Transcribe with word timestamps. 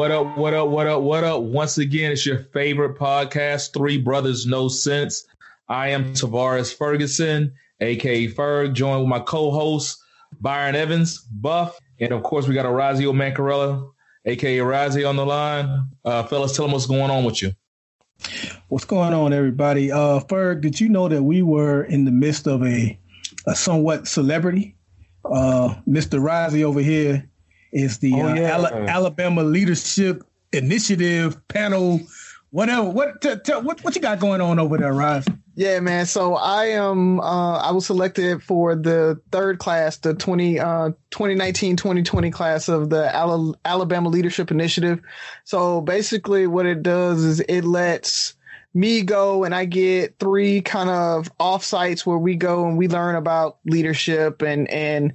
What 0.00 0.12
up, 0.12 0.38
what 0.38 0.54
up, 0.54 0.68
what 0.70 0.86
up, 0.86 1.02
what 1.02 1.24
up? 1.24 1.42
Once 1.42 1.76
again, 1.76 2.10
it's 2.10 2.24
your 2.24 2.38
favorite 2.38 2.96
podcast, 2.98 3.74
Three 3.74 3.98
Brothers 3.98 4.46
No 4.46 4.66
Sense. 4.66 5.26
I 5.68 5.90
am 5.90 6.14
Tavares 6.14 6.74
Ferguson, 6.74 7.52
aka 7.82 8.26
Ferg, 8.28 8.72
joined 8.72 9.00
with 9.00 9.10
my 9.10 9.20
co-host, 9.20 10.02
Byron 10.40 10.74
Evans, 10.74 11.18
Buff, 11.18 11.78
and 12.00 12.12
of 12.12 12.22
course 12.22 12.48
we 12.48 12.54
got 12.54 12.64
Orazio 12.64 13.12
Mancarella, 13.12 13.90
aka 14.24 14.56
Razi 14.60 15.06
on 15.06 15.16
the 15.16 15.26
line. 15.26 15.90
Uh, 16.02 16.22
fellas, 16.22 16.56
tell 16.56 16.64
them 16.64 16.72
what's 16.72 16.86
going 16.86 17.10
on 17.10 17.24
with 17.24 17.42
you. 17.42 17.52
What's 18.68 18.86
going 18.86 19.12
on, 19.12 19.34
everybody? 19.34 19.92
Uh, 19.92 20.20
Ferg, 20.20 20.62
did 20.62 20.80
you 20.80 20.88
know 20.88 21.08
that 21.08 21.24
we 21.24 21.42
were 21.42 21.84
in 21.84 22.06
the 22.06 22.10
midst 22.10 22.46
of 22.46 22.64
a, 22.64 22.98
a 23.46 23.54
somewhat 23.54 24.08
celebrity? 24.08 24.76
Uh, 25.26 25.74
Mr. 25.86 26.18
Razi 26.18 26.62
over 26.62 26.80
here 26.80 27.29
is 27.72 27.98
the 27.98 28.12
oh, 28.14 28.28
uh, 28.28 28.34
yeah. 28.34 28.56
Al- 28.56 28.88
Alabama 28.88 29.42
Leadership 29.42 30.24
Initiative 30.52 31.46
panel, 31.48 32.00
whatever. 32.50 32.90
What 32.90 33.20
t- 33.20 33.36
t- 33.44 33.52
what 33.52 33.82
what 33.84 33.94
you 33.94 34.00
got 34.00 34.18
going 34.18 34.40
on 34.40 34.58
over 34.58 34.76
there, 34.76 34.92
Razi? 34.92 35.38
Yeah, 35.54 35.78
man. 35.80 36.06
So 36.06 36.36
I 36.36 36.66
am 36.66 37.20
uh, 37.20 37.58
I 37.58 37.70
was 37.70 37.86
selected 37.86 38.42
for 38.42 38.74
the 38.74 39.20
third 39.30 39.58
class, 39.58 39.98
the 39.98 40.14
20 40.14 40.58
uh 40.58 40.90
2019-2020 41.10 42.32
class 42.32 42.68
of 42.68 42.90
the 42.90 43.14
Al- 43.14 43.54
Alabama 43.64 44.08
Leadership 44.08 44.50
Initiative. 44.50 45.00
So 45.44 45.82
basically 45.82 46.46
what 46.46 46.66
it 46.66 46.82
does 46.82 47.22
is 47.24 47.40
it 47.40 47.64
lets 47.64 48.34
me 48.72 49.02
go 49.02 49.44
and 49.44 49.54
I 49.54 49.64
get 49.64 50.18
three 50.18 50.60
kind 50.60 50.88
of 50.88 51.30
off 51.38 51.64
sites 51.64 52.06
where 52.06 52.18
we 52.18 52.36
go 52.36 52.66
and 52.66 52.78
we 52.78 52.88
learn 52.88 53.16
about 53.16 53.58
leadership 53.66 54.42
and 54.42 54.68
and 54.70 55.12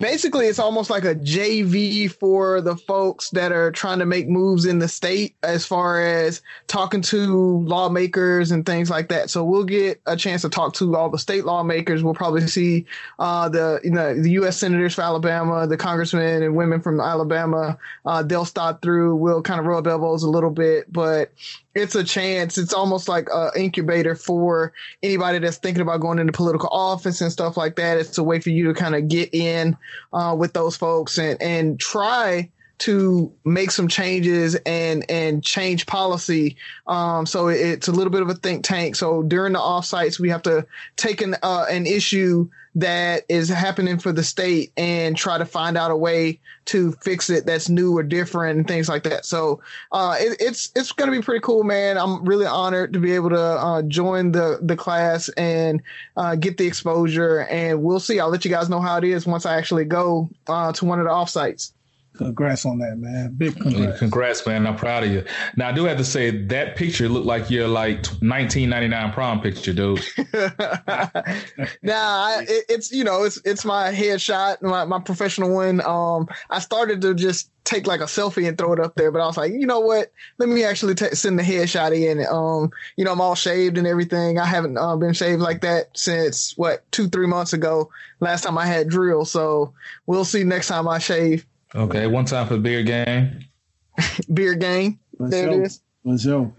basically 0.00 0.46
it's 0.46 0.58
almost 0.58 0.90
like 0.90 1.04
a 1.04 1.14
JV 1.14 2.10
for 2.10 2.60
the 2.60 2.74
folks 2.74 3.30
that 3.30 3.52
are 3.52 3.70
trying 3.70 3.98
to 4.00 4.06
make 4.06 4.28
moves 4.28 4.64
in 4.64 4.78
the 4.78 4.88
state 4.88 5.36
as 5.42 5.66
far 5.66 6.00
as 6.00 6.42
talking 6.66 7.02
to 7.02 7.58
lawmakers 7.60 8.50
and 8.50 8.64
things 8.66 8.90
like 8.90 9.08
that. 9.10 9.30
So 9.30 9.44
we'll 9.44 9.64
get 9.64 10.00
a 10.06 10.16
chance 10.16 10.42
to 10.42 10.48
talk 10.48 10.74
to 10.74 10.96
all 10.96 11.10
the 11.10 11.18
state 11.18 11.44
lawmakers. 11.44 12.02
We'll 12.02 12.14
probably 12.14 12.46
see 12.48 12.86
uh, 13.18 13.48
the 13.50 13.80
you 13.84 13.90
know 13.90 14.14
the 14.20 14.30
U.S. 14.32 14.56
senators 14.56 14.94
for 14.94 15.02
Alabama, 15.02 15.66
the 15.66 15.76
congressmen 15.76 16.42
and 16.42 16.56
women 16.56 16.80
from 16.80 17.00
Alabama. 17.00 17.78
Uh, 18.04 18.22
they'll 18.22 18.46
stop 18.46 18.82
through. 18.82 19.16
We'll 19.16 19.42
kind 19.42 19.60
of 19.60 19.66
rub 19.66 19.86
elbows 19.86 20.22
a 20.22 20.30
little 20.30 20.50
bit, 20.50 20.90
but 20.90 21.30
it's 21.74 21.94
a 21.94 22.04
chance. 22.04 22.58
It's 22.58 22.72
almost 22.72 23.08
like 23.08 23.28
an 23.32 23.50
incubator 23.56 24.14
for 24.14 24.72
anybody 25.02 25.38
that's 25.38 25.58
thinking 25.58 25.82
about 25.82 26.00
going 26.00 26.18
into 26.18 26.32
political 26.32 26.68
office 26.70 27.20
and 27.20 27.30
stuff 27.30 27.56
like 27.56 27.76
that. 27.76 27.98
It's 27.98 28.18
a 28.18 28.24
way 28.24 28.40
for 28.40 28.50
you 28.50 28.64
to 28.64 28.74
kind 28.74 28.94
of 28.94 29.08
get 29.08 29.32
in 29.32 29.76
uh, 30.12 30.34
with 30.38 30.52
those 30.52 30.76
folks 30.76 31.18
and 31.18 31.40
and 31.40 31.78
try 31.78 32.50
to 32.78 33.30
make 33.44 33.70
some 33.70 33.88
changes 33.88 34.56
and 34.66 35.08
and 35.10 35.44
change 35.44 35.86
policy. 35.86 36.56
Um, 36.86 37.26
so 37.26 37.48
it's 37.48 37.88
a 37.88 37.92
little 37.92 38.10
bit 38.10 38.22
of 38.22 38.30
a 38.30 38.34
think 38.34 38.64
tank. 38.64 38.96
So 38.96 39.22
during 39.22 39.52
the 39.52 39.58
offsites, 39.58 40.18
we 40.18 40.30
have 40.30 40.42
to 40.42 40.66
take 40.96 41.20
an 41.20 41.36
uh, 41.42 41.66
an 41.70 41.86
issue 41.86 42.48
that 42.74 43.24
is 43.28 43.48
happening 43.48 43.98
for 43.98 44.12
the 44.12 44.22
state 44.22 44.72
and 44.76 45.16
try 45.16 45.38
to 45.38 45.44
find 45.44 45.76
out 45.76 45.90
a 45.90 45.96
way 45.96 46.38
to 46.66 46.92
fix 47.02 47.28
it 47.28 47.44
that's 47.44 47.68
new 47.68 47.96
or 47.96 48.02
different 48.02 48.58
and 48.58 48.68
things 48.68 48.88
like 48.88 49.02
that. 49.02 49.24
So 49.24 49.60
uh, 49.90 50.16
it, 50.18 50.36
it's 50.40 50.70
it's 50.76 50.92
going 50.92 51.10
to 51.10 51.16
be 51.16 51.22
pretty 51.22 51.40
cool, 51.40 51.64
man. 51.64 51.98
I'm 51.98 52.24
really 52.24 52.46
honored 52.46 52.92
to 52.92 53.00
be 53.00 53.12
able 53.12 53.30
to 53.30 53.40
uh, 53.40 53.82
join 53.82 54.32
the 54.32 54.60
the 54.62 54.76
class 54.76 55.28
and 55.30 55.82
uh, 56.16 56.36
get 56.36 56.58
the 56.58 56.66
exposure. 56.66 57.40
And 57.50 57.82
we'll 57.82 58.00
see. 58.00 58.20
I'll 58.20 58.30
let 58.30 58.44
you 58.44 58.50
guys 58.50 58.68
know 58.68 58.80
how 58.80 58.98
it 58.98 59.04
is 59.04 59.26
once 59.26 59.46
I 59.46 59.56
actually 59.56 59.84
go 59.84 60.30
uh, 60.46 60.72
to 60.72 60.84
one 60.84 61.00
of 61.00 61.06
the 61.06 61.10
offsites. 61.10 61.72
Congrats 62.20 62.66
on 62.66 62.78
that, 62.80 62.98
man. 62.98 63.32
Big 63.34 63.58
congrats. 63.58 63.98
Congrats, 63.98 64.46
man. 64.46 64.66
I'm 64.66 64.76
proud 64.76 65.04
of 65.04 65.10
you. 65.10 65.24
Now, 65.56 65.70
I 65.70 65.72
do 65.72 65.84
have 65.84 65.96
to 65.96 66.04
say 66.04 66.30
that 66.30 66.76
picture 66.76 67.08
looked 67.08 67.24
like 67.24 67.48
your 67.48 67.66
like 67.66 68.04
1999 68.20 69.12
prom 69.12 69.40
picture, 69.40 69.72
dude. 69.72 70.04
nah, 71.82 72.40
it, 72.40 72.64
it's 72.68 72.92
you 72.92 73.04
know, 73.04 73.22
it's 73.22 73.40
it's 73.46 73.64
my 73.64 73.90
headshot, 73.90 74.60
my, 74.60 74.84
my 74.84 74.98
professional 74.98 75.54
one. 75.54 75.80
Um, 75.80 76.28
I 76.50 76.58
started 76.58 77.00
to 77.00 77.14
just 77.14 77.50
take 77.64 77.86
like 77.86 78.00
a 78.00 78.04
selfie 78.04 78.46
and 78.46 78.58
throw 78.58 78.74
it 78.74 78.80
up 78.80 78.96
there, 78.96 79.10
but 79.10 79.22
I 79.22 79.26
was 79.26 79.38
like, 79.38 79.52
you 79.52 79.66
know 79.66 79.80
what? 79.80 80.12
Let 80.36 80.50
me 80.50 80.62
actually 80.62 80.96
t- 80.96 81.14
send 81.14 81.38
the 81.38 81.42
headshot 81.42 81.96
in. 81.96 82.26
Um, 82.30 82.70
you 82.96 83.04
know, 83.06 83.12
I'm 83.12 83.20
all 83.22 83.34
shaved 83.34 83.78
and 83.78 83.86
everything. 83.86 84.38
I 84.38 84.44
haven't 84.44 84.76
uh, 84.76 84.96
been 84.96 85.14
shaved 85.14 85.40
like 85.40 85.62
that 85.62 85.96
since 85.96 86.52
what 86.58 86.84
two, 86.92 87.08
three 87.08 87.26
months 87.26 87.54
ago. 87.54 87.90
Last 88.20 88.44
time 88.44 88.58
I 88.58 88.66
had 88.66 88.88
drill, 88.88 89.24
so 89.24 89.72
we'll 90.04 90.26
see 90.26 90.44
next 90.44 90.68
time 90.68 90.86
I 90.86 90.98
shave. 90.98 91.46
Okay, 91.74 92.06
one 92.06 92.24
time 92.24 92.48
for 92.48 92.58
beer 92.58 92.82
gang. 92.82 93.44
beer 94.34 94.54
gang. 94.54 94.98
Let's 95.18 95.30
there 95.32 95.48
it 95.48 95.66
is. 95.66 95.82
Let's 96.04 96.24
go. 96.24 96.52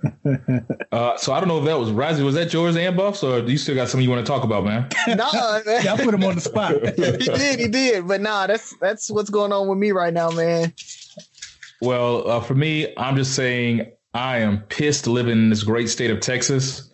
uh, 0.92 1.18
so 1.18 1.34
I 1.34 1.40
don't 1.40 1.50
know 1.50 1.58
if 1.58 1.66
that 1.66 1.78
was 1.78 1.90
Razi. 1.90 2.24
Was 2.24 2.36
that 2.36 2.54
yours 2.54 2.78
and 2.78 2.96
Buffs, 2.96 3.24
or 3.24 3.42
do 3.42 3.52
you 3.52 3.58
still 3.58 3.76
got 3.76 3.90
something 3.90 4.04
you 4.04 4.10
want 4.10 4.26
to 4.26 4.32
talk 4.32 4.44
about, 4.44 4.64
man? 4.64 4.88
nah, 5.08 5.62
man. 5.66 5.84
yeah, 5.84 5.94
I 5.94 5.98
put 5.98 6.14
him 6.14 6.24
on 6.24 6.36
the 6.36 6.42
spot. 6.42 6.74
he 6.74 7.28
did, 7.28 7.60
he 7.60 7.68
did. 7.68 8.08
But 8.08 8.22
nah, 8.22 8.48
that's 8.48 8.76
that's 8.80 9.10
what's 9.10 9.30
going 9.32 9.52
on 9.52 9.68
with 9.68 9.80
me 9.80 9.92
right 9.92 10.14
now, 10.14 10.30
man. 10.30 10.74
Well, 11.82 12.30
uh, 12.30 12.40
for 12.40 12.54
me, 12.54 12.94
I'm 12.96 13.16
just 13.16 13.36
saying 13.36 13.92
I 14.14 14.38
am 14.40 14.60
pissed 14.70 15.08
living 15.08 15.34
in 15.34 15.50
this 15.50 15.64
great 15.64 15.90
state 15.90 16.12
of 16.12 16.20
Texas. 16.20 16.88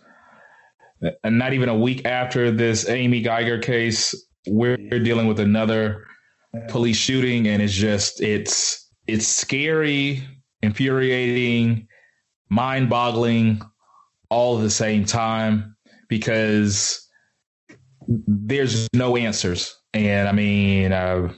And 1.22 1.38
not 1.38 1.52
even 1.52 1.68
a 1.68 1.76
week 1.76 2.06
after 2.06 2.50
this 2.50 2.88
Amy 2.88 3.22
Guyger 3.22 3.62
case, 3.62 4.14
we're 4.48 4.76
dealing 4.76 5.28
with 5.28 5.38
another 5.38 6.07
police 6.68 6.96
shooting, 6.96 7.46
and 7.48 7.62
it's 7.62 7.74
just 7.74 8.20
it's 8.20 8.90
it's 9.06 9.26
scary, 9.26 10.26
infuriating, 10.62 11.88
mind 12.48 12.90
boggling, 12.90 13.62
all 14.30 14.58
at 14.58 14.62
the 14.62 14.70
same 14.70 15.04
time 15.04 15.76
because 16.08 17.06
there's 18.08 18.88
no 18.94 19.16
answers. 19.16 19.74
And 19.94 20.28
I 20.28 20.32
mean, 20.32 20.92
uh, 20.92 21.32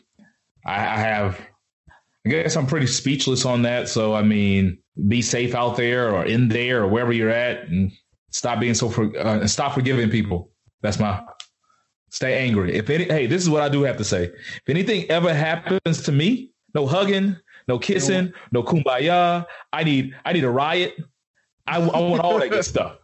I, 0.67 0.75
I 0.75 0.97
have, 0.99 1.41
I 2.27 2.31
guess 2.31 2.57
I'm 2.57 2.67
pretty 2.67 2.87
speechless 2.87 3.45
on 3.45 3.63
that. 3.63 3.89
So 3.89 4.15
I 4.15 4.23
mean, 4.23 4.79
be 5.09 5.23
safe 5.23 5.55
out 5.55 5.77
there 5.77 6.15
or 6.15 6.25
in 6.25 6.49
there 6.49 6.83
or 6.83 6.89
wherever 6.89 7.13
you're 7.13 7.31
at, 7.31 7.69
and 7.69 7.93
stop 8.31 8.61
being 8.61 8.75
so 8.75 8.89
for, 8.89 9.17
uh, 9.19 9.47
stop 9.47 9.75
forgiving 9.75 10.11
people. 10.11 10.51
That's 10.83 10.99
my 10.99 11.23
Stay 12.11 12.39
angry. 12.39 12.77
If 12.77 12.91
any, 12.91 13.05
hey, 13.05 13.27
this 13.27 13.43
is 13.43 13.49
what 13.49 13.63
I 13.63 13.69
do 13.69 13.83
have 13.83 13.97
to 13.99 14.05
say. 14.05 14.25
If 14.25 14.69
anything 14.69 15.11
ever 15.11 15.33
happens 15.33 16.03
to 16.03 16.13
me, 16.13 16.51
no 16.75 16.87
hugging, 16.87 17.37
no 17.69 17.79
kissing, 17.79 18.33
no 18.53 18.63
kumbaya. 18.63 19.47
I 19.73 19.85
need, 19.85 20.15
I 20.25 20.33
need 20.33 20.45
a 20.45 20.51
riot. 20.51 20.95
I, 21.67 21.77
I 21.81 22.01
want 22.01 22.21
all 22.21 22.39
that 22.39 22.51
good 22.51 22.65
stuff. 22.77 22.97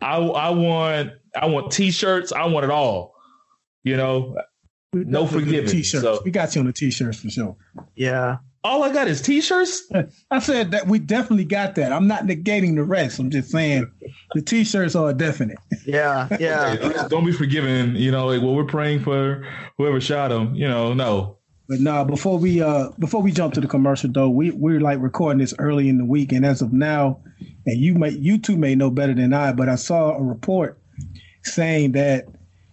I, 0.00 0.16
I 0.16 0.50
want, 0.50 1.10
I 1.36 1.46
want 1.46 1.70
t-shirts. 1.72 2.32
I 2.32 2.46
want 2.46 2.64
it 2.64 2.70
all. 2.70 3.14
You 3.82 3.98
know, 3.98 4.36
no 4.94 5.26
forgiving. 5.26 5.70
T-shirts. 5.70 6.02
So, 6.02 6.22
we 6.24 6.30
got 6.30 6.54
you 6.54 6.60
on 6.60 6.66
the 6.66 6.72
t-shirts 6.72 7.20
for 7.20 7.28
sure. 7.28 7.56
Yeah 7.94 8.38
all 8.64 8.82
I 8.82 8.92
got 8.92 9.06
is 9.08 9.20
t-shirts. 9.20 9.92
I 10.30 10.38
said 10.38 10.70
that 10.70 10.86
we 10.88 10.98
definitely 10.98 11.44
got 11.44 11.74
that. 11.74 11.92
I'm 11.92 12.08
not 12.08 12.24
negating 12.24 12.74
the 12.76 12.82
rest. 12.82 13.18
I'm 13.18 13.30
just 13.30 13.50
saying 13.50 13.90
the 14.34 14.40
t-shirts 14.40 14.96
are 14.96 15.12
definite. 15.12 15.58
Yeah, 15.86 16.28
yeah. 16.40 17.06
Don't 17.08 17.26
be 17.26 17.32
forgiving. 17.32 17.94
You 17.94 18.10
know, 18.10 18.26
like 18.26 18.40
well, 18.40 18.54
we're 18.54 18.64
praying 18.64 19.00
for 19.00 19.46
whoever 19.76 20.00
shot 20.00 20.32
him. 20.32 20.54
You 20.54 20.66
know, 20.66 20.94
no. 20.94 21.36
But 21.68 21.80
nah, 21.80 22.04
before 22.04 22.38
we 22.38 22.62
uh 22.62 22.88
before 22.98 23.22
we 23.22 23.32
jump 23.32 23.54
to 23.54 23.60
the 23.60 23.68
commercial 23.68 24.10
though, 24.10 24.30
we 24.30 24.50
we're 24.50 24.80
like 24.80 25.00
recording 25.00 25.38
this 25.38 25.54
early 25.58 25.88
in 25.88 25.98
the 25.98 26.04
week, 26.04 26.32
and 26.32 26.44
as 26.44 26.62
of 26.62 26.72
now, 26.72 27.20
and 27.66 27.78
you 27.78 27.94
may 27.94 28.10
you 28.10 28.38
two 28.38 28.56
may 28.56 28.74
know 28.74 28.90
better 28.90 29.14
than 29.14 29.34
I, 29.34 29.52
but 29.52 29.68
I 29.68 29.74
saw 29.74 30.16
a 30.16 30.22
report 30.22 30.78
saying 31.42 31.92
that 31.92 32.24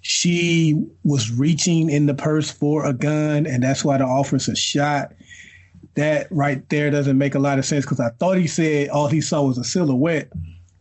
she 0.02 0.84
was 1.04 1.32
reaching 1.32 1.90
in 1.90 2.06
the 2.06 2.14
purse 2.14 2.50
for 2.50 2.86
a 2.86 2.94
gun, 2.94 3.46
and 3.46 3.62
that's 3.62 3.84
why 3.84 3.98
the 3.98 4.06
officer 4.06 4.56
shot 4.56 5.14
that 5.96 6.28
right 6.32 6.68
there 6.70 6.90
doesn't 6.90 7.18
make 7.18 7.36
a 7.36 7.40
lot 7.40 7.60
of 7.60 7.66
sense 7.66 7.86
because 7.86 8.00
I 8.00 8.10
thought 8.20 8.38
he 8.38 8.48
said 8.48 8.90
all 8.90 9.08
he 9.08 9.22
saw 9.22 9.44
was 9.44 9.58
a 9.58 9.64
silhouette. 9.64 10.32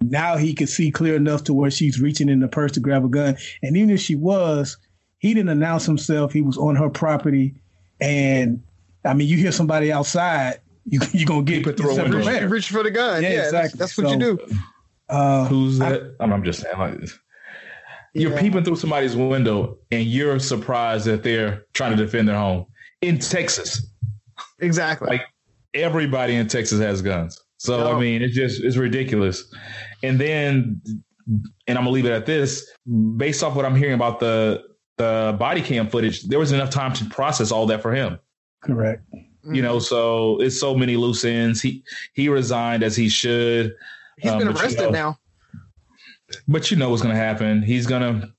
Now 0.01 0.37
he 0.37 0.55
could 0.55 0.69
see 0.69 0.91
clear 0.91 1.17
enough 1.17 1.45
to 1.45 1.55
where 1.55 1.71
she's 1.71 2.01
reaching 2.01 2.29
in 2.29 2.41
the 2.41 2.49
purse 2.49 2.73
to 2.73 2.81
grab 2.81 3.05
a 3.05 3.09
gun. 3.09 3.37
And 3.63 3.77
even 3.77 3.91
if 3.91 4.01
she 4.01 4.15
was, 4.15 4.77
he 5.19 5.35
didn't 5.35 5.51
announce 5.51 5.85
himself. 5.85 6.33
He 6.33 6.41
was 6.41 6.57
on 6.57 6.77
her 6.77 6.89
property. 6.89 7.55
And 8.01 8.63
I 9.05 9.15
mean, 9.15 9.29
you 9.29 9.37
hear 9.37 9.53
somebody 9.53 9.93
outside, 9.93 10.61
you, 10.87 11.01
you're 11.13 11.27
going 11.27 11.45
to 11.45 11.53
get 11.53 11.67
it 11.67 11.77
through 11.77 12.03
reach, 12.05 12.43
reach 12.51 12.69
for 12.71 12.83
the 12.83 12.91
gun. 12.91 13.23
Yeah, 13.23 13.31
yeah 13.31 13.45
exactly. 13.45 13.79
That's, 13.79 13.95
that's 13.95 13.99
what 13.99 14.07
so, 14.07 14.13
you 14.13 14.19
do. 14.19 14.39
Uh, 15.09 15.47
Who's 15.47 15.79
that? 15.79 16.15
I, 16.21 16.25
I'm 16.25 16.45
just 16.45 16.61
saying, 16.61 16.79
like, 16.79 17.01
you're 18.15 18.33
yeah. 18.33 18.41
peeping 18.41 18.65
through 18.65 18.77
somebody's 18.77 19.15
window 19.15 19.79
and 19.91 20.05
you're 20.05 20.39
surprised 20.39 21.07
that 21.07 21.23
they're 21.23 21.65
trying 21.75 21.97
to 21.97 22.03
defend 22.03 22.29
their 22.29 22.39
home 22.39 22.67
in 23.03 23.19
Texas. 23.19 23.87
Exactly. 24.61 25.09
Like 25.09 25.23
everybody 25.75 26.35
in 26.35 26.49
Texas 26.49 26.81
has 26.81 27.03
guns. 27.03 27.41
So 27.59 27.95
I 27.95 28.01
mean, 28.01 28.23
it's 28.23 28.35
just 28.35 28.63
it's 28.63 28.77
ridiculous. 28.77 29.53
And 30.03 30.19
then, 30.19 30.81
and 31.67 31.79
I'm 31.79 31.85
gonna 31.85 31.91
leave 31.91 32.07
it 32.07 32.13
at 32.13 32.27
this. 32.27 32.71
Based 33.17 33.43
off 33.43 33.55
what 33.55 33.65
I'm 33.65 33.77
hearing 33.77 33.95
about 33.95 34.21
the 34.21 34.63
the 34.97 35.37
body 35.39 35.61
cam 35.61 35.89
footage, 35.89 36.23
there 36.25 36.39
was 36.39 36.53
enough 36.53 36.71
time 36.71 36.93
to 36.95 37.05
process 37.07 37.53
all 37.53 37.67
that 37.67 37.83
for 37.83 37.95
him. 37.95 38.19
Correct. 38.63 39.03
Mm-hmm. 39.13 39.55
You 39.55 39.63
know, 39.63 39.77
mm-hmm. 39.77 39.85
so 39.85 40.41
it's 40.41 40.59
so 40.59 40.75
many 40.75 40.97
loose 40.97 41.25
ends. 41.25 41.61
He 41.61 41.83
he 42.15 42.29
resigned 42.29 42.83
as 42.83 42.97
he 42.97 43.09
should. 43.09 43.75
He's 44.19 44.33
um, 44.33 44.39
been 44.39 44.49
arrested 44.49 44.81
you 44.81 44.87
know, 44.87 44.91
now. 44.91 45.19
But 46.49 46.71
you 46.71 46.77
know 46.77 46.91
what's 46.91 47.03
going 47.03 47.15
to 47.15 47.21
happen. 47.21 47.63
He's 47.63 47.87
going 47.87 48.03
to 48.03 48.33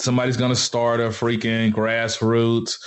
somebody's 0.00 0.36
going 0.36 0.50
to 0.50 0.56
start 0.56 1.00
a 1.00 1.04
freaking 1.04 1.72
grassroots 1.72 2.78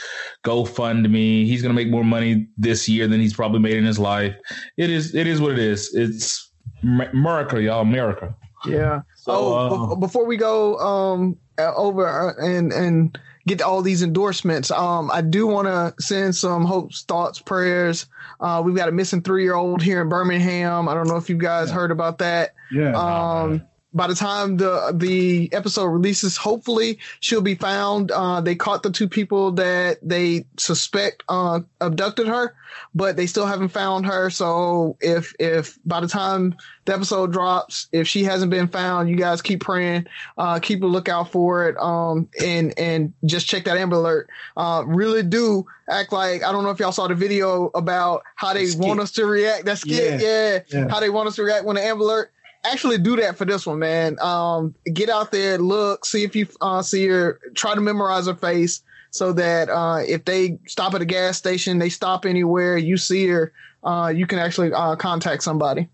GoFundMe. 0.43 1.45
He's 1.45 1.61
going 1.61 1.75
to 1.75 1.75
make 1.75 1.89
more 1.89 2.03
money 2.03 2.47
this 2.57 2.87
year 2.87 3.07
than 3.07 3.19
he's 3.19 3.33
probably 3.33 3.59
made 3.59 3.77
in 3.77 3.85
his 3.85 3.99
life. 3.99 4.35
It 4.77 4.89
is 4.89 5.15
it 5.15 5.27
is 5.27 5.41
what 5.41 5.53
it 5.53 5.59
is. 5.59 5.93
It's 5.93 6.51
America, 6.83 7.61
y'all, 7.61 7.81
America. 7.81 8.35
Yeah. 8.65 9.01
So, 9.15 9.31
oh, 9.33 9.91
uh, 9.91 9.95
before 9.95 10.25
we 10.25 10.37
go 10.37 10.77
um 10.79 11.37
over 11.59 12.07
uh, 12.07 12.33
and 12.43 12.71
and 12.71 13.17
get 13.47 13.61
all 13.61 13.81
these 13.81 14.03
endorsements. 14.03 14.69
Um, 14.69 15.09
I 15.11 15.21
do 15.21 15.47
want 15.47 15.67
to 15.67 15.93
send 16.03 16.35
some 16.35 16.65
hopes, 16.65 17.03
thoughts, 17.03 17.39
prayers. 17.39 18.05
Uh, 18.41 18.61
we've 18.63 18.75
got 18.75 18.89
a 18.89 18.91
missing 18.91 19.21
three 19.21 19.43
year 19.43 19.55
old 19.55 19.81
here 19.81 20.01
in 20.01 20.09
Birmingham. 20.09 20.87
I 20.87 20.93
don't 20.93 21.07
know 21.07 21.15
if 21.15 21.29
you 21.29 21.37
guys 21.37 21.69
yeah. 21.69 21.75
heard 21.75 21.91
about 21.91 22.19
that. 22.19 22.53
Yeah. 22.71 22.91
Um, 22.91 23.63
by 23.97 24.05
the 24.05 24.15
time 24.15 24.57
the 24.57 24.93
the 24.95 25.51
episode 25.51 25.85
releases, 25.85 26.37
hopefully 26.37 26.99
she'll 27.19 27.41
be 27.41 27.55
found. 27.55 28.11
Uh, 28.11 28.39
they 28.39 28.53
caught 28.55 28.83
the 28.83 28.91
two 28.91 29.09
people 29.09 29.51
that 29.53 29.97
they 30.03 30.45
suspect 30.55 31.23
uh, 31.27 31.61
abducted 31.81 32.27
her, 32.27 32.53
but 32.93 33.17
they 33.17 33.25
still 33.25 33.47
haven't 33.47 33.69
found 33.69 34.05
her. 34.05 34.29
So 34.29 34.97
if 35.01 35.33
if 35.39 35.79
by 35.83 35.99
the 35.99 36.07
time 36.07 36.55
the 36.85 36.93
episode 36.93 37.33
drops, 37.33 37.87
if 37.91 38.07
she 38.07 38.23
hasn't 38.23 38.51
been 38.51 38.67
found, 38.67 39.09
you 39.09 39.15
guys 39.15 39.41
keep 39.41 39.61
praying, 39.61 40.05
uh, 40.37 40.59
keep 40.59 40.83
a 40.83 40.85
lookout 40.85 41.31
for 41.31 41.67
it, 41.67 41.75
um, 41.77 42.29
and 42.39 42.77
and 42.77 43.13
just 43.25 43.47
check 43.47 43.65
that 43.65 43.77
Amber 43.77 43.95
Alert. 43.95 44.29
Uh, 44.55 44.83
really 44.85 45.23
do 45.23 45.65
act 45.89 46.11
like 46.11 46.43
I 46.43 46.51
don't 46.51 46.63
know 46.63 46.69
if 46.69 46.79
y'all 46.79 46.91
saw 46.91 47.07
the 47.07 47.15
video 47.15 47.71
about 47.73 48.21
how 48.35 48.53
they 48.53 48.67
want 48.75 48.99
us 48.99 49.11
to 49.13 49.25
react. 49.25 49.65
That's 49.65 49.81
skit, 49.81 50.21
yeah. 50.21 50.27
Yeah. 50.27 50.59
yeah. 50.69 50.87
how 50.87 50.99
they 50.99 51.09
want 51.09 51.27
us 51.29 51.35
to 51.37 51.43
react 51.43 51.65
when 51.65 51.77
the 51.77 51.83
Amber 51.83 52.03
Alert 52.03 52.31
actually 52.63 52.97
do 52.97 53.15
that 53.17 53.37
for 53.37 53.45
this 53.45 53.65
one, 53.65 53.79
man. 53.79 54.17
Um, 54.19 54.75
get 54.93 55.09
out 55.09 55.31
there, 55.31 55.57
look, 55.57 56.05
see 56.05 56.23
if 56.23 56.35
you 56.35 56.47
uh, 56.61 56.81
see 56.81 57.07
her, 57.07 57.39
try 57.55 57.75
to 57.75 57.81
memorize 57.81 58.27
her 58.27 58.35
face 58.35 58.81
so 59.11 59.33
that 59.33 59.69
uh, 59.69 59.99
if 60.05 60.25
they 60.25 60.59
stop 60.67 60.93
at 60.93 61.01
a 61.01 61.05
gas 61.05 61.37
station, 61.37 61.79
they 61.79 61.89
stop 61.89 62.25
anywhere, 62.25 62.77
you 62.77 62.97
see 62.97 63.27
her, 63.27 63.53
uh, 63.83 64.11
you 64.13 64.27
can 64.27 64.39
actually 64.39 64.73
uh, 64.73 64.95
contact 64.95 65.43
somebody. 65.43 65.87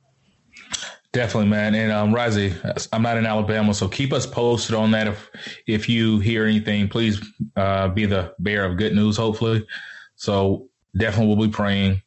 Definitely, 1.11 1.49
man. 1.49 1.75
And 1.75 1.91
um, 1.91 2.11
Razi, 2.11 2.87
I'm 2.91 3.03
not 3.03 3.17
in 3.17 3.25
Alabama, 3.27 3.73
so 3.75 3.87
keep 3.87 4.11
us 4.11 4.25
posted 4.25 4.75
on 4.75 4.89
that. 4.91 5.05
If 5.07 5.29
if 5.67 5.87
you 5.87 6.19
hear 6.19 6.45
anything, 6.45 6.89
please 6.89 7.21
uh, 7.55 7.89
be 7.89 8.07
the 8.07 8.33
bearer 8.39 8.65
of 8.65 8.77
good 8.77 8.95
news. 8.95 9.15
Hopefully, 9.15 9.63
so 10.15 10.67
definitely 10.97 11.35
we'll 11.35 11.47
be 11.47 11.53
praying 11.53 12.01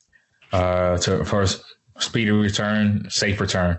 uh, 0.53 0.99
to 0.99 1.25
first 1.25 1.63
speedy 2.01 2.33
return, 2.33 3.07
safe 3.09 3.41
return. 3.41 3.79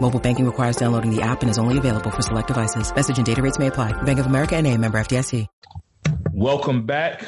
Mobile 0.00 0.20
banking 0.20 0.44
requires 0.44 0.76
downloading 0.76 1.14
the 1.14 1.22
app 1.22 1.40
and 1.40 1.50
is 1.50 1.58
only 1.58 1.78
available 1.78 2.10
for 2.10 2.20
select 2.20 2.48
devices. 2.48 2.94
Message 2.94 3.16
and 3.16 3.24
data 3.24 3.40
rates 3.40 3.58
may 3.58 3.68
apply. 3.68 3.92
Bank 4.02 4.18
of 4.18 4.26
America 4.26 4.56
and 4.56 4.66
a 4.66 4.76
member 4.76 4.98
FDIC. 4.98 5.46
Welcome 6.32 6.84
back. 6.84 7.24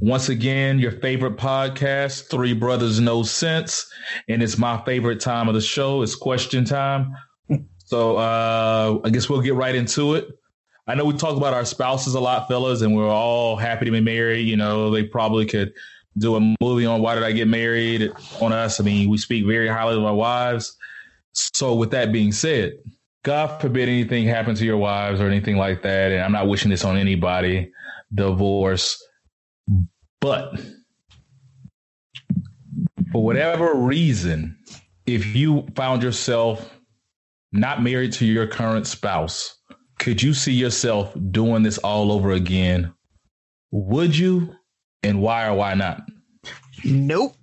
Once 0.00 0.28
again, 0.28 0.78
your 0.78 0.92
favorite 0.92 1.36
podcast, 1.36 2.28
Three 2.30 2.52
Brothers 2.52 3.00
No 3.00 3.22
Sense. 3.22 3.90
And 4.28 4.42
it's 4.42 4.58
my 4.58 4.82
favorite 4.84 5.20
time 5.20 5.48
of 5.48 5.54
the 5.54 5.60
show. 5.60 6.02
It's 6.02 6.14
question 6.14 6.64
time. 6.64 7.16
So 7.86 8.18
uh, 8.18 9.00
I 9.02 9.10
guess 9.10 9.28
we'll 9.28 9.40
get 9.40 9.54
right 9.54 9.74
into 9.74 10.14
it. 10.14 10.28
I 10.86 10.94
know 10.94 11.04
we 11.04 11.14
talk 11.14 11.36
about 11.36 11.54
our 11.54 11.64
spouses 11.64 12.14
a 12.14 12.20
lot, 12.20 12.48
fellas, 12.48 12.82
and 12.82 12.94
we're 12.94 13.08
all 13.08 13.56
happy 13.56 13.86
to 13.86 13.90
be 13.90 14.00
married. 14.00 14.46
You 14.46 14.56
know, 14.56 14.90
they 14.90 15.04
probably 15.04 15.46
could– 15.46 15.72
do 16.18 16.36
a 16.36 16.54
movie 16.60 16.86
on 16.86 17.00
why 17.02 17.14
did 17.14 17.24
I 17.24 17.32
get 17.32 17.48
married 17.48 18.12
on 18.40 18.52
us. 18.52 18.80
I 18.80 18.84
mean, 18.84 19.08
we 19.08 19.18
speak 19.18 19.46
very 19.46 19.68
highly 19.68 19.96
of 19.96 20.04
our 20.04 20.14
wives. 20.14 20.76
So 21.32 21.74
with 21.74 21.90
that 21.90 22.12
being 22.12 22.32
said, 22.32 22.72
God 23.24 23.60
forbid 23.60 23.88
anything 23.88 24.26
happen 24.26 24.54
to 24.54 24.64
your 24.64 24.78
wives 24.78 25.20
or 25.20 25.26
anything 25.26 25.56
like 25.56 25.82
that. 25.82 26.12
And 26.12 26.22
I'm 26.22 26.32
not 26.32 26.48
wishing 26.48 26.70
this 26.70 26.84
on 26.84 26.96
anybody, 26.96 27.70
divorce. 28.14 29.02
But 30.20 30.60
for 33.12 33.22
whatever 33.22 33.74
reason, 33.74 34.56
if 35.06 35.34
you 35.34 35.66
found 35.74 36.02
yourself 36.02 36.78
not 37.52 37.82
married 37.82 38.12
to 38.14 38.26
your 38.26 38.46
current 38.46 38.86
spouse, 38.86 39.56
could 39.98 40.22
you 40.22 40.32
see 40.32 40.52
yourself 40.52 41.14
doing 41.30 41.62
this 41.62 41.78
all 41.78 42.10
over 42.12 42.32
again? 42.32 42.92
Would 43.70 44.16
you? 44.16 44.54
and 45.02 45.20
why 45.20 45.46
or 45.46 45.54
why 45.54 45.74
not? 45.74 46.02
Nope. 46.84 47.36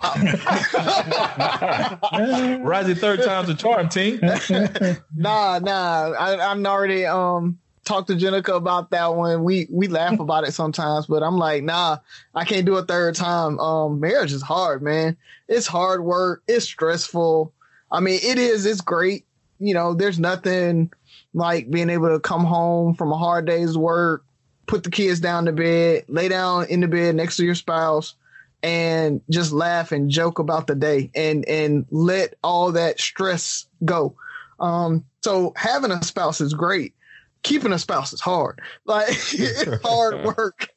Rising 2.62 2.96
third 2.96 3.24
time's 3.24 3.48
a 3.48 3.54
charm, 3.54 3.88
team. 3.88 4.20
nah, 5.16 5.58
nah. 5.58 6.12
I, 6.12 6.50
I'm 6.50 6.64
already 6.64 7.04
um 7.04 7.58
talked 7.88 8.08
to 8.08 8.14
Jenica 8.14 8.54
about 8.54 8.90
that 8.90 9.16
one. 9.16 9.42
We 9.42 9.66
we 9.70 9.88
laugh 9.88 10.20
about 10.20 10.46
it 10.46 10.52
sometimes, 10.52 11.06
but 11.06 11.24
I'm 11.24 11.38
like, 11.38 11.64
nah, 11.64 11.98
I 12.34 12.44
can't 12.44 12.66
do 12.66 12.76
a 12.76 12.84
third 12.84 13.16
time. 13.16 13.58
Um, 13.58 13.98
marriage 13.98 14.32
is 14.32 14.42
hard, 14.42 14.82
man. 14.82 15.16
It's 15.48 15.66
hard 15.66 16.04
work. 16.04 16.42
It's 16.46 16.66
stressful. 16.66 17.52
I 17.90 18.00
mean, 18.00 18.20
it 18.22 18.38
is. 18.38 18.66
It's 18.66 18.82
great. 18.82 19.24
You 19.58 19.74
know, 19.74 19.94
there's 19.94 20.20
nothing 20.20 20.92
like 21.34 21.70
being 21.70 21.90
able 21.90 22.10
to 22.10 22.20
come 22.20 22.44
home 22.44 22.94
from 22.94 23.10
a 23.10 23.16
hard 23.16 23.46
day's 23.46 23.76
work, 23.76 24.22
put 24.66 24.84
the 24.84 24.90
kids 24.90 25.18
down 25.18 25.46
to 25.46 25.52
bed, 25.52 26.04
lay 26.08 26.28
down 26.28 26.66
in 26.66 26.80
the 26.80 26.88
bed 26.88 27.16
next 27.16 27.38
to 27.38 27.44
your 27.44 27.56
spouse, 27.56 28.14
and 28.62 29.20
just 29.30 29.52
laugh 29.52 29.92
and 29.92 30.10
joke 30.10 30.38
about 30.38 30.66
the 30.66 30.74
day 30.74 31.10
and 31.14 31.44
and 31.48 31.86
let 31.90 32.34
all 32.42 32.72
that 32.72 33.00
stress 33.00 33.66
go. 33.84 34.14
Um, 34.60 35.04
so 35.22 35.52
having 35.56 35.90
a 35.90 36.02
spouse 36.02 36.40
is 36.40 36.54
great. 36.54 36.94
Keeping 37.42 37.72
a 37.72 37.78
spouse 37.78 38.12
is 38.12 38.20
hard. 38.20 38.60
Like 38.84 39.08
it's 39.10 39.82
hard 39.84 40.24
work. 40.24 40.68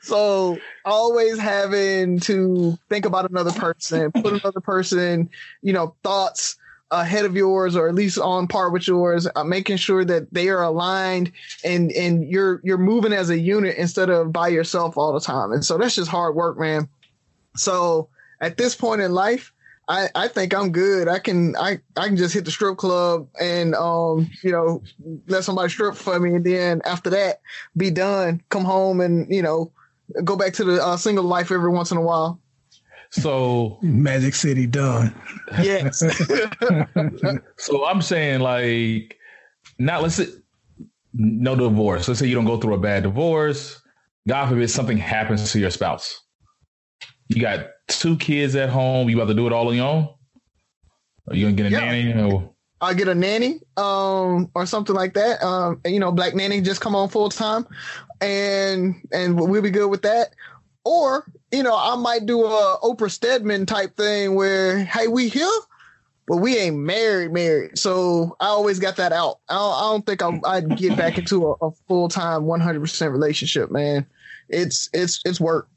So 0.00 0.58
always 0.84 1.38
having 1.38 2.18
to 2.20 2.78
think 2.88 3.04
about 3.04 3.30
another 3.30 3.52
person, 3.52 4.10
put 4.10 4.32
another 4.32 4.60
person, 4.60 5.28
you 5.62 5.72
know, 5.72 5.94
thoughts 6.02 6.56
ahead 6.90 7.24
of 7.24 7.36
yours 7.36 7.76
or 7.76 7.88
at 7.88 7.94
least 7.94 8.18
on 8.18 8.48
par 8.48 8.70
with 8.70 8.88
yours, 8.88 9.28
uh, 9.36 9.44
making 9.44 9.76
sure 9.76 10.04
that 10.04 10.32
they 10.32 10.48
are 10.48 10.62
aligned 10.62 11.30
and 11.64 11.92
and 11.92 12.28
you're 12.28 12.60
you're 12.64 12.78
moving 12.78 13.12
as 13.12 13.30
a 13.30 13.38
unit 13.38 13.76
instead 13.76 14.10
of 14.10 14.32
by 14.32 14.48
yourself 14.48 14.96
all 14.96 15.12
the 15.12 15.20
time. 15.20 15.52
And 15.52 15.64
so 15.64 15.78
that's 15.78 15.94
just 15.94 16.10
hard 16.10 16.34
work, 16.34 16.58
man. 16.58 16.88
So 17.56 18.08
at 18.40 18.56
this 18.56 18.74
point 18.74 19.00
in 19.00 19.12
life, 19.12 19.52
I, 19.88 20.08
I 20.14 20.28
think 20.28 20.54
I'm 20.54 20.70
good. 20.70 21.08
I 21.08 21.18
can 21.18 21.56
I, 21.56 21.80
I 21.96 22.06
can 22.06 22.16
just 22.16 22.32
hit 22.32 22.44
the 22.44 22.52
strip 22.52 22.76
club 22.76 23.26
and 23.40 23.74
um 23.74 24.30
you 24.42 24.52
know 24.52 24.82
let 25.26 25.42
somebody 25.42 25.68
strip 25.68 25.96
for 25.96 26.18
me 26.20 26.36
and 26.36 26.44
then 26.44 26.80
after 26.84 27.10
that 27.10 27.40
be 27.76 27.90
done. 27.90 28.40
Come 28.50 28.64
home 28.64 29.00
and 29.00 29.32
you 29.34 29.42
know 29.42 29.72
go 30.22 30.36
back 30.36 30.52
to 30.54 30.64
the 30.64 30.84
uh, 30.84 30.96
single 30.96 31.24
life 31.24 31.50
every 31.50 31.70
once 31.70 31.90
in 31.90 31.96
a 31.96 32.02
while. 32.02 32.40
So 33.10 33.78
Magic 33.82 34.36
City 34.36 34.66
done. 34.66 35.12
Yes. 35.60 35.98
so 37.56 37.84
I'm 37.84 38.00
saying 38.00 38.40
like 38.40 39.18
not 39.80 40.02
let's 40.02 40.14
say 40.14 40.28
no 41.12 41.56
divorce. 41.56 42.06
Let's 42.06 42.20
say 42.20 42.26
you 42.26 42.36
don't 42.36 42.44
go 42.44 42.58
through 42.58 42.74
a 42.74 42.78
bad 42.78 43.02
divorce. 43.02 43.82
God 44.28 44.48
forbid 44.50 44.70
something 44.70 44.98
happens 44.98 45.50
to 45.50 45.58
your 45.58 45.70
spouse. 45.70 46.20
You 47.30 47.40
got 47.40 47.68
two 47.86 48.16
kids 48.16 48.56
at 48.56 48.70
home. 48.70 49.08
You 49.08 49.16
about 49.16 49.28
to 49.28 49.34
do 49.34 49.46
it 49.46 49.52
all 49.52 49.68
on 49.68 49.76
your 49.76 49.86
own? 49.86 50.08
Are 51.28 51.36
you 51.36 51.46
gonna 51.46 51.56
get 51.56 51.66
a 51.66 51.70
yeah. 51.70 51.80
nanny? 51.80 52.32
Or? 52.32 52.50
I'll 52.80 52.94
get 52.94 53.06
a 53.06 53.14
nanny, 53.14 53.60
um, 53.76 54.50
or 54.54 54.66
something 54.66 54.96
like 54.96 55.14
that. 55.14 55.40
Um, 55.44 55.80
you 55.84 56.00
know, 56.00 56.10
black 56.10 56.34
nanny 56.34 56.60
just 56.60 56.80
come 56.80 56.96
on 56.96 57.08
full 57.08 57.28
time, 57.28 57.68
and 58.20 58.96
and 59.12 59.38
we'll 59.38 59.62
be 59.62 59.70
good 59.70 59.88
with 59.88 60.02
that. 60.02 60.34
Or, 60.84 61.24
you 61.52 61.62
know, 61.62 61.76
I 61.76 61.94
might 61.94 62.26
do 62.26 62.44
a 62.44 62.78
Oprah 62.82 63.10
Stedman 63.10 63.66
type 63.66 63.96
thing 63.96 64.34
where, 64.34 64.82
hey, 64.82 65.06
we 65.06 65.28
here, 65.28 65.46
but 66.26 66.38
we 66.38 66.56
ain't 66.56 66.78
married, 66.78 67.32
married. 67.32 67.78
So 67.78 68.34
I 68.40 68.46
always 68.46 68.80
got 68.80 68.96
that 68.96 69.12
out. 69.12 69.38
I 69.48 69.54
don't, 69.54 69.74
I 69.74 69.80
don't 69.80 70.06
think 70.06 70.22
i 70.22 70.60
would 70.60 70.78
get 70.78 70.96
back 70.96 71.18
into 71.18 71.48
a, 71.48 71.52
a 71.66 71.70
full 71.86 72.08
time, 72.08 72.42
100% 72.42 73.12
relationship, 73.12 73.70
man. 73.70 74.06
It's, 74.48 74.88
it's, 74.94 75.20
it's 75.26 75.38
work. 75.38 75.68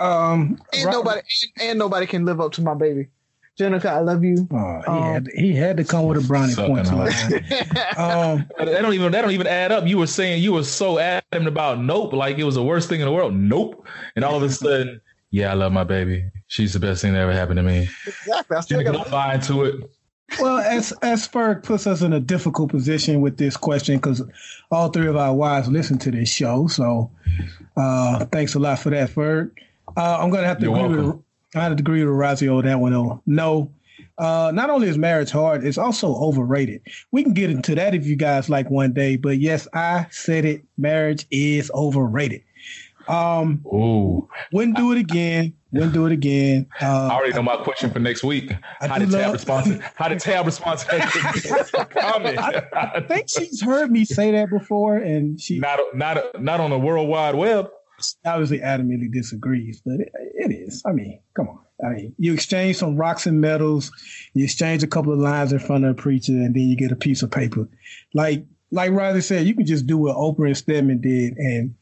Um, 0.00 0.58
And 0.72 0.84
Ro- 0.86 0.92
nobody 0.92 1.20
and, 1.60 1.70
and 1.70 1.78
nobody 1.78 2.06
can 2.06 2.24
live 2.24 2.40
up 2.40 2.52
to 2.52 2.62
my 2.62 2.74
baby. 2.74 3.08
Jenica, 3.58 3.86
I 3.86 3.98
love 4.00 4.22
you. 4.22 4.46
Oh, 4.52 4.80
he, 4.86 4.90
Um, 4.92 5.02
had, 5.02 5.28
he 5.34 5.52
had 5.52 5.76
to 5.78 5.84
come 5.84 6.04
with 6.06 6.24
a 6.24 6.26
brownie 6.28 6.54
point. 6.54 6.86
on 6.92 7.00
um, 7.96 8.46
That 8.56 8.78
don't 8.82 8.94
even 8.94 9.10
that 9.12 9.22
don't 9.22 9.32
even 9.32 9.48
add 9.48 9.72
up. 9.72 9.86
You 9.86 9.98
were 9.98 10.06
saying 10.06 10.42
you 10.42 10.52
were 10.52 10.62
so 10.62 10.98
adamant 11.00 11.48
about 11.48 11.80
nope, 11.80 12.12
like 12.12 12.38
it 12.38 12.44
was 12.44 12.54
the 12.54 12.62
worst 12.62 12.88
thing 12.88 13.00
in 13.00 13.06
the 13.06 13.12
world. 13.12 13.34
Nope, 13.34 13.84
and 14.14 14.24
all 14.24 14.36
of 14.36 14.42
a 14.44 14.48
sudden, 14.50 15.00
yeah, 15.32 15.50
I 15.50 15.54
love 15.54 15.72
my 15.72 15.82
baby. 15.84 16.30
She's 16.46 16.72
the 16.72 16.78
best 16.78 17.02
thing 17.02 17.12
that 17.14 17.18
ever 17.20 17.32
happened 17.32 17.56
to 17.56 17.62
me. 17.64 17.88
exactly. 18.06 18.56
I 18.56 18.60
still 18.60 18.80
You're 18.80 18.92
got 18.92 18.98
not 18.98 19.10
buying 19.10 19.40
to 19.42 19.64
it. 19.64 19.90
well, 20.40 20.58
as 20.58 20.92
as 21.02 21.26
Ferg 21.26 21.64
puts 21.64 21.86
us 21.88 22.00
in 22.02 22.12
a 22.12 22.20
difficult 22.20 22.70
position 22.70 23.20
with 23.20 23.38
this 23.38 23.56
question 23.56 23.96
because 23.96 24.22
all 24.70 24.88
three 24.90 25.08
of 25.08 25.16
our 25.16 25.34
wives 25.34 25.66
listen 25.68 25.98
to 25.98 26.12
this 26.12 26.28
show. 26.32 26.68
So, 26.68 27.10
uh, 27.76 28.24
thanks 28.26 28.54
a 28.54 28.60
lot 28.60 28.78
for 28.78 28.90
that, 28.90 29.10
Ferg. 29.10 29.50
Uh, 29.96 30.18
I'm 30.20 30.30
gonna 30.30 30.46
have 30.46 30.58
to 30.58 30.66
You're 30.66 30.76
agree 30.76 30.96
welcome. 30.96 31.06
with 31.06 31.24
I 31.56 31.60
have 31.64 31.76
to 31.76 31.80
agree 31.82 32.04
with 32.04 32.12
Razio 32.14 32.58
on 32.58 32.64
that 32.66 32.78
one. 32.78 32.92
Though. 32.92 33.22
No, 33.26 33.72
uh, 34.18 34.50
not 34.54 34.68
only 34.70 34.88
is 34.88 34.98
marriage 34.98 35.30
hard, 35.30 35.64
it's 35.64 35.78
also 35.78 36.14
overrated. 36.14 36.82
We 37.10 37.22
can 37.22 37.32
get 37.32 37.50
into 37.50 37.74
that 37.74 37.94
if 37.94 38.06
you 38.06 38.16
guys 38.16 38.50
like 38.50 38.70
one 38.70 38.92
day. 38.92 39.16
But 39.16 39.38
yes, 39.38 39.66
I 39.72 40.06
said 40.10 40.44
it. 40.44 40.62
Marriage 40.76 41.26
is 41.30 41.70
overrated. 41.74 42.42
Um, 43.08 43.64
Ooh, 43.66 44.28
wouldn't 44.52 44.76
do 44.76 44.92
it 44.92 44.98
again. 44.98 45.54
Wouldn't 45.72 45.94
do 45.94 46.04
it 46.04 46.12
again. 46.12 46.66
I 46.80 46.84
Uh, 46.86 47.08
already 47.10 47.32
know 47.32 47.42
my 47.42 47.56
question 47.56 47.90
for 47.90 47.98
next 47.98 48.22
week. 48.22 48.52
I 48.82 48.86
How 48.88 48.98
did 48.98 49.10
Tab 49.10 49.32
respond? 49.32 49.66
To, 49.80 49.90
how 49.96 50.08
did 50.08 50.20
Tab 50.20 50.44
respond 50.44 50.80
to 50.80 50.86
that 50.88 51.88
comment? 51.98 52.38
I 52.38 53.00
think 53.08 53.30
she's 53.30 53.62
heard 53.62 53.90
me 53.90 54.04
say 54.04 54.30
that 54.32 54.50
before, 54.50 54.96
and 54.98 55.40
she 55.40 55.58
not 55.58 55.80
not 55.94 56.42
not 56.42 56.60
on 56.60 56.68
the 56.68 56.78
World 56.78 57.08
Wide 57.08 57.34
Web. 57.34 57.70
Obviously 58.24 58.60
adamantly 58.60 59.12
disagrees, 59.12 59.82
but 59.84 60.00
it, 60.00 60.12
it 60.34 60.52
is. 60.52 60.82
I 60.86 60.92
mean, 60.92 61.20
come 61.34 61.48
on. 61.48 61.58
I 61.84 61.94
mean, 61.94 62.14
you 62.18 62.32
exchange 62.34 62.76
some 62.76 62.96
rocks 62.96 63.26
and 63.26 63.40
metals, 63.40 63.92
you 64.34 64.44
exchange 64.44 64.82
a 64.82 64.88
couple 64.88 65.12
of 65.12 65.18
lines 65.20 65.52
in 65.52 65.60
front 65.60 65.84
of 65.84 65.92
a 65.92 65.94
preacher, 65.94 66.32
and 66.32 66.54
then 66.54 66.62
you 66.62 66.76
get 66.76 66.92
a 66.92 66.96
piece 66.96 67.22
of 67.22 67.30
paper. 67.30 67.68
Like 68.14 68.44
like 68.70 68.92
Roger 68.92 69.20
said, 69.22 69.46
you 69.46 69.54
can 69.54 69.66
just 69.66 69.86
do 69.86 69.96
what 69.96 70.16
Oprah 70.16 70.46
and 70.46 70.56
Stedman 70.56 71.00
did, 71.00 71.36
and 71.36 71.74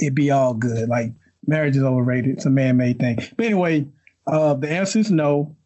it'd 0.00 0.14
be 0.14 0.30
all 0.30 0.54
good. 0.54 0.88
Like 0.88 1.12
marriage 1.46 1.76
is 1.76 1.82
overrated; 1.82 2.36
it's 2.36 2.46
a 2.46 2.50
man-made 2.50 2.98
thing. 2.98 3.18
But 3.36 3.46
anyway, 3.46 3.86
uh, 4.26 4.54
the 4.54 4.70
answer 4.70 5.00
is 5.00 5.10
no. 5.10 5.56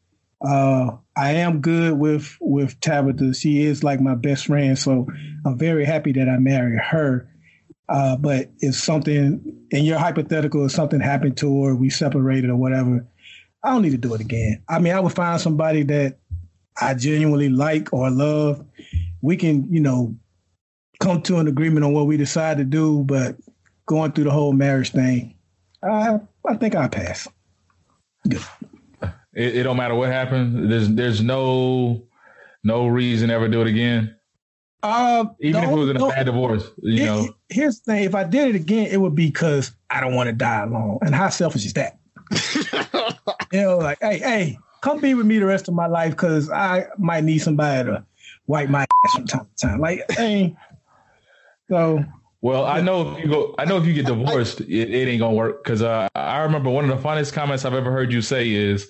Uh, 0.43 0.97
I 1.15 1.33
am 1.33 1.61
good 1.61 1.99
with 1.99 2.37
with 2.41 2.81
Tabitha. 2.81 3.35
She 3.35 3.63
is 3.63 3.85
like 3.85 4.01
my 4.01 4.15
best 4.15 4.47
friend, 4.47 4.79
so 4.79 5.07
I'm 5.45 5.59
very 5.59 5.85
happy 5.85 6.13
that 6.13 6.29
I 6.29 6.39
married 6.39 6.79
her. 6.79 7.29
Uh, 7.91 8.17
but 8.17 8.51
if 8.61 8.77
something 8.77 9.43
in 9.71 9.85
your 9.85 9.99
hypothetical, 9.99 10.65
if 10.65 10.73
something 10.73 11.01
happened 11.01 11.37
to 11.39 11.65
her, 11.65 11.75
we 11.75 11.91
separated 11.91 12.49
or 12.49 12.57
whatever, 12.57 13.05
I 13.65 13.71
don't 13.71 13.83
need 13.83 13.91
to 13.91 13.99
do 13.99 14.15
it 14.15 14.21
again. 14.21 14.63
I 14.69 14.79
mean, 14.79 14.95
I 14.95 15.01
would 15.01 15.13
find 15.13 15.41
somebody 15.41 15.83
that 15.83 16.19
I 16.81 16.95
genuinely 16.95 17.49
like 17.49 17.93
or 17.93 18.09
love. 18.09 18.65
We 19.23 19.37
can, 19.37 19.71
you 19.73 19.81
know, 19.81 20.15
come 21.01 21.21
to 21.23 21.39
an 21.39 21.49
agreement 21.49 21.85
on 21.85 21.93
what 21.93 22.07
we 22.07 22.17
decide 22.17 22.59
to 22.59 22.65
do, 22.65 23.03
but 23.05 23.37
going 23.87 24.13
through 24.13 24.25
the 24.25 24.31
whole 24.31 24.53
marriage 24.53 24.93
thing, 24.93 25.35
I 25.83 26.21
I 26.47 26.57
think 26.57 26.77
I 26.77 26.87
pass. 26.87 27.27
It, 28.25 29.57
it 29.57 29.63
don't 29.65 29.77
matter 29.77 29.95
what 29.97 30.11
happened. 30.11 30.71
There's 30.71 30.89
there's 30.91 31.23
no 31.23 32.05
no 32.63 32.87
reason 32.87 33.31
ever 33.31 33.49
do 33.49 33.63
it 33.63 33.67
again. 33.67 34.15
Uh, 34.83 35.27
Even 35.41 35.61
the 35.61 35.67
if 35.67 35.73
it 35.73 35.77
was 35.79 35.91
in 35.91 35.97
a 35.97 35.99
no- 36.01 36.09
bad 36.11 36.25
divorce, 36.27 36.71
you 36.83 36.97
Here- 37.03 37.07
know. 37.07 37.29
here's 37.49 37.81
the 37.81 37.93
thing: 37.93 38.05
if 38.05 38.15
I 38.15 38.25
did 38.25 38.55
it 38.55 38.57
again, 38.57 38.87
it 38.87 38.99
would 39.01 39.15
be 39.15 39.27
because 39.27 39.73
I 39.91 40.01
don't 40.01 40.15
want 40.15 40.29
to 40.29 40.33
die 40.33 40.63
alone. 40.63 40.99
And 41.03 41.15
how 41.15 41.29
selfish 41.29 41.67
is 41.67 41.75
that? 41.75 41.99
you 43.53 43.61
know, 43.61 43.79
like, 43.79 43.99
hey, 44.01 44.19
hey, 44.19 44.59
come 44.83 45.01
be 45.01 45.15
with 45.15 45.27
me 45.27 45.39
the 45.39 45.47
rest 45.47 45.69
of 45.69 45.75
my 45.75 45.87
life 45.87 46.13
because 46.13 46.51
I 46.51 46.87
might 46.99 47.25
need 47.25 47.39
somebody 47.39 47.91
to 47.91 48.05
wipe 48.47 48.69
my 48.71 48.83
ass 49.05 49.13
from 49.15 49.27
time 49.27 49.47
to 49.57 49.67
time. 49.67 49.81
Like, 49.81 50.03
hey, 50.13 50.57
so 51.69 52.05
Well, 52.41 52.65
I 52.65 52.81
know 52.81 53.13
if 53.17 53.23
you 53.25 53.31
go, 53.31 53.55
I 53.59 53.65
know 53.65 53.77
if 53.77 53.85
you 53.87 53.93
get 53.93 54.07
divorced, 54.07 54.61
it, 54.63 54.69
it 54.95 55.09
ain't 55.09 55.21
gonna 55.21 55.35
work. 55.35 55.63
Because 55.63 55.83
uh, 55.83 56.09
I 56.15 56.39
remember 56.41 56.71
one 56.71 56.89
of 56.89 56.97
the 56.97 57.03
funniest 57.03 57.33
comments 57.35 57.65
I've 57.65 57.75
ever 57.75 57.91
heard 57.91 58.13
you 58.13 58.23
say 58.23 58.51
is, 58.51 58.89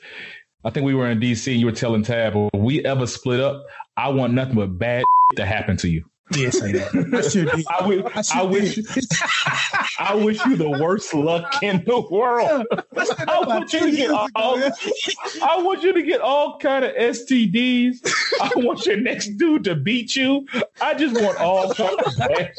I 0.64 0.70
think 0.70 0.85
we 0.85 0.94
were 0.94 1.11
in 1.11 1.18
DC 1.18 1.50
and 1.50 1.59
you 1.61 1.66
were 1.66 1.73
telling 1.73 2.02
Tab, 2.02 2.35
if 2.37 2.61
we 2.61 2.85
ever 2.85 3.06
split 3.06 3.40
up, 3.40 3.64
I 3.97 4.09
want 4.09 4.32
nothing 4.32 4.54
but 4.56 4.78
bad 4.78 5.04
to 5.37 5.44
happen 5.47 5.76
to 5.78 5.88
you. 5.88 6.04
yeah, 6.35 6.50
say 6.50 6.73
that. 6.73 6.94
I 7.14 7.28
should 7.28 7.50
be. 7.56 7.64
I, 7.68 7.87
would, 7.87 8.06
I 8.14 8.23
I 8.35 8.42
wish, 8.44 8.76
be. 8.76 8.85
I 9.99 10.14
wish 10.14 10.44
you 10.47 10.56
the 10.56 10.70
worst 10.70 11.12
luck 11.12 11.62
in 11.62 11.85
the 11.85 12.00
world. 12.11 12.66
I 13.28 13.40
want 13.47 13.73
you 13.73 13.80
to 13.80 13.90
get 13.90 14.11
all, 14.11 14.28
I 14.37 15.62
want 15.62 15.82
you 15.82 15.92
to 15.92 16.02
get 16.02 16.20
all 16.20 16.59
kind 16.59 16.85
of 16.85 16.94
STDs. 16.94 17.97
I 18.40 18.50
want 18.56 18.87
your 18.87 18.97
next 18.99 19.37
dude 19.38 19.64
to 19.64 19.75
beat 19.75 20.14
you. 20.16 20.47
I 20.80 20.94
just 20.94 21.20
want 21.20 21.38
all 21.38 21.75
kind 21.75 21.99
of 22.00 22.16
bad 22.16 22.52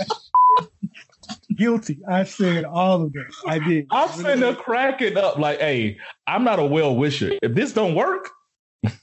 guilty. 1.56 2.00
I 2.10 2.24
said 2.24 2.66
all 2.66 3.04
of 3.04 3.14
that. 3.14 3.32
I 3.48 3.60
did. 3.60 3.88
I'm 3.92 4.10
sitting 4.10 4.56
crack 4.56 5.02
it 5.02 5.18
up 5.18 5.38
like, 5.38 5.60
hey, 5.60 5.98
I'm 6.28 6.44
not 6.44 6.60
a 6.60 6.66
well 6.66 6.96
wisher. 6.96 7.32
If 7.42 7.54
this 7.56 7.74
don't 7.74 7.96
work, 7.96 8.30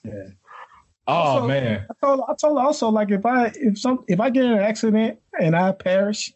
Yeah. 0.04 0.12
Oh 1.08 1.12
Also- 1.12 1.48
man, 1.48 1.86
I 1.90 2.06
told, 2.06 2.20
I 2.28 2.34
told 2.40 2.58
also 2.58 2.88
like 2.90 3.10
if 3.10 3.24
I 3.26 3.50
if 3.56 3.78
some 3.78 4.04
if 4.08 4.20
I 4.20 4.30
get 4.30 4.44
in 4.44 4.52
an 4.52 4.58
accident 4.60 5.18
and 5.40 5.56
I 5.56 5.72
perish, 5.72 6.32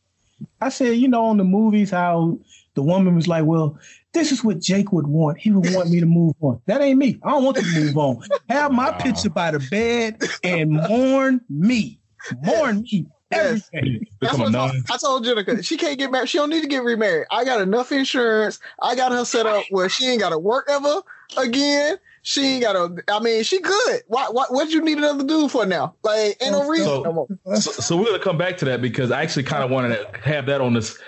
I 0.61 0.69
said 0.71 0.97
you 0.97 1.09
know 1.09 1.27
on 1.27 1.37
the 1.37 1.45
movies 1.45 1.91
how 1.91 2.39
the 2.75 2.83
woman 2.83 3.15
was 3.15 3.29
like, 3.29 3.45
well, 3.45 3.79
this 4.15 4.33
is 4.33 4.43
what 4.43 4.59
Jake 4.59 4.93
would 4.93 5.07
want. 5.07 5.37
He 5.39 5.51
would 5.51 5.75
want 5.75 5.91
me 5.91 6.01
to 6.01 6.07
move 6.07 6.35
on. 6.41 6.59
That 6.67 6.81
ain't 6.81 6.99
me. 6.99 7.19
I 7.23 7.31
don't 7.31 7.45
want 7.45 7.59
to 7.59 7.67
move 7.79 7.97
on. 7.99 8.23
Have 8.49 8.73
my 8.73 8.91
Wow. 8.91 8.97
picture 8.97 9.29
by 9.29 9.51
the 9.51 9.59
bed 9.71 10.23
and 10.43 10.71
mourn 10.71 11.43
me. 11.51 12.01
Mourn 12.43 12.81
me 12.83 13.07
every 13.31 13.63
Yes. 13.73 13.99
That's 14.23 14.39
what 14.39 14.55
I 14.55 14.69
told, 14.71 14.73
I 14.91 14.97
told 14.97 15.25
Jenica. 15.27 15.63
She 15.65 15.77
can't 15.77 15.99
get 15.99 16.11
married. 16.11 16.31
She 16.31 16.39
don't 16.39 16.49
need 16.51 16.63
to 16.63 16.67
get 16.69 16.83
remarried. 16.83 17.27
I 17.31 17.45
got 17.45 17.61
enough 17.61 17.93
insurance. 17.93 18.59
I 18.81 18.95
got 18.95 19.13
her 19.13 19.25
set 19.27 19.45
up 19.47 19.65
where 19.71 19.89
she 19.91 20.07
ain't 20.07 20.21
got 20.21 20.31
to 20.31 20.39
work 20.39 20.67
ever 20.71 21.03
again. 21.37 21.97
She 22.25 22.55
ain't 22.55 22.63
got 22.63 22.73
to. 22.75 23.03
I 23.09 23.21
mean, 23.21 23.43
she 23.43 23.61
good. 23.61 24.03
Why? 24.07 24.29
What? 24.31 24.53
What 24.53 24.71
you 24.71 24.81
need 24.83 24.99
another 24.99 25.25
dude 25.25 25.51
for 25.51 25.67
now? 25.67 25.97
Like, 26.05 26.37
ain't 26.41 26.53
no 26.53 26.69
reason. 26.69 26.87
So- 26.87 27.03
no 27.03 27.13
more. 27.13 27.29
So, 27.57 27.73
so 27.73 27.97
we're 27.97 28.05
gonna 28.07 28.21
come 28.21 28.39
back 28.39 28.57
to 28.59 28.65
that 28.67 28.81
because 28.81 29.11
I 29.11 29.23
actually 29.23 29.43
kind 29.43 29.65
of 29.65 29.71
wanted 29.71 29.97
to 29.97 30.19
have 30.21 30.47
that 30.47 30.61
on 30.61 30.73
this. 30.75 30.99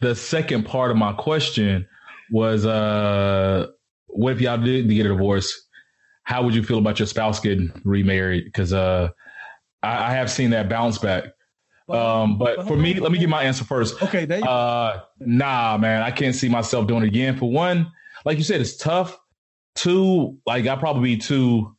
The 0.00 0.14
second 0.14 0.64
part 0.64 0.90
of 0.90 0.96
my 0.96 1.12
question 1.12 1.86
was, 2.30 2.64
uh, 2.64 3.66
what 4.06 4.32
if 4.32 4.40
y'all 4.40 4.56
did 4.58 4.88
get 4.88 5.04
a 5.06 5.10
divorce? 5.10 5.68
How 6.24 6.42
would 6.42 6.54
you 6.54 6.62
feel 6.62 6.78
about 6.78 6.98
your 6.98 7.06
spouse 7.06 7.38
getting 7.40 7.70
remarried? 7.84 8.44
Because 8.44 8.72
uh, 8.72 9.10
I, 9.82 10.06
I 10.06 10.10
have 10.14 10.30
seen 10.30 10.50
that 10.50 10.68
bounce 10.68 10.96
back. 10.98 11.24
Um, 11.88 12.38
but 12.38 12.66
for 12.66 12.76
me, 12.76 12.94
let 12.94 13.12
me 13.12 13.18
give 13.18 13.28
my 13.28 13.42
answer 13.42 13.64
first. 13.64 14.00
Okay, 14.02 14.24
there 14.24 14.38
you 14.38 14.44
Uh, 14.44 15.02
nah, 15.18 15.76
man, 15.76 16.00
I 16.02 16.10
can't 16.10 16.34
see 16.34 16.48
myself 16.48 16.86
doing 16.86 17.02
it 17.02 17.08
again. 17.08 17.36
For 17.36 17.50
one, 17.50 17.90
like 18.24 18.38
you 18.38 18.44
said, 18.44 18.60
it's 18.62 18.76
tough. 18.76 19.18
Two, 19.74 20.38
like 20.46 20.66
I 20.66 20.76
probably 20.76 21.16
be 21.16 21.20
too 21.20 21.74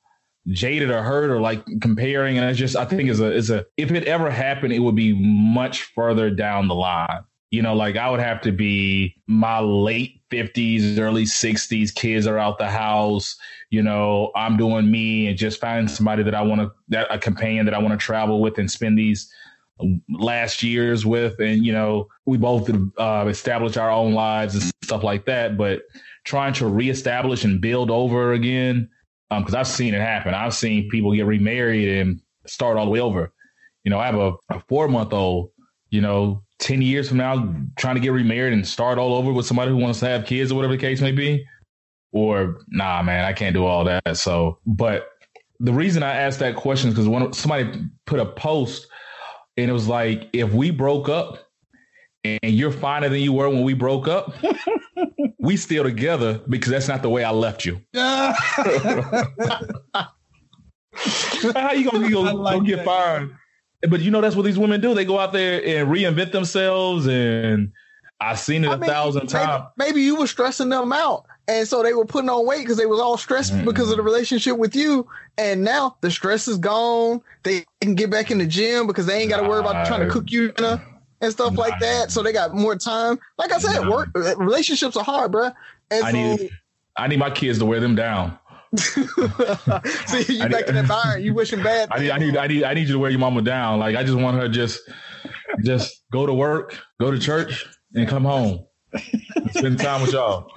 jaded 0.48 0.92
or 0.92 1.02
hurt 1.04 1.30
or 1.30 1.40
like 1.40 1.64
comparing, 1.82 2.38
and 2.38 2.50
it's 2.50 2.60
just 2.60 2.76
I 2.76 2.86
think 2.86 3.10
is 3.10 3.20
a 3.20 3.32
is 3.32 3.50
a 3.50 3.66
if 3.78 3.92
it 3.92 4.06
ever 4.06 4.30
happened, 4.30 4.74
it 4.74 4.80
would 4.80 4.96
be 4.96 5.14
much 5.14 5.84
further 5.96 6.30
down 6.30 6.68
the 6.68 6.76
line. 6.76 7.24
You 7.52 7.62
know, 7.62 7.76
like 7.76 7.98
I 7.98 8.10
would 8.10 8.20
have 8.20 8.42
to 8.42 8.52
be 8.52 9.16
my 9.28 9.60
late 9.60 10.22
fifties, 10.30 10.98
early 10.98 11.26
sixties. 11.26 11.92
Kids 11.92 12.26
are 12.26 12.40
out 12.40 12.58
the 12.58 12.70
house. 12.70 13.36
You 13.70 13.84
know, 13.84 14.32
I'm 14.36 14.58
doing 14.58 14.90
me 14.90 15.28
and 15.28 15.38
just 15.38 15.60
finding 15.60 15.88
somebody 15.88 16.24
that 16.24 16.34
I 16.34 16.42
want 16.42 16.62
to 16.62 16.72
that 16.90 17.08
a 17.12 17.20
companion 17.20 17.66
that 17.66 17.76
I 17.76 17.80
want 17.80 17.92
to 18.00 18.04
travel 18.04 18.42
with 18.42 18.58
and 18.58 18.70
spend 18.70 18.98
these 18.98 19.32
last 20.10 20.64
years 20.64 21.06
with 21.06 21.40
and 21.40 21.66
you 21.66 21.74
know 21.74 22.08
we 22.26 22.38
both 22.38 22.70
uh, 22.98 23.26
established 23.28 23.78
our 23.78 23.90
own 23.90 24.14
lives 24.14 24.54
and 24.54 24.72
stuff 24.84 25.04
like 25.04 25.26
that 25.26 25.58
but 25.58 25.82
trying 26.24 26.54
to 26.54 26.68
reestablish 26.68 27.44
and 27.44 27.62
build 27.62 27.92
over 27.92 28.34
again 28.34 28.90
um, 29.32 29.44
because 29.44 29.56
i've 29.56 29.68
seen 29.68 29.94
it 29.94 30.02
happen. 30.02 30.34
I've 30.34 30.54
seen 30.54 30.90
people 30.90 31.14
get 31.14 31.26
remarried 31.26 31.90
and 31.90 32.22
start 32.46 32.78
all 32.78 32.86
the 32.86 32.92
way 32.92 33.00
over. 33.00 33.32
You 33.84 33.90
know 33.90 34.00
i 34.00 34.06
have 34.06 34.16
a, 34.16 34.34
a 34.50 34.60
four 34.68 34.88
month 34.88 35.14
old 35.14 35.52
you 35.90 36.02
know 36.02 36.44
10 36.60 36.82
years 36.82 37.10
from 37.10 37.18
now 37.18 37.54
trying 37.76 37.96
to 37.96 38.02
get 38.02 38.14
remarried 38.14 38.54
and 38.54 38.66
start 38.66 38.98
all 38.98 39.14
over 39.14 39.34
with 39.34 39.46
somebody 39.46 39.72
who 39.72 39.78
wants 39.78 40.00
to 40.00 40.08
have 40.08 40.26
kids 40.26 40.52
or 40.52 40.56
whatever 40.56 40.74
the 40.74 40.80
case 40.80 41.02
may 41.02 41.12
be. 41.12 41.46
Or 42.12 42.60
nah 42.70 43.02
man 43.02 43.26
i 43.26 43.34
can't 43.34 43.54
do 43.54 43.66
all 43.66 43.84
that. 43.86 44.18
So 44.18 44.60
but 44.66 45.10
the 45.60 45.74
reason 45.74 46.04
i 46.04 46.14
asked 46.14 46.40
that 46.40 46.56
question 46.56 46.90
is 46.90 46.96
because 46.96 47.08
when 47.10 47.34
somebody 47.34 47.82
put 48.06 48.20
a 48.20 48.26
post 48.26 48.88
and 49.58 49.70
it 49.70 49.74
was 49.74 49.88
like 49.88 50.30
if 50.34 50.54
we 50.54 50.72
broke 50.72 51.10
up 51.10 51.40
and 52.24 52.40
you're 52.44 52.72
finer 52.72 53.10
than 53.10 53.20
you 53.20 53.34
were 53.34 53.50
when 53.50 53.64
we 53.64 53.74
broke 53.74 54.08
up 54.08 54.34
we 55.44 55.58
still 55.58 55.84
together 55.84 56.42
because 56.48 56.72
that's 56.72 56.88
not 56.88 57.04
the 57.04 57.10
way 57.10 57.24
i 57.24 57.30
left 57.30 57.66
you 57.66 57.80
how 57.94 58.34
you 61.74 61.92
gonna, 61.92 62.08
you 62.08 62.14
gonna, 62.14 62.34
like 62.34 62.56
gonna 62.56 62.68
get 62.68 62.84
fired 62.86 63.36
but 63.90 64.00
you 64.00 64.10
know 64.10 64.22
that's 64.22 64.36
what 64.36 64.44
these 64.46 64.58
women 64.58 64.82
do 64.82 64.96
they 64.96 65.06
go 65.06 65.20
out 65.20 65.34
there 65.34 65.62
and 65.64 65.90
reinvent 65.90 66.32
themselves 66.32 67.06
and 67.08 67.72
i've 68.22 68.40
seen 68.40 68.64
it 68.64 68.68
a 68.68 68.72
I 68.72 68.78
mean, 68.78 68.90
thousand 68.90 69.24
maybe, 69.24 69.46
times 69.46 69.64
maybe 69.78 70.02
you 70.02 70.16
were 70.16 70.28
stressing 70.28 70.70
them 70.70 70.94
out. 70.94 71.26
and 71.50 71.68
so 71.68 71.84
they 71.84 71.94
were 71.94 72.06
putting 72.06 72.30
on 72.30 72.46
weight 72.48 72.62
because 72.62 72.78
they 72.78 72.86
was 72.86 73.02
all 73.02 73.18
stressed 73.18 73.52
mm-hmm. 73.54 73.66
because 73.66 73.92
of 73.92 73.98
the 73.98 74.04
relationship 74.04 74.58
with 74.58 74.76
you. 74.76 75.06
And 75.38 75.64
now 75.64 75.98
the 76.02 76.12
stress 76.12 76.48
is 76.48 76.60
gone. 76.60 77.22
They 77.42 77.66
can 77.82 77.96
get 77.96 78.12
back 78.12 78.30
in 78.30 78.38
the 78.38 78.46
gym 78.46 78.86
because 78.86 79.08
they 79.08 79.20
ain't 79.20 79.32
got 79.32 79.42
to 79.42 79.50
worry 79.50 79.60
about 79.60 79.88
trying 79.88 80.02
to 80.02 80.10
cook 80.10 80.32
you 80.32 80.52
dinner 80.52 80.80
and 81.24 81.32
stuff 81.32 81.58
like 81.58 81.80
that. 81.80 82.12
So 82.12 82.22
they 82.22 82.34
got 82.34 82.54
more 82.54 82.76
time. 82.76 83.18
Like 83.38 83.52
I 83.52 83.58
said, 83.58 83.88
work 83.88 84.10
relationships 84.38 84.98
are 84.98 85.04
hard, 85.04 85.32
bro. 85.32 85.52
And 85.90 86.06
I 86.06 86.12
so, 86.12 86.18
need 86.18 86.50
I 86.96 87.08
need 87.08 87.20
my 87.20 87.32
kids 87.32 87.60
to 87.60 87.66
wear 87.66 87.80
them 87.80 87.96
down. 87.96 88.38
See, 88.78 90.40
you 90.40 90.50
back 90.50 90.68
in 90.68 90.76
that 90.76 90.86
bar, 90.88 91.20
you 91.20 91.34
wishing 91.34 91.62
bad. 91.62 91.90
I 91.92 92.00
need, 92.00 92.12
I 92.12 92.18
need, 92.18 92.38
I 92.38 92.48
need, 92.48 92.64
I 92.64 92.74
need 92.74 92.88
you 92.88 92.94
to 92.94 93.00
wear 93.00 93.12
your 93.12 93.20
mama 93.20 93.42
down. 93.42 93.80
Like 93.80 93.96
I 93.96 94.04
just 94.04 94.18
want 94.18 94.38
her 94.38 94.48
just, 94.48 94.82
just 95.64 96.04
go 96.12 96.26
to 96.26 96.34
work, 96.34 96.78
go 97.00 97.12
to 97.12 97.20
church, 97.20 97.66
and 97.94 98.08
come 98.08 98.26
home, 98.26 98.66
spend 99.52 99.80
time 99.80 100.02
with 100.02 100.12
y'all. 100.12 100.52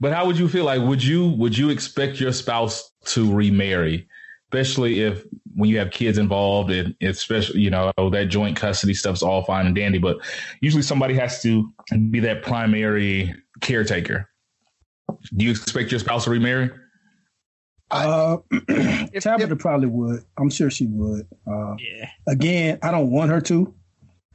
But 0.00 0.12
how 0.12 0.26
would 0.26 0.36
you 0.36 0.48
feel? 0.48 0.64
Like, 0.64 0.82
would 0.82 1.02
you 1.02 1.28
would 1.38 1.56
you 1.56 1.70
expect 1.70 2.18
your 2.18 2.32
spouse 2.32 2.90
to 3.06 3.32
remarry, 3.32 4.08
especially 4.48 5.00
if 5.00 5.24
when 5.54 5.68
you 5.70 5.78
have 5.78 5.90
kids 5.90 6.18
involved, 6.18 6.70
and 6.70 6.94
especially 7.02 7.60
you 7.60 7.70
know 7.70 7.92
that 7.96 8.26
joint 8.28 8.56
custody 8.56 8.94
stuff's 8.94 9.22
all 9.22 9.44
fine 9.44 9.66
and 9.66 9.74
dandy, 9.74 9.98
but 9.98 10.18
usually 10.60 10.82
somebody 10.82 11.14
has 11.14 11.42
to 11.42 11.72
be 12.10 12.20
that 12.20 12.42
primary 12.42 13.34
caretaker. 13.60 14.28
Do 15.36 15.44
you 15.44 15.50
expect 15.50 15.90
your 15.90 16.00
spouse 16.00 16.24
to 16.24 16.30
remarry? 16.30 16.70
Uh, 17.90 18.38
Tabitha 19.20 19.56
probably 19.56 19.86
would. 19.86 20.24
I'm 20.38 20.48
sure 20.48 20.70
she 20.70 20.86
would. 20.86 21.26
Uh, 21.46 21.76
yeah. 21.78 22.08
Again, 22.26 22.78
I 22.82 22.90
don't 22.90 23.10
want 23.10 23.30
her 23.30 23.40
to. 23.42 23.74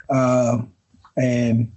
Uh, 0.09 0.59
and 1.17 1.71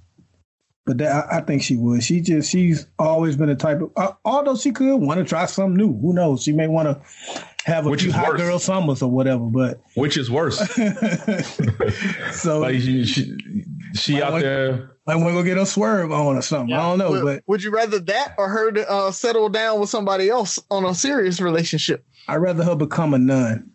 but 0.85 0.99
that, 0.99 1.33
I, 1.33 1.39
I, 1.39 1.41
think 1.41 1.63
she 1.63 1.77
would. 1.77 2.03
She 2.03 2.21
just 2.21 2.51
she's 2.51 2.87
always 2.99 3.37
been 3.37 3.49
a 3.49 3.57
type 3.57 3.81
of. 3.81 3.93
Uh, 3.97 4.13
although 4.25 4.57
she 4.57 4.73
could 4.73 4.97
want 4.97 5.19
to 5.19 5.25
try 5.25 5.47
something 5.47 5.77
new. 5.77 5.99
Who 6.01 6.13
knows? 6.13 6.43
She 6.43 6.53
may 6.53 6.69
want 6.69 6.89
to 6.89 7.43
have 7.65 7.87
a 7.87 7.91
which 7.91 8.03
few 8.03 8.13
hot 8.13 8.29
worse. 8.29 8.41
girl 8.41 8.59
summers 8.59 9.03
or 9.03 9.11
whatever. 9.11 9.45
But 9.45 9.81
which 9.95 10.17
is 10.17 10.31
worse? 10.31 10.59
so 12.33 12.61
like 12.61 12.81
she 12.81 13.05
she, 13.05 13.65
she 13.95 14.23
out 14.23 14.41
there. 14.41 14.93
Like 15.07 15.19
we're 15.19 15.33
gonna 15.33 15.45
get 15.45 15.59
a 15.59 15.67
swerve 15.67 16.13
on 16.13 16.37
or 16.37 16.43
something. 16.43 16.71
Yeah. 16.71 16.81
I 16.81 16.83
don't 16.91 16.99
know. 16.99 17.11
Would, 17.11 17.25
but 17.25 17.43
would 17.47 17.63
you 17.63 17.71
rather 17.71 17.99
that 17.99 18.35
or 18.39 18.49
her 18.49 18.71
to 18.73 18.91
uh, 18.91 19.11
settle 19.11 19.49
down 19.49 19.81
with 19.81 19.91
somebody 19.91 20.29
else 20.29 20.59
on 20.71 20.85
a 20.85 20.95
serious 20.95 21.41
relationship? 21.41 22.05
I'd 22.29 22.37
rather 22.37 22.65
her 22.65 22.77
become 22.77 23.15
a 23.15 23.19
nun. 23.19 23.71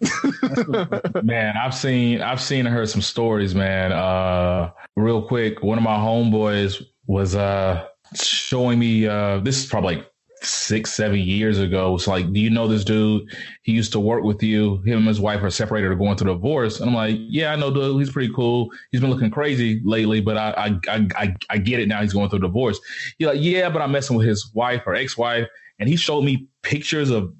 man, 1.22 1.56
I've 1.56 1.74
seen 1.74 2.22
I've 2.22 2.40
seen 2.40 2.64
her 2.66 2.86
some 2.86 3.02
stories, 3.02 3.54
man. 3.54 3.92
Uh 3.92 4.70
real 4.96 5.22
quick, 5.22 5.62
one 5.62 5.78
of 5.78 5.84
my 5.84 5.96
homeboys 5.96 6.82
was 7.06 7.34
uh 7.34 7.86
showing 8.14 8.78
me 8.78 9.06
uh 9.06 9.38
this 9.40 9.62
is 9.62 9.66
probably 9.66 9.96
like 9.96 10.06
six, 10.42 10.92
seven 10.92 11.18
years 11.18 11.58
ago. 11.58 11.94
It's 11.94 12.06
like, 12.06 12.32
do 12.32 12.40
you 12.40 12.50
know 12.50 12.66
this 12.66 12.84
dude? 12.84 13.28
He 13.62 13.72
used 13.72 13.92
to 13.92 14.00
work 14.00 14.24
with 14.24 14.42
you. 14.42 14.78
Him 14.82 14.98
and 14.98 15.08
his 15.08 15.20
wife 15.20 15.42
are 15.42 15.50
separated 15.50 15.90
or 15.90 15.94
going 15.96 16.16
through 16.16 16.32
divorce. 16.32 16.80
And 16.80 16.88
I'm 16.88 16.96
like, 16.96 17.16
yeah, 17.18 17.52
I 17.52 17.56
know 17.56 17.72
dude. 17.72 17.98
He's 17.98 18.12
pretty 18.12 18.32
cool. 18.32 18.70
He's 18.90 19.00
been 19.00 19.10
looking 19.10 19.30
crazy 19.30 19.80
lately, 19.84 20.20
but 20.20 20.36
I 20.36 20.50
I 20.56 20.80
I 20.88 21.08
I, 21.16 21.36
I 21.50 21.58
get 21.58 21.80
it 21.80 21.88
now. 21.88 22.00
He's 22.00 22.12
going 22.12 22.30
through 22.30 22.40
divorce. 22.40 22.80
He's 23.18 23.28
like, 23.28 23.40
yeah, 23.40 23.68
but 23.68 23.82
I'm 23.82 23.92
messing 23.92 24.16
with 24.16 24.26
his 24.26 24.50
wife 24.54 24.82
or 24.86 24.94
ex-wife. 24.94 25.46
And 25.78 25.88
he 25.88 25.96
showed 25.96 26.22
me 26.22 26.46
pictures 26.62 27.10
of 27.10 27.32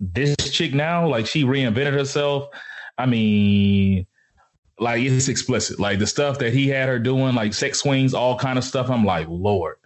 this 0.00 0.36
chick 0.50 0.74
now, 0.74 1.08
like 1.08 1.26
she 1.26 1.44
reinvented 1.44 1.92
herself. 1.92 2.48
I 2.98 3.06
mean, 3.06 4.06
like 4.78 5.02
it's 5.02 5.28
explicit. 5.28 5.80
Like 5.80 5.98
the 5.98 6.06
stuff 6.06 6.38
that 6.40 6.52
he 6.52 6.68
had 6.68 6.88
her 6.88 6.98
doing, 6.98 7.34
like 7.34 7.54
sex 7.54 7.80
swings, 7.80 8.14
all 8.14 8.38
kind 8.38 8.58
of 8.58 8.64
stuff. 8.64 8.90
I'm 8.90 9.04
like, 9.04 9.26
Lord. 9.28 9.76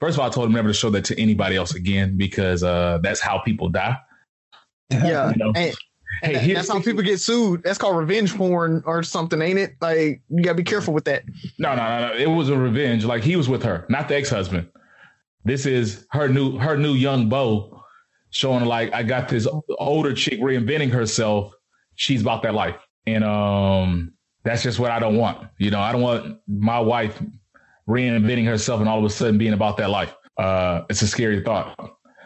First 0.00 0.16
of 0.16 0.20
all, 0.20 0.26
I 0.26 0.30
told 0.30 0.46
him 0.46 0.52
never 0.52 0.68
to 0.68 0.74
show 0.74 0.90
that 0.90 1.04
to 1.06 1.20
anybody 1.20 1.56
else 1.56 1.74
again 1.74 2.16
because 2.16 2.62
uh, 2.62 2.98
that's 3.02 3.20
how 3.20 3.38
people 3.38 3.68
die. 3.68 3.96
Yeah. 4.90 5.30
you 5.30 5.36
know? 5.36 5.52
and, 5.54 5.74
and 6.22 6.36
hey, 6.36 6.48
that, 6.48 6.54
that's 6.54 6.68
how 6.68 6.80
people 6.80 7.02
get 7.02 7.20
sued. 7.20 7.62
That's 7.62 7.78
called 7.78 7.96
revenge 7.96 8.36
porn 8.36 8.82
or 8.86 9.02
something, 9.02 9.40
ain't 9.40 9.58
it? 9.58 9.74
Like 9.80 10.22
you 10.28 10.42
gotta 10.42 10.56
be 10.56 10.64
careful 10.64 10.94
with 10.94 11.04
that. 11.04 11.24
No, 11.58 11.74
no, 11.74 11.82
no, 11.82 12.08
no. 12.08 12.14
It 12.14 12.26
was 12.26 12.48
a 12.48 12.56
revenge. 12.56 13.04
Like 13.04 13.22
he 13.22 13.36
was 13.36 13.48
with 13.48 13.62
her, 13.62 13.86
not 13.88 14.08
the 14.08 14.16
ex-husband. 14.16 14.68
This 15.44 15.66
is 15.66 16.06
her 16.10 16.28
new 16.28 16.56
her 16.58 16.76
new 16.76 16.94
young 16.94 17.28
beau 17.28 17.82
showing 18.30 18.64
like 18.64 18.92
I 18.92 19.02
got 19.02 19.28
this 19.28 19.46
older 19.78 20.14
chick 20.14 20.40
reinventing 20.40 20.90
herself. 20.90 21.52
She's 21.96 22.22
about 22.22 22.42
that 22.42 22.54
life. 22.54 22.76
And 23.06 23.24
um 23.24 24.12
that's 24.44 24.62
just 24.62 24.78
what 24.78 24.90
I 24.90 24.98
don't 24.98 25.16
want. 25.16 25.48
You 25.58 25.70
know, 25.70 25.80
I 25.80 25.92
don't 25.92 26.02
want 26.02 26.38
my 26.46 26.80
wife 26.80 27.20
reinventing 27.88 28.46
herself 28.46 28.80
and 28.80 28.88
all 28.88 28.98
of 28.98 29.04
a 29.04 29.10
sudden 29.10 29.38
being 29.38 29.52
about 29.52 29.76
that 29.78 29.90
life. 29.90 30.14
Uh 30.36 30.82
it's 30.90 31.02
a 31.02 31.08
scary 31.08 31.42
thought. 31.42 31.76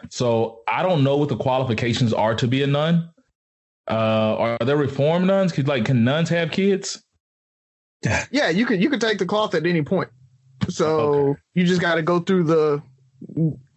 So 0.09 0.61
I 0.67 0.83
don't 0.83 1.03
know 1.03 1.17
what 1.17 1.29
the 1.29 1.37
qualifications 1.37 2.13
are 2.13 2.35
to 2.35 2.47
be 2.47 2.63
a 2.63 2.67
nun. 2.67 3.09
Uh 3.89 4.35
are 4.37 4.57
there 4.65 4.77
reform 4.77 5.25
nuns? 5.27 5.51
Could 5.51 5.67
like 5.67 5.85
can 5.85 6.03
nuns 6.03 6.29
have 6.29 6.51
kids? 6.51 7.03
Yeah, 8.31 8.49
you 8.49 8.65
could 8.65 8.81
you 8.81 8.89
could 8.89 9.01
take 9.01 9.17
the 9.19 9.25
cloth 9.25 9.53
at 9.55 9.65
any 9.65 9.81
point. 9.81 10.09
So 10.69 10.99
okay. 10.99 11.41
you 11.53 11.65
just 11.65 11.81
gotta 11.81 12.01
go 12.01 12.19
through 12.19 12.43
the 12.43 12.81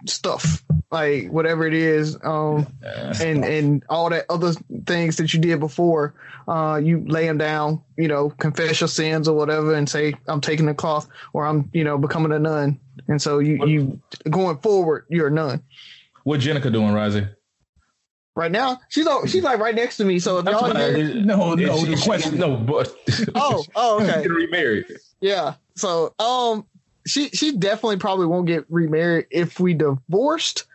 stuff 0.07 0.63
like 0.91 1.31
whatever 1.31 1.67
it 1.67 1.75
is 1.75 2.17
um 2.23 2.67
and 3.21 3.45
and 3.45 3.85
all 3.89 4.11
that 4.11 4.25
other 4.29 4.53
things 4.87 5.17
that 5.17 5.33
you 5.33 5.41
did 5.41 5.61
before 5.61 6.15
uh 6.49 6.81
you 6.83 7.05
lay 7.07 7.27
them 7.27 7.39
down 7.39 7.81
you 7.97 8.09
know 8.09 8.31
confess 8.31 8.81
your 8.81 8.89
sins 8.89 9.29
or 9.29 9.37
whatever 9.37 9.75
and 9.75 9.89
say 9.89 10.13
i'm 10.29 10.41
taking 10.41 10.67
the 10.67 10.75
cloth 10.75 11.09
or 11.33 11.47
i'm 11.47 11.71
you 11.73 11.85
know 11.85 11.97
becoming 11.97 12.33
a 12.33 12.39
nun 12.39 12.79
and 13.09 13.23
so 13.23 13.39
you 13.39 13.65
you 13.67 14.01
going 14.29 14.59
forward 14.59 15.05
you're 15.09 15.29
a 15.29 15.31
nun 15.31 15.63
what 16.25 16.41
jenica 16.41 16.73
doing 16.73 16.93
Rising? 16.93 17.29
Right 18.35 18.51
now, 18.51 18.81
she's 18.89 19.07
all, 19.07 19.27
she's 19.27 19.43
like 19.43 19.59
right 19.59 19.75
next 19.75 19.99
to 19.99 20.07
me. 20.07 20.19
So 20.19 20.39
if 20.39 20.47
y'all 20.47 20.75
hear, 20.75 21.15
no, 21.17 21.55
no, 21.55 21.85
the 21.85 22.01
question, 22.03 22.39
no, 22.39 22.57
but 22.57 22.95
oh, 23.35 23.63
oh, 23.75 24.03
okay, 24.03 24.27
remarried. 24.27 24.87
Yeah. 25.21 25.55
So, 25.77 26.15
um, 26.19 26.67
she 27.07 27.29
she 27.31 27.57
definitely 27.57 27.97
probably 27.97 28.27
won't 28.27 28.47
get 28.47 28.65
remarried 28.69 29.27
if 29.31 29.59
we 29.59 29.75
divorced. 29.75 30.67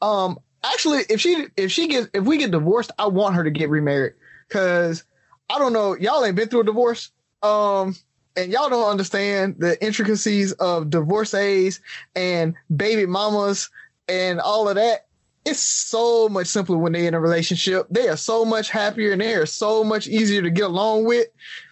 Um, 0.00 0.38
actually, 0.64 1.04
if 1.08 1.20
she 1.20 1.46
if 1.56 1.70
she 1.70 1.88
gets 1.88 2.08
if 2.12 2.24
we 2.24 2.38
get 2.38 2.50
divorced, 2.50 2.90
I 2.98 3.06
want 3.06 3.34
her 3.34 3.44
to 3.44 3.50
get 3.50 3.70
remarried 3.70 4.14
because 4.48 5.04
I 5.50 5.58
don't 5.58 5.72
know 5.72 5.96
y'all 5.96 6.24
ain't 6.24 6.36
been 6.36 6.48
through 6.48 6.60
a 6.60 6.64
divorce. 6.64 7.10
Um, 7.42 7.96
and 8.36 8.52
y'all 8.52 8.70
don't 8.70 8.90
understand 8.90 9.56
the 9.58 9.82
intricacies 9.84 10.52
of 10.52 10.90
divorcees 10.90 11.80
and 12.14 12.54
baby 12.74 13.06
mamas 13.06 13.68
and 14.08 14.40
all 14.40 14.68
of 14.68 14.76
that. 14.76 15.06
It's 15.44 15.60
so 15.60 16.28
much 16.28 16.46
simpler 16.46 16.78
when 16.78 16.92
they're 16.92 17.08
in 17.08 17.14
a 17.14 17.20
relationship. 17.20 17.88
They 17.90 18.08
are 18.08 18.16
so 18.16 18.44
much 18.44 18.70
happier 18.70 19.12
and 19.12 19.20
they 19.20 19.34
are 19.34 19.44
so 19.44 19.82
much 19.82 20.06
easier 20.06 20.40
to 20.40 20.50
get 20.50 20.66
along 20.66 21.04
with 21.04 21.26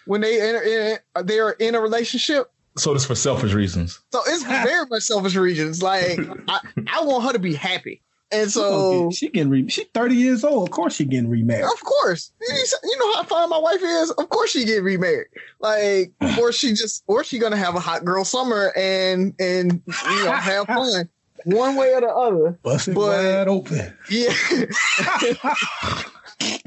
when 0.06 0.20
they 0.20 0.40
in, 0.40 0.98
they 1.24 1.38
are 1.38 1.52
in 1.52 1.76
a 1.76 1.80
relationship 1.80 2.50
so 2.76 2.94
it's 2.94 3.04
for 3.04 3.14
selfish 3.14 3.52
reasons. 3.52 4.00
So 4.12 4.20
it's 4.26 4.44
very 4.44 4.86
much 4.86 5.02
selfish 5.02 5.34
reasons. 5.34 5.82
Like 5.82 6.18
I, 6.48 6.60
I 6.92 7.04
want 7.04 7.24
her 7.24 7.32
to 7.32 7.38
be 7.38 7.54
happy. 7.54 8.02
And 8.32 8.50
so 8.50 9.10
she 9.10 9.28
getting 9.28 9.50
re- 9.50 9.68
she 9.68 9.84
thirty 9.92 10.14
years 10.14 10.44
old. 10.44 10.68
Of 10.68 10.72
course 10.72 10.94
she 10.94 11.04
getting 11.04 11.28
remarried. 11.28 11.64
Of 11.64 11.82
course, 11.82 12.30
you 12.40 12.98
know 12.98 13.14
how 13.14 13.24
fine 13.24 13.48
my 13.48 13.58
wife 13.58 13.82
is. 13.82 14.10
Of 14.12 14.28
course 14.28 14.50
she 14.50 14.64
get 14.64 14.84
remarried. 14.84 15.26
Like, 15.58 16.12
or 16.38 16.52
she 16.52 16.68
just, 16.68 17.02
or 17.08 17.24
she 17.24 17.40
gonna 17.40 17.56
have 17.56 17.74
a 17.74 17.80
hot 17.80 18.04
girl 18.04 18.24
summer 18.24 18.72
and 18.76 19.34
and 19.40 19.82
you 19.86 20.24
know 20.24 20.30
have 20.30 20.66
fun 20.66 21.08
one 21.44 21.74
way 21.74 21.92
or 21.92 22.02
the 22.02 22.08
other. 22.08 22.58
Bust 22.62 22.86
it 22.88 22.96
wide 22.96 23.48
open. 23.48 23.96
Yeah, 24.08 24.32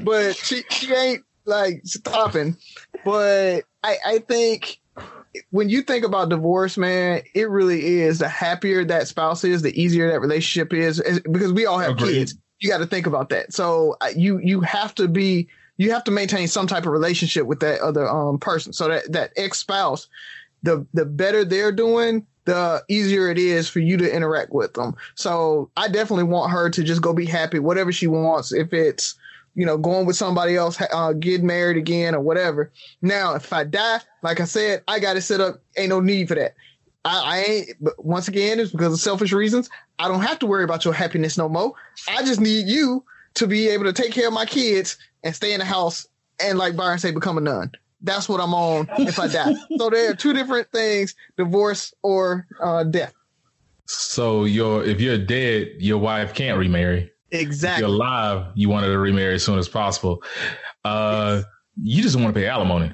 but 0.00 0.36
she 0.36 0.64
she 0.68 0.92
ain't 0.92 1.24
like 1.46 1.80
stopping. 1.84 2.58
But 3.06 3.62
I 3.82 3.96
I 4.04 4.18
think 4.18 4.80
when 5.50 5.68
you 5.68 5.82
think 5.82 6.04
about 6.04 6.28
divorce, 6.28 6.76
man, 6.76 7.22
it 7.34 7.48
really 7.48 8.00
is 8.00 8.18
the 8.18 8.28
happier 8.28 8.84
that 8.84 9.08
spouse 9.08 9.44
is, 9.44 9.62
the 9.62 9.80
easier 9.80 10.10
that 10.10 10.20
relationship 10.20 10.72
is, 10.72 11.02
because 11.30 11.52
we 11.52 11.66
all 11.66 11.78
have 11.78 11.92
Agreed. 11.92 12.14
kids. 12.14 12.34
You 12.60 12.68
got 12.70 12.78
to 12.78 12.86
think 12.86 13.06
about 13.06 13.28
that. 13.30 13.52
So 13.52 13.96
uh, 14.00 14.08
you 14.16 14.38
you 14.38 14.60
have 14.60 14.94
to 14.96 15.08
be 15.08 15.48
you 15.76 15.90
have 15.92 16.04
to 16.04 16.10
maintain 16.10 16.46
some 16.48 16.66
type 16.66 16.86
of 16.86 16.92
relationship 16.92 17.46
with 17.46 17.60
that 17.60 17.80
other 17.80 18.08
um 18.08 18.38
person. 18.38 18.72
So 18.72 18.88
that 18.88 19.12
that 19.12 19.32
ex 19.36 19.58
spouse, 19.58 20.08
the 20.62 20.86
the 20.94 21.04
better 21.04 21.44
they're 21.44 21.72
doing, 21.72 22.26
the 22.44 22.82
easier 22.88 23.28
it 23.28 23.38
is 23.38 23.68
for 23.68 23.80
you 23.80 23.96
to 23.96 24.14
interact 24.14 24.52
with 24.52 24.74
them. 24.74 24.94
So 25.14 25.70
I 25.76 25.88
definitely 25.88 26.24
want 26.24 26.52
her 26.52 26.70
to 26.70 26.82
just 26.82 27.02
go 27.02 27.12
be 27.12 27.26
happy, 27.26 27.58
whatever 27.58 27.92
she 27.92 28.06
wants. 28.06 28.52
If 28.52 28.72
it's 28.72 29.16
you 29.54 29.64
know, 29.64 29.78
going 29.78 30.06
with 30.06 30.16
somebody 30.16 30.56
else, 30.56 30.80
uh, 30.92 31.12
getting 31.12 31.46
married 31.46 31.76
again 31.76 32.14
or 32.14 32.20
whatever. 32.20 32.72
Now, 33.02 33.34
if 33.34 33.52
I 33.52 33.64
die, 33.64 34.00
like 34.22 34.40
I 34.40 34.44
said, 34.44 34.82
I 34.88 34.98
got 34.98 35.14
to 35.14 35.20
set 35.20 35.40
up. 35.40 35.62
Ain't 35.76 35.90
no 35.90 36.00
need 36.00 36.28
for 36.28 36.34
that. 36.34 36.54
I, 37.04 37.20
I 37.20 37.38
ain't, 37.38 37.70
but 37.80 38.04
once 38.04 38.28
again, 38.28 38.58
it's 38.58 38.72
because 38.72 38.92
of 38.92 39.00
selfish 39.00 39.32
reasons. 39.32 39.68
I 39.98 40.08
don't 40.08 40.22
have 40.22 40.38
to 40.40 40.46
worry 40.46 40.64
about 40.64 40.84
your 40.84 40.94
happiness 40.94 41.38
no 41.38 41.48
more. 41.48 41.74
I 42.08 42.22
just 42.24 42.40
need 42.40 42.66
you 42.66 43.04
to 43.34 43.46
be 43.46 43.68
able 43.68 43.84
to 43.84 43.92
take 43.92 44.12
care 44.12 44.28
of 44.28 44.34
my 44.34 44.46
kids 44.46 44.96
and 45.22 45.34
stay 45.34 45.52
in 45.52 45.60
the 45.60 45.66
house 45.66 46.06
and, 46.40 46.58
like 46.58 46.76
Byron 46.76 46.98
say, 46.98 47.10
become 47.10 47.38
a 47.38 47.40
nun. 47.40 47.70
That's 48.00 48.28
what 48.28 48.40
I'm 48.40 48.54
on 48.54 48.88
if 48.98 49.18
I 49.18 49.28
die. 49.28 49.54
so 49.78 49.88
there 49.88 50.10
are 50.10 50.14
two 50.14 50.34
different 50.34 50.70
things: 50.72 51.14
divorce 51.38 51.94
or 52.02 52.46
uh, 52.60 52.84
death. 52.84 53.14
So 53.86 54.44
your 54.44 54.84
if 54.84 55.00
you're 55.00 55.18
dead, 55.18 55.68
your 55.78 55.98
wife 55.98 56.34
can't 56.34 56.58
remarry. 56.58 57.10
Exactly. 57.30 57.84
If 57.84 57.88
you're 57.88 57.96
alive, 57.96 58.46
you 58.54 58.68
wanted 58.68 58.88
to 58.88 58.98
remarry 58.98 59.34
as 59.34 59.44
soon 59.44 59.58
as 59.58 59.68
possible. 59.68 60.22
Uh, 60.84 61.42
you 61.82 62.02
just 62.02 62.16
want 62.16 62.34
to 62.34 62.40
pay 62.40 62.46
alimony. 62.46 62.92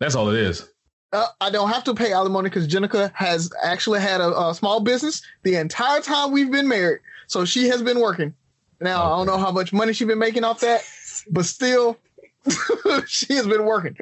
That's 0.00 0.14
all 0.14 0.28
it 0.30 0.36
is. 0.36 0.68
Uh, 1.12 1.26
I 1.40 1.50
don't 1.50 1.70
have 1.70 1.84
to 1.84 1.94
pay 1.94 2.12
alimony 2.12 2.48
because 2.48 2.68
Jenica 2.68 3.12
has 3.14 3.50
actually 3.62 4.00
had 4.00 4.20
a, 4.20 4.48
a, 4.48 4.54
small 4.54 4.80
business 4.80 5.22
the 5.42 5.56
entire 5.56 6.00
time 6.00 6.30
we've 6.30 6.52
been 6.52 6.68
married. 6.68 7.00
So 7.26 7.44
she 7.44 7.68
has 7.68 7.82
been 7.82 8.00
working. 8.00 8.32
Now 8.80 9.02
okay. 9.02 9.12
I 9.12 9.16
don't 9.16 9.26
know 9.26 9.44
how 9.44 9.50
much 9.50 9.72
money 9.72 9.92
she's 9.92 10.06
been 10.06 10.20
making 10.20 10.44
off 10.44 10.60
that, 10.60 10.82
but 11.30 11.44
still, 11.44 11.98
she 13.06 13.34
has 13.34 13.46
been 13.46 13.64
working. 13.64 13.96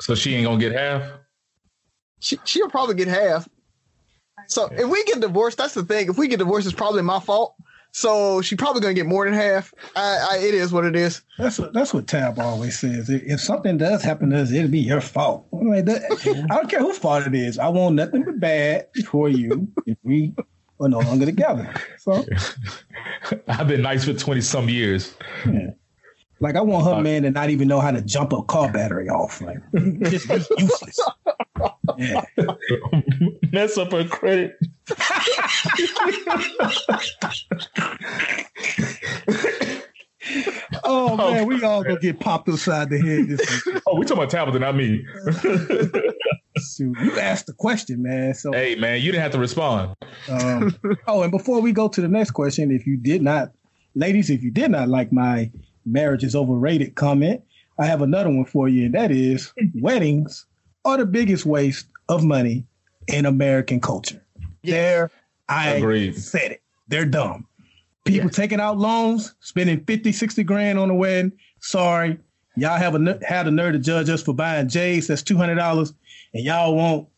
so 0.00 0.14
she 0.14 0.34
ain't 0.34 0.44
gonna 0.44 0.60
get 0.60 0.72
half. 0.72 1.10
She 2.20 2.38
she'll 2.44 2.68
probably 2.68 2.96
get 2.96 3.08
half. 3.08 3.48
So 4.46 4.66
if 4.66 4.88
we 4.88 5.02
get 5.04 5.20
divorced, 5.20 5.58
that's 5.58 5.74
the 5.74 5.84
thing. 5.84 6.08
If 6.08 6.18
we 6.18 6.28
get 6.28 6.38
divorced, 6.38 6.66
it's 6.66 6.76
probably 6.76 7.02
my 7.02 7.20
fault. 7.20 7.54
So 7.92 8.40
she 8.42 8.56
probably 8.56 8.80
gonna 8.80 8.94
get 8.94 9.06
more 9.06 9.24
than 9.24 9.34
half. 9.34 9.74
I, 9.96 10.28
I, 10.32 10.36
it 10.38 10.54
is 10.54 10.72
what 10.72 10.84
it 10.84 10.94
is. 10.96 11.22
That's 11.38 11.58
what 11.58 11.72
that's 11.72 11.92
what 11.92 12.06
Tab 12.06 12.38
always 12.38 12.78
says. 12.78 13.10
If 13.10 13.40
something 13.40 13.78
does 13.78 14.02
happen 14.02 14.30
to 14.30 14.40
us, 14.40 14.52
it'll 14.52 14.70
be 14.70 14.78
your 14.80 15.00
fault. 15.00 15.46
Like 15.52 15.86
that, 15.86 16.46
I 16.50 16.56
don't 16.56 16.68
care 16.70 16.80
whose 16.80 16.98
fault 16.98 17.26
it 17.26 17.34
is. 17.34 17.58
I 17.58 17.68
want 17.68 17.96
nothing 17.96 18.24
but 18.24 18.38
bad 18.40 18.86
for 19.06 19.28
you 19.28 19.68
if 19.86 19.98
we 20.02 20.32
are 20.80 20.88
no 20.88 21.00
longer 21.00 21.26
together. 21.26 21.72
So 21.98 22.24
I've 23.48 23.68
been 23.68 23.82
nice 23.82 24.04
for 24.04 24.14
twenty 24.14 24.40
some 24.40 24.68
years. 24.68 25.14
Yeah. 25.46 25.70
Like 26.40 26.56
I 26.56 26.62
want 26.62 26.86
her 26.86 27.02
man 27.02 27.22
to 27.24 27.30
not 27.30 27.50
even 27.50 27.68
know 27.68 27.80
how 27.80 27.90
to 27.90 28.00
jump 28.00 28.32
a 28.32 28.42
car 28.42 28.72
battery 28.72 29.10
off. 29.10 29.42
Like 29.42 29.58
just 30.04 30.26
be 30.26 30.36
useless. 30.58 30.98
Yeah. 31.98 32.24
Mess 33.52 33.76
up 33.76 33.92
her 33.92 34.08
credit. 34.08 34.56
oh 40.84 41.14
man, 41.16 41.46
we 41.46 41.62
all 41.62 41.82
gonna 41.82 42.00
get 42.00 42.20
popped 42.20 42.48
upside 42.48 42.88
the 42.88 42.98
head. 42.98 43.28
This 43.28 43.68
oh, 43.86 43.96
we 43.96 44.06
talking 44.06 44.22
about 44.22 44.30
Tabitha, 44.30 44.58
not 44.58 44.74
me. 44.76 45.04
Shoot, 46.56 46.96
you 47.00 47.20
asked 47.20 47.46
the 47.46 47.52
question, 47.52 48.02
man. 48.02 48.32
So 48.32 48.52
hey, 48.52 48.76
man, 48.76 49.02
you 49.02 49.12
didn't 49.12 49.22
have 49.22 49.32
to 49.32 49.38
respond. 49.38 49.94
Um, 50.30 50.74
oh, 51.06 51.22
and 51.22 51.30
before 51.30 51.60
we 51.60 51.72
go 51.72 51.88
to 51.88 52.00
the 52.00 52.08
next 52.08 52.30
question, 52.30 52.70
if 52.70 52.86
you 52.86 52.96
did 52.96 53.20
not, 53.20 53.52
ladies, 53.94 54.30
if 54.30 54.42
you 54.42 54.50
did 54.50 54.70
not 54.70 54.88
like 54.88 55.12
my 55.12 55.50
marriage 55.84 56.24
is 56.24 56.34
overrated 56.34 56.94
comment, 56.94 57.42
I 57.78 57.86
have 57.86 58.02
another 58.02 58.30
one 58.30 58.44
for 58.44 58.68
you, 58.68 58.86
and 58.86 58.94
that 58.94 59.10
is 59.10 59.52
weddings 59.74 60.46
are 60.84 60.98
the 60.98 61.06
biggest 61.06 61.46
waste 61.46 61.86
of 62.08 62.24
money 62.24 62.64
in 63.08 63.26
American 63.26 63.80
culture. 63.80 64.22
Yes. 64.62 64.74
There, 64.74 65.10
I 65.48 65.68
Agreed. 65.70 66.16
said 66.16 66.52
it. 66.52 66.62
They're 66.88 67.06
dumb. 67.06 67.46
People 68.04 68.28
yes. 68.28 68.36
taking 68.36 68.60
out 68.60 68.78
loans, 68.78 69.34
spending 69.40 69.84
50, 69.84 70.12
60 70.12 70.42
grand 70.44 70.78
on 70.78 70.90
a 70.90 70.94
wedding. 70.94 71.32
Sorry. 71.60 72.18
Y'all 72.56 72.76
have 72.76 72.94
a 72.94 73.18
had 73.26 73.46
a 73.46 73.50
nerve 73.50 73.74
to 73.74 73.78
judge 73.78 74.08
us 74.08 74.22
for 74.22 74.34
buying 74.34 74.68
J's. 74.68 75.06
That's 75.06 75.22
two 75.22 75.36
hundred 75.36 75.54
dollars, 75.54 75.94
and 76.34 76.44
y'all 76.44 76.74
want 76.74 77.08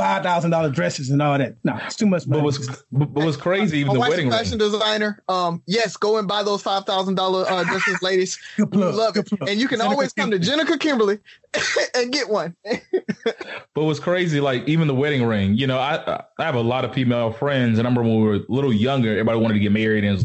five 0.00 0.22
thousand 0.22 0.50
dollar 0.50 0.70
dresses 0.70 1.10
and 1.10 1.20
all 1.20 1.36
that. 1.36 1.56
No, 1.62 1.78
it's 1.84 1.96
too 1.96 2.06
much 2.06 2.26
money. 2.26 2.40
But 2.40 2.44
what's, 2.44 2.82
but 2.90 3.10
what's 3.10 3.36
crazy? 3.36 3.78
Even 3.80 3.92
the 3.92 4.00
wedding 4.00 4.30
fashion 4.30 4.58
ring. 4.58 4.70
designer. 4.70 5.22
Um, 5.28 5.62
yes, 5.66 5.96
go 5.96 6.16
and 6.16 6.26
buy 6.26 6.42
those 6.42 6.62
five 6.62 6.86
thousand 6.86 7.16
dollar 7.16 7.44
uh, 7.48 7.64
dresses, 7.64 8.00
ladies. 8.02 8.38
Good 8.56 8.72
plug, 8.72 8.94
love 8.94 9.16
it, 9.18 9.30
and 9.46 9.60
you 9.60 9.68
can 9.68 9.82
always 9.82 10.14
come 10.14 10.30
to 10.30 10.38
Jenica 10.38 10.80
Kimberly 10.80 11.18
and 11.94 12.10
get 12.10 12.30
one. 12.30 12.56
but 12.64 13.84
what's 13.84 14.00
crazy? 14.00 14.40
Like 14.40 14.66
even 14.66 14.88
the 14.88 14.94
wedding 14.94 15.24
ring. 15.24 15.54
You 15.54 15.66
know, 15.66 15.78
I 15.78 16.22
I 16.38 16.44
have 16.44 16.54
a 16.54 16.60
lot 16.62 16.86
of 16.86 16.94
female 16.94 17.32
friends, 17.32 17.78
and 17.78 17.86
I 17.86 17.90
remember 17.90 18.08
when 18.08 18.22
we 18.22 18.26
were 18.26 18.36
a 18.36 18.44
little 18.48 18.72
younger, 18.72 19.10
everybody 19.10 19.38
wanted 19.38 19.54
to 19.54 19.60
get 19.60 19.72
married, 19.72 20.04
and 20.04 20.24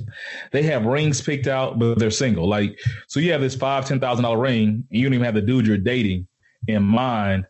they 0.53 0.63
have 0.63 0.85
rings 0.85 1.21
picked 1.21 1.47
out, 1.47 1.79
but 1.79 1.99
they're 1.99 2.11
single. 2.11 2.47
Like 2.47 2.79
so, 3.07 3.19
you 3.19 3.33
have 3.33 3.41
this 3.41 3.55
five 3.55 3.85
ten 3.85 3.99
thousand 3.99 4.23
dollar 4.23 4.39
ring, 4.39 4.85
and 4.89 4.99
you 4.99 5.03
don't 5.03 5.13
even 5.13 5.25
have 5.25 5.35
the 5.35 5.41
dude 5.41 5.67
you're 5.67 5.77
dating 5.77 6.27
in 6.67 6.81
mind 6.81 7.45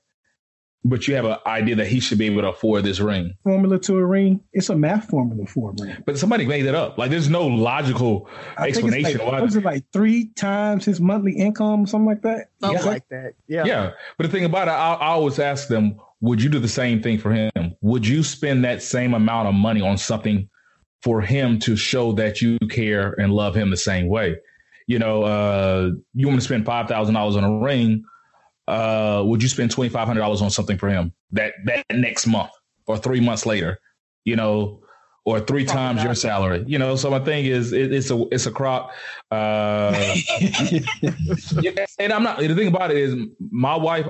but 0.85 1.07
you 1.07 1.15
have 1.15 1.25
an 1.25 1.37
idea 1.47 1.75
that 1.75 1.87
he 1.87 1.99
should 1.99 2.19
be 2.19 2.27
able 2.27 2.43
to 2.43 2.49
afford 2.49 2.83
this 2.83 2.99
ring. 2.99 3.33
Formula 3.43 3.79
to 3.79 3.97
a 3.97 4.05
ring. 4.05 4.39
It's 4.53 4.69
a 4.69 4.75
math 4.75 5.09
formula 5.09 5.47
for 5.47 5.71
a 5.71 5.83
ring. 5.83 5.97
But 6.05 6.19
somebody 6.19 6.45
made 6.45 6.61
that 6.61 6.75
up. 6.75 6.99
Like 6.99 7.09
there's 7.09 7.27
no 7.27 7.47
logical 7.47 8.29
I 8.55 8.67
explanation. 8.67 9.17
Like, 9.17 9.41
was 9.41 9.55
it 9.55 9.63
like 9.63 9.83
three 9.91 10.27
times 10.35 10.85
his 10.85 11.01
monthly 11.01 11.33
income, 11.33 11.83
or 11.83 11.87
something 11.87 12.05
like 12.05 12.21
that? 12.21 12.49
Something 12.61 12.85
yeah. 12.85 12.89
like 12.89 13.09
that. 13.09 13.33
Yeah. 13.47 13.65
Yeah. 13.65 13.91
But 14.17 14.27
the 14.27 14.31
thing 14.31 14.45
about 14.45 14.67
it, 14.67 14.71
I, 14.71 14.93
I 14.93 15.07
always 15.07 15.39
ask 15.39 15.67
them, 15.67 15.99
would 16.21 16.41
you 16.41 16.49
do 16.49 16.59
the 16.59 16.67
same 16.67 17.01
thing 17.01 17.17
for 17.17 17.33
him? 17.33 17.75
Would 17.81 18.05
you 18.05 18.21
spend 18.21 18.63
that 18.63 18.83
same 18.83 19.15
amount 19.15 19.47
of 19.47 19.55
money 19.55 19.81
on 19.81 19.97
something 19.97 20.47
for 21.01 21.19
him 21.19 21.57
to 21.59 21.75
show 21.75 22.11
that 22.13 22.41
you 22.41 22.59
care 22.69 23.13
and 23.19 23.33
love 23.33 23.55
him 23.55 23.71
the 23.71 23.77
same 23.77 24.07
way? 24.07 24.35
You 24.85 24.99
know, 24.99 25.23
uh, 25.23 25.89
you 26.13 26.27
want 26.27 26.39
to 26.39 26.45
spend 26.45 26.63
five 26.63 26.87
thousand 26.87 27.15
dollars 27.15 27.35
on 27.35 27.43
a 27.43 27.57
ring 27.57 28.03
uh, 28.67 29.23
would 29.25 29.41
you 29.41 29.49
spend 29.49 29.71
twenty 29.71 29.89
five 29.89 30.07
hundred 30.07 30.21
dollars 30.21 30.41
on 30.41 30.49
something 30.49 30.77
for 30.77 30.89
him 30.89 31.13
that 31.31 31.53
that 31.65 31.85
next 31.91 32.27
month 32.27 32.51
or 32.87 32.97
three 32.97 33.19
months 33.19 33.45
later? 33.45 33.79
You 34.23 34.35
know, 34.35 34.81
or 35.25 35.39
three 35.39 35.65
Probably 35.65 35.65
times 35.65 35.97
not. 35.97 36.05
your 36.05 36.15
salary. 36.15 36.63
You 36.67 36.79
know, 36.79 36.95
so 36.95 37.09
my 37.09 37.19
thing 37.19 37.45
is 37.45 37.73
it, 37.73 37.91
it's 37.91 38.11
a 38.11 38.25
it's 38.31 38.45
a 38.45 38.51
crop. 38.51 38.91
Uh, 39.31 39.93
and 41.99 42.13
I'm 42.13 42.23
not 42.23 42.39
the 42.39 42.55
thing 42.55 42.67
about 42.67 42.91
it 42.91 42.97
is 42.97 43.15
my 43.51 43.75
wife, 43.75 44.07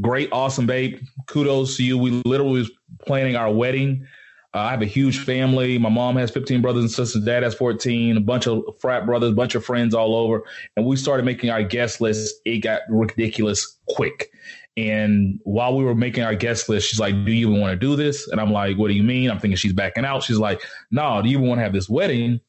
great, 0.00 0.28
awesome 0.32 0.66
babe. 0.66 0.98
Kudos 1.26 1.76
to 1.78 1.84
you. 1.84 1.98
We 1.98 2.22
literally 2.24 2.60
was 2.60 2.70
planning 3.06 3.36
our 3.36 3.52
wedding 3.52 4.06
uh, 4.52 4.58
I 4.58 4.70
have 4.70 4.82
a 4.82 4.86
huge 4.86 5.20
family. 5.20 5.78
My 5.78 5.88
mom 5.88 6.16
has 6.16 6.30
15 6.30 6.60
brothers 6.60 6.82
and 6.82 6.90
sisters. 6.90 7.24
Dad 7.24 7.44
has 7.44 7.54
14. 7.54 8.16
A 8.16 8.20
bunch 8.20 8.48
of 8.48 8.62
frat 8.80 9.06
brothers, 9.06 9.30
a 9.30 9.34
bunch 9.34 9.54
of 9.54 9.64
friends 9.64 9.94
all 9.94 10.16
over. 10.16 10.42
And 10.76 10.86
we 10.86 10.96
started 10.96 11.24
making 11.24 11.50
our 11.50 11.62
guest 11.62 12.00
list. 12.00 12.34
It 12.44 12.58
got 12.58 12.82
ridiculous 12.88 13.78
quick. 13.88 14.30
And 14.76 15.38
while 15.44 15.76
we 15.76 15.84
were 15.84 15.94
making 15.94 16.24
our 16.24 16.34
guest 16.34 16.68
list, 16.68 16.88
she's 16.88 17.00
like, 17.00 17.14
"Do 17.24 17.32
you 17.32 17.48
even 17.48 17.60
want 17.60 17.72
to 17.72 17.76
do 17.76 17.96
this?" 17.96 18.28
And 18.28 18.40
I'm 18.40 18.52
like, 18.52 18.78
"What 18.78 18.88
do 18.88 18.94
you 18.94 19.02
mean?" 19.02 19.30
I'm 19.30 19.38
thinking 19.38 19.56
she's 19.56 19.72
backing 19.72 20.04
out. 20.04 20.22
She's 20.22 20.38
like, 20.38 20.62
"No, 20.90 21.20
do 21.20 21.28
you 21.28 21.36
even 21.36 21.48
want 21.48 21.58
to 21.58 21.64
have 21.64 21.72
this 21.72 21.88
wedding?" 21.88 22.40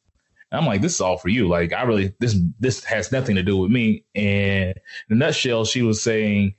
I'm 0.51 0.65
like, 0.65 0.81
"This 0.81 0.95
is 0.95 1.01
all 1.01 1.17
for 1.17 1.29
you. 1.29 1.47
Like, 1.47 1.73
I 1.73 1.83
really 1.83 2.13
this 2.19 2.37
this 2.59 2.83
has 2.85 3.11
nothing 3.11 3.35
to 3.35 3.43
do 3.43 3.57
with 3.57 3.71
me." 3.71 4.05
And 4.15 4.73
in 5.09 5.11
a 5.11 5.15
nutshell, 5.15 5.65
she 5.65 5.81
was 5.81 6.01
saying, 6.01 6.53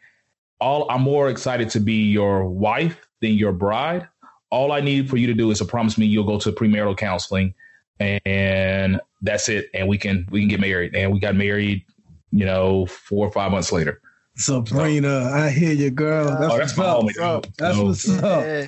"All 0.61 0.91
I'm 0.91 1.03
more 1.03 1.31
excited 1.31 1.71
to 1.71 1.81
be 1.81 2.11
your 2.11 2.45
wife 2.45 3.09
than 3.21 3.33
your 3.33 3.53
bride." 3.53 4.09
All 4.53 4.71
I 4.71 4.81
need 4.81 5.09
for 5.09 5.17
you 5.17 5.27
to 5.27 5.35
do 5.35 5.51
is 5.51 5.59
to 5.59 5.65
promise 5.65 5.97
me 5.97 6.05
you'll 6.07 6.25
go 6.25 6.39
to 6.39 6.53
premarital 6.53 6.97
counseling 6.99 7.55
and 7.99 9.01
that's 9.23 9.49
it. 9.49 9.71
And 9.73 9.89
we 9.89 9.97
can, 9.97 10.29
we 10.31 10.41
can 10.41 10.49
get 10.49 10.61
married. 10.61 10.95
And 10.95 11.11
we 11.11 11.19
got 11.19 11.35
married, 11.35 11.85
you 12.31 12.45
know, 12.45 12.87
four 12.87 13.27
or 13.27 13.33
five 13.33 13.51
months 13.51 13.73
later. 13.73 14.01
Sabrina, 14.37 15.25
so, 15.25 15.37
I 15.37 15.51
hear 15.51 15.73
you, 15.73 15.91
girl. 15.91 16.27
That's, 16.39 16.53
oh, 16.53 16.59
that's 16.59 16.77
what's 16.77 17.19
up. 17.19 17.47
That's 17.57 17.77
so, 17.77 17.85
what's 17.85 18.09
up. 18.09 18.45
Yeah. 18.45 18.67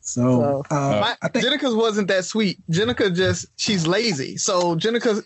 So, 0.00 0.62
so 0.68 0.76
uh, 0.76 1.14
my, 1.22 1.28
think- 1.30 1.46
Jenica's 1.46 1.74
wasn't 1.74 2.08
that 2.08 2.26
sweet. 2.26 2.58
Jenica 2.70 3.14
just 3.14 3.46
she's 3.56 3.86
lazy. 3.86 4.36
So 4.36 4.76
Jenica, 4.76 5.24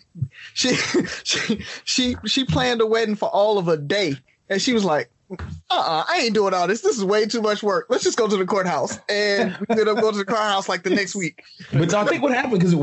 she 0.53 0.75
she 1.23 1.65
she 1.83 2.15
she 2.25 2.45
planned 2.45 2.79
a 2.79 2.85
wedding 2.85 3.15
for 3.15 3.27
all 3.27 3.57
of 3.57 3.67
a 3.67 3.75
day, 3.75 4.15
and 4.49 4.61
she 4.61 4.71
was 4.71 4.85
like, 4.85 5.09
uh-uh, 5.31 6.05
I 6.07 6.21
ain't 6.23 6.33
doing 6.33 6.53
all 6.53 6.67
this. 6.67 6.81
This 6.81 6.97
is 6.97 7.05
way 7.05 7.25
too 7.25 7.41
much 7.41 7.61
work. 7.61 7.85
Let's 7.89 8.03
just 8.03 8.17
go 8.17 8.27
to 8.27 8.37
the 8.37 8.45
courthouse. 8.45 8.99
And 9.09 9.55
we 9.59 9.65
ended 9.69 9.87
up 9.87 9.99
going 9.99 10.13
to 10.13 10.19
the 10.19 10.25
courthouse 10.25 10.67
like 10.67 10.83
the 10.83 10.89
next 10.89 11.15
week. 11.15 11.43
But 11.71 11.93
I 11.93 12.05
think 12.05 12.23
what 12.23 12.33
happened 12.33 12.59
because 12.59 12.73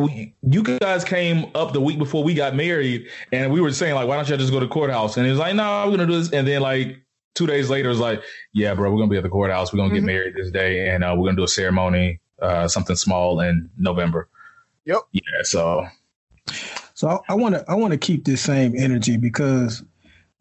you 0.43 0.63
guys 0.63 1.05
came 1.05 1.51
up 1.55 1.73
the 1.73 1.81
week 1.81 1.99
before 1.99 2.23
we 2.23 2.35
got 2.35 2.55
married, 2.55 3.09
and 3.33 3.53
we 3.53 3.61
were 3.61 3.73
saying 3.73 3.95
like, 3.95 4.07
why 4.07 4.17
don't 4.17 4.29
you 4.29 4.37
just 4.37 4.53
go 4.53 4.61
to 4.61 4.67
the 4.67 4.73
courthouse? 4.73 5.17
And 5.17 5.27
it 5.27 5.31
was 5.31 5.39
like, 5.39 5.55
no, 5.55 5.65
I'm 5.65 5.91
gonna 5.91 6.07
do 6.07 6.19
this. 6.19 6.33
And 6.33 6.47
then 6.47 6.61
like 6.61 7.03
two 7.35 7.47
days 7.47 7.69
later, 7.69 7.89
it 7.89 7.93
was 7.93 8.01
like, 8.01 8.23
yeah, 8.53 8.75
bro, 8.75 8.91
we're 8.91 8.99
gonna 8.99 9.11
be 9.11 9.17
at 9.17 9.25
the 9.25 9.29
courthouse. 9.29 9.73
We're 9.73 9.79
gonna 9.79 9.89
mm-hmm. 9.89 10.07
get 10.07 10.13
married 10.13 10.35
this 10.37 10.51
day, 10.51 10.89
and 10.89 11.03
uh, 11.03 11.15
we're 11.17 11.27
gonna 11.27 11.37
do 11.37 11.45
a 11.45 11.49
ceremony, 11.49 12.21
uh, 12.41 12.69
something 12.69 12.97
small 12.97 13.41
in 13.41 13.71
November. 13.77 14.29
Yep. 14.85 15.01
Yeah. 15.13 15.21
So. 15.43 15.87
So 16.95 17.23
I 17.29 17.35
want 17.35 17.57
to 17.57 17.65
I 17.69 17.75
want 17.75 17.93
to 17.93 17.99
keep 17.99 18.25
this 18.25 18.41
same 18.41 18.75
energy 18.75 19.17
because 19.19 19.83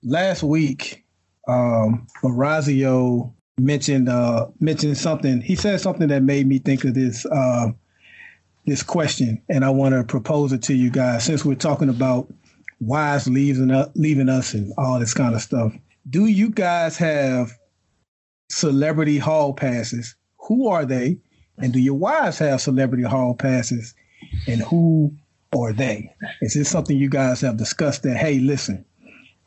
last 0.04 0.42
week 0.42 1.05
um, 1.48 2.08
Orazio 2.24 3.34
mentioned 3.58 4.10
uh, 4.10 4.48
mentioned 4.60 4.98
something. 4.98 5.42
He 5.42 5.56
said 5.56 5.82
something 5.82 6.08
that 6.10 6.24
made 6.24 6.48
me 6.48 6.60
think 6.60 6.84
of 6.84 6.94
this 6.94 7.26
uh, 7.26 7.72
this 8.66 8.84
question, 8.84 9.42
and 9.50 9.64
I 9.64 9.70
want 9.70 9.94
to 9.94 10.04
propose 10.04 10.52
it 10.52 10.64
to 10.64 10.74
you 10.74 10.90
guys. 10.90 11.24
Since 11.24 11.46
we're 11.46 11.56
talking 11.56 11.90
about 11.90 12.32
wives 12.80 13.28
leaving 13.28 13.72
us, 13.72 13.90
leaving 13.96 14.30
us, 14.30 14.54
and 14.54 14.74
all 14.78 15.00
this 15.00 15.14
kind 15.14 15.36
of 15.36 15.42
stuff, 15.42 15.74
do 16.10 16.26
you 16.26 16.50
guys 16.50 16.98
have 16.98 17.52
celebrity 18.50 19.18
hall 19.18 19.54
passes? 19.54 20.16
Who 20.48 20.68
are 20.68 20.86
they? 20.86 21.18
And 21.58 21.72
do 21.72 21.80
your 21.80 21.96
wives 21.96 22.40
have 22.40 22.62
celebrity 22.62 23.04
hall 23.04 23.34
passes? 23.34 23.94
And 24.48 24.62
who 24.62 25.16
are 25.58 25.72
they? 25.72 26.14
Is 26.42 26.54
this 26.54 26.70
something 26.70 26.98
you 26.98 27.10
guys 27.10 27.42
have 27.42 27.58
discussed? 27.58 28.04
That 28.04 28.18
hey, 28.18 28.40
listen, 28.40 28.86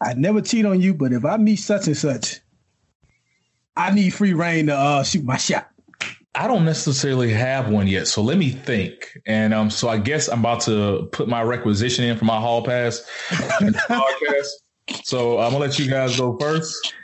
I 0.00 0.14
never 0.14 0.40
cheat 0.40 0.64
on 0.64 0.80
you, 0.80 0.94
but 0.94 1.12
if 1.12 1.24
I 1.24 1.36
meet 1.36 1.56
such 1.56 1.86
and 1.86 1.96
such, 1.96 2.40
I 3.76 3.92
need 3.92 4.10
free 4.10 4.32
reign 4.34 4.66
to 4.66 4.76
uh, 4.76 5.02
shoot 5.02 5.24
my 5.24 5.36
shot. 5.36 5.70
I 6.34 6.46
don't 6.46 6.64
necessarily 6.64 7.32
have 7.32 7.68
one 7.68 7.88
yet, 7.88 8.06
so 8.06 8.22
let 8.22 8.38
me 8.38 8.50
think. 8.50 9.18
And 9.26 9.52
um, 9.52 9.70
so 9.70 9.88
I 9.88 9.98
guess 9.98 10.28
I'm 10.28 10.40
about 10.40 10.60
to 10.62 11.08
put 11.10 11.28
my 11.28 11.42
requisition 11.42 12.04
in 12.04 12.16
for 12.16 12.26
my 12.26 12.38
hall 12.38 12.62
pass 12.64 13.04
podcast. 13.30 14.46
So 15.02 15.38
I'm 15.38 15.52
gonna 15.52 15.64
let 15.64 15.78
you 15.78 15.90
guys 15.90 16.18
go 16.18 16.36
first. 16.38 16.94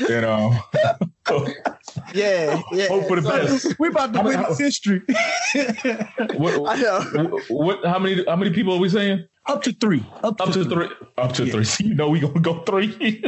You 0.00 0.08
know, 0.20 0.58
yeah, 2.14 2.60
yeah. 2.72 2.88
hope 2.88 3.06
for 3.08 3.20
the 3.20 3.22
So- 3.22 3.46
best. 3.46 3.78
we 3.78 3.88
about 3.88 4.12
to 4.14 4.22
win 4.22 4.42
this 4.48 4.58
history. 4.58 5.02
What, 6.34 6.60
I 6.68 6.80
know. 6.80 7.40
what? 7.48 7.84
How 7.84 7.98
many? 7.98 8.24
How 8.24 8.36
many 8.36 8.50
people 8.52 8.74
are 8.74 8.78
we 8.78 8.88
saying? 8.88 9.24
Up 9.46 9.62
to 9.62 9.72
three. 9.72 10.04
Up, 10.22 10.40
Up 10.40 10.52
to 10.52 10.64
three. 10.64 10.88
Up 11.16 11.32
to 11.34 11.46
three. 11.46 11.64
So 11.72 11.84
you 11.84 11.94
know 11.94 12.10
we 12.10 12.20
gonna 12.20 12.40
go 12.40 12.62
three. 12.64 12.92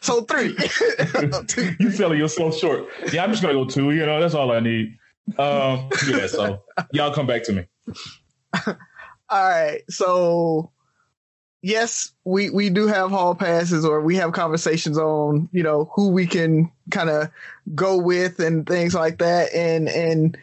so 0.00 0.22
three. 0.22 0.56
you 1.80 1.90
selling 1.90 2.18
yourself 2.18 2.56
short. 2.56 2.86
Yeah, 3.12 3.24
I'm 3.24 3.30
just 3.30 3.42
gonna 3.42 3.54
go 3.54 3.64
two. 3.64 3.90
You 3.90 4.06
know, 4.06 4.20
that's 4.20 4.34
all 4.34 4.52
I 4.52 4.60
need. 4.60 4.96
Um, 5.36 5.90
yeah. 6.08 6.26
So 6.28 6.62
y'all 6.92 7.12
come 7.12 7.26
back 7.26 7.42
to 7.44 7.52
me. 7.52 7.64
All 8.66 9.48
right. 9.48 9.82
So 9.90 10.70
yes, 11.62 12.12
we 12.24 12.50
we 12.50 12.70
do 12.70 12.86
have 12.86 13.10
hall 13.10 13.34
passes 13.34 13.84
or 13.84 14.00
we 14.00 14.16
have 14.16 14.32
conversations 14.32 14.98
on, 14.98 15.48
you 15.52 15.62
know, 15.62 15.90
who 15.94 16.08
we 16.10 16.26
can 16.26 16.70
kind 16.90 17.10
of 17.10 17.28
go 17.74 17.98
with 17.98 18.38
and 18.40 18.66
things 18.66 18.94
like 18.94 19.18
that. 19.18 19.52
And 19.54 19.88
and 19.88 20.38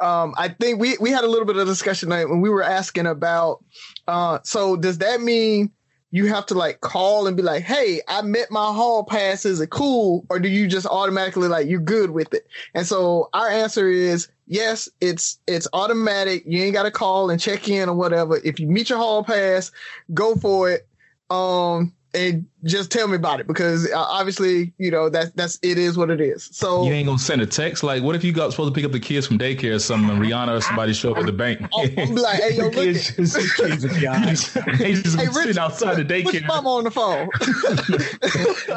um 0.00 0.34
I 0.36 0.48
think 0.48 0.80
we 0.80 0.96
we 1.00 1.10
had 1.10 1.24
a 1.24 1.28
little 1.28 1.46
bit 1.46 1.56
of 1.56 1.66
discussion 1.66 2.10
when 2.10 2.40
we 2.40 2.50
were 2.50 2.62
asking 2.62 3.06
about 3.06 3.64
uh 4.08 4.40
so 4.44 4.76
does 4.76 4.98
that 4.98 5.20
mean 5.20 5.70
you 6.10 6.26
have 6.26 6.46
to 6.46 6.54
like 6.54 6.80
call 6.80 7.26
and 7.26 7.36
be 7.36 7.42
like, 7.42 7.64
"Hey, 7.64 8.00
I 8.08 8.22
met 8.22 8.50
my 8.50 8.72
hall 8.72 9.04
pass. 9.04 9.44
Is 9.44 9.60
it 9.60 9.70
cool?" 9.70 10.24
Or 10.30 10.38
do 10.38 10.48
you 10.48 10.66
just 10.66 10.86
automatically 10.86 11.48
like 11.48 11.66
you're 11.68 11.80
good 11.80 12.10
with 12.10 12.32
it? 12.32 12.46
And 12.74 12.86
so 12.86 13.28
our 13.34 13.48
answer 13.48 13.88
is 13.88 14.28
yes. 14.46 14.88
It's 15.00 15.38
it's 15.46 15.68
automatic. 15.72 16.44
You 16.46 16.62
ain't 16.62 16.74
got 16.74 16.84
to 16.84 16.90
call 16.90 17.30
and 17.30 17.40
check 17.40 17.68
in 17.68 17.88
or 17.88 17.94
whatever. 17.94 18.40
If 18.44 18.58
you 18.60 18.66
meet 18.66 18.88
your 18.90 18.98
hall 18.98 19.24
pass, 19.24 19.70
go 20.14 20.34
for 20.36 20.70
it. 20.70 20.86
Um, 21.30 21.92
and 22.14 22.46
just 22.64 22.90
tell 22.90 23.06
me 23.08 23.16
about 23.16 23.40
it 23.40 23.46
because 23.46 23.90
uh, 23.92 23.98
obviously 23.98 24.72
you 24.78 24.90
know 24.90 25.10
that's 25.10 25.32
that's 25.32 25.58
it 25.60 25.76
is 25.76 25.98
what 25.98 26.08
it 26.08 26.18
is. 26.20 26.48
So 26.50 26.84
You 26.86 26.92
ain't 26.94 27.06
gonna 27.06 27.18
send 27.18 27.42
a 27.42 27.46
text 27.46 27.82
like, 27.82 28.02
what 28.02 28.14
if 28.16 28.24
you 28.24 28.32
got 28.32 28.52
supposed 28.52 28.72
to 28.72 28.74
pick 28.74 28.86
up 28.86 28.92
the 28.92 29.00
kids 29.00 29.26
from 29.26 29.38
daycare 29.38 29.74
or 29.74 29.78
something, 29.78 30.08
and 30.16 30.24
Rihanna 30.24 30.56
or 30.56 30.60
somebody 30.62 30.94
show 30.94 31.10
up 31.12 31.18
at 31.18 31.26
the 31.26 31.32
bank? 31.32 31.60
I'll, 31.74 31.80
I'll 32.00 32.14
like, 32.14 32.40
"Hey, 32.40 32.56
yo, 32.56 32.64
look." 32.64 32.72
Kids 32.74 33.10
At, 33.10 33.16
just- 33.16 33.56
kids 33.56 33.82
just- 33.82 34.54
They 34.78 34.94
just 34.94 35.16
Hey, 35.18 35.26
sitting 35.26 35.34
Rich, 35.34 35.56
outside 35.58 35.96
the 35.96 36.04
daycare. 36.04 36.46
mama 36.46 36.70
on 36.70 36.84
the 36.84 36.90
phone. 36.90 37.28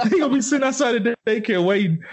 they 0.10 0.20
gonna 0.20 0.34
be 0.34 0.42
sitting 0.42 0.66
outside 0.68 1.02
the 1.04 1.16
daycare 1.26 1.64
waiting. 1.64 2.04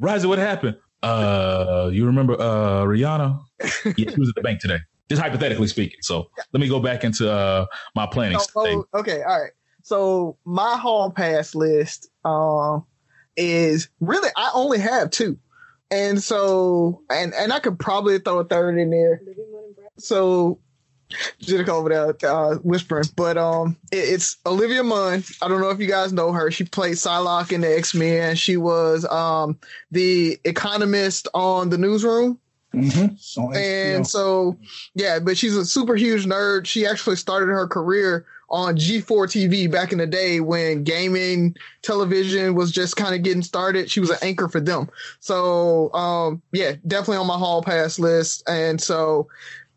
Riza, 0.00 0.26
what 0.28 0.38
happened? 0.38 0.76
Uh, 1.04 1.90
you 1.92 2.06
remember 2.06 2.34
uh 2.34 2.84
Rihanna? 2.84 3.40
Yeah, 3.96 4.10
she 4.10 4.18
was 4.18 4.28
at 4.28 4.34
the 4.34 4.42
bank 4.42 4.60
today. 4.60 4.78
Just 5.08 5.20
hypothetically 5.20 5.66
speaking. 5.66 5.98
So 6.02 6.28
let 6.52 6.60
me 6.60 6.68
go 6.68 6.80
back 6.80 7.04
into 7.04 7.30
uh 7.30 7.66
my 7.94 8.06
planning 8.06 8.38
Oh, 8.56 8.86
oh, 8.94 9.00
okay, 9.00 9.22
all 9.22 9.40
right. 9.40 9.52
So 9.82 10.38
my 10.44 10.76
hall 10.76 11.10
pass 11.10 11.54
list 11.54 12.08
um 12.24 12.86
is 13.36 13.88
really 14.00 14.30
I 14.36 14.50
only 14.54 14.78
have 14.78 15.10
two. 15.10 15.38
And 15.90 16.22
so 16.22 17.02
and 17.10 17.34
and 17.34 17.52
I 17.52 17.60
could 17.60 17.78
probably 17.78 18.18
throw 18.18 18.40
a 18.40 18.44
third 18.44 18.78
in 18.78 18.90
there. 18.90 19.20
So 19.98 20.60
Jenica 21.42 21.68
over 21.68 21.88
there 21.88 22.30
uh, 22.30 22.56
whispering, 22.56 23.04
but 23.16 23.36
um, 23.36 23.76
it, 23.92 23.96
it's 23.96 24.36
Olivia 24.46 24.82
Munn. 24.82 25.22
I 25.42 25.48
don't 25.48 25.60
know 25.60 25.70
if 25.70 25.80
you 25.80 25.86
guys 25.86 26.12
know 26.12 26.32
her. 26.32 26.50
She 26.50 26.64
played 26.64 26.94
Psylocke 26.94 27.52
in 27.52 27.60
the 27.60 27.76
X 27.76 27.94
Men. 27.94 28.36
She 28.36 28.56
was 28.56 29.04
um 29.06 29.58
the 29.90 30.38
economist 30.44 31.28
on 31.34 31.70
the 31.70 31.78
Newsroom. 31.78 32.38
Mm-hmm. 32.74 33.54
And 33.54 34.06
so, 34.06 34.58
yeah, 34.94 35.20
but 35.20 35.38
she's 35.38 35.56
a 35.56 35.64
super 35.64 35.94
huge 35.94 36.26
nerd. 36.26 36.66
She 36.66 36.86
actually 36.86 37.16
started 37.16 37.46
her 37.46 37.68
career 37.68 38.26
on 38.50 38.76
G4 38.76 39.26
TV 39.26 39.70
back 39.70 39.92
in 39.92 39.98
the 39.98 40.06
day 40.06 40.40
when 40.40 40.84
gaming 40.84 41.56
television 41.82 42.54
was 42.54 42.70
just 42.70 42.96
kind 42.96 43.14
of 43.14 43.22
getting 43.22 43.42
started. 43.42 43.90
She 43.90 44.00
was 44.00 44.10
an 44.10 44.18
anchor 44.22 44.48
for 44.48 44.60
them. 44.60 44.88
So, 45.20 45.92
um, 45.94 46.42
yeah, 46.52 46.72
definitely 46.86 47.18
on 47.18 47.26
my 47.26 47.38
hall 47.38 47.62
pass 47.62 47.98
list. 47.98 48.48
And 48.48 48.80
so 48.80 49.28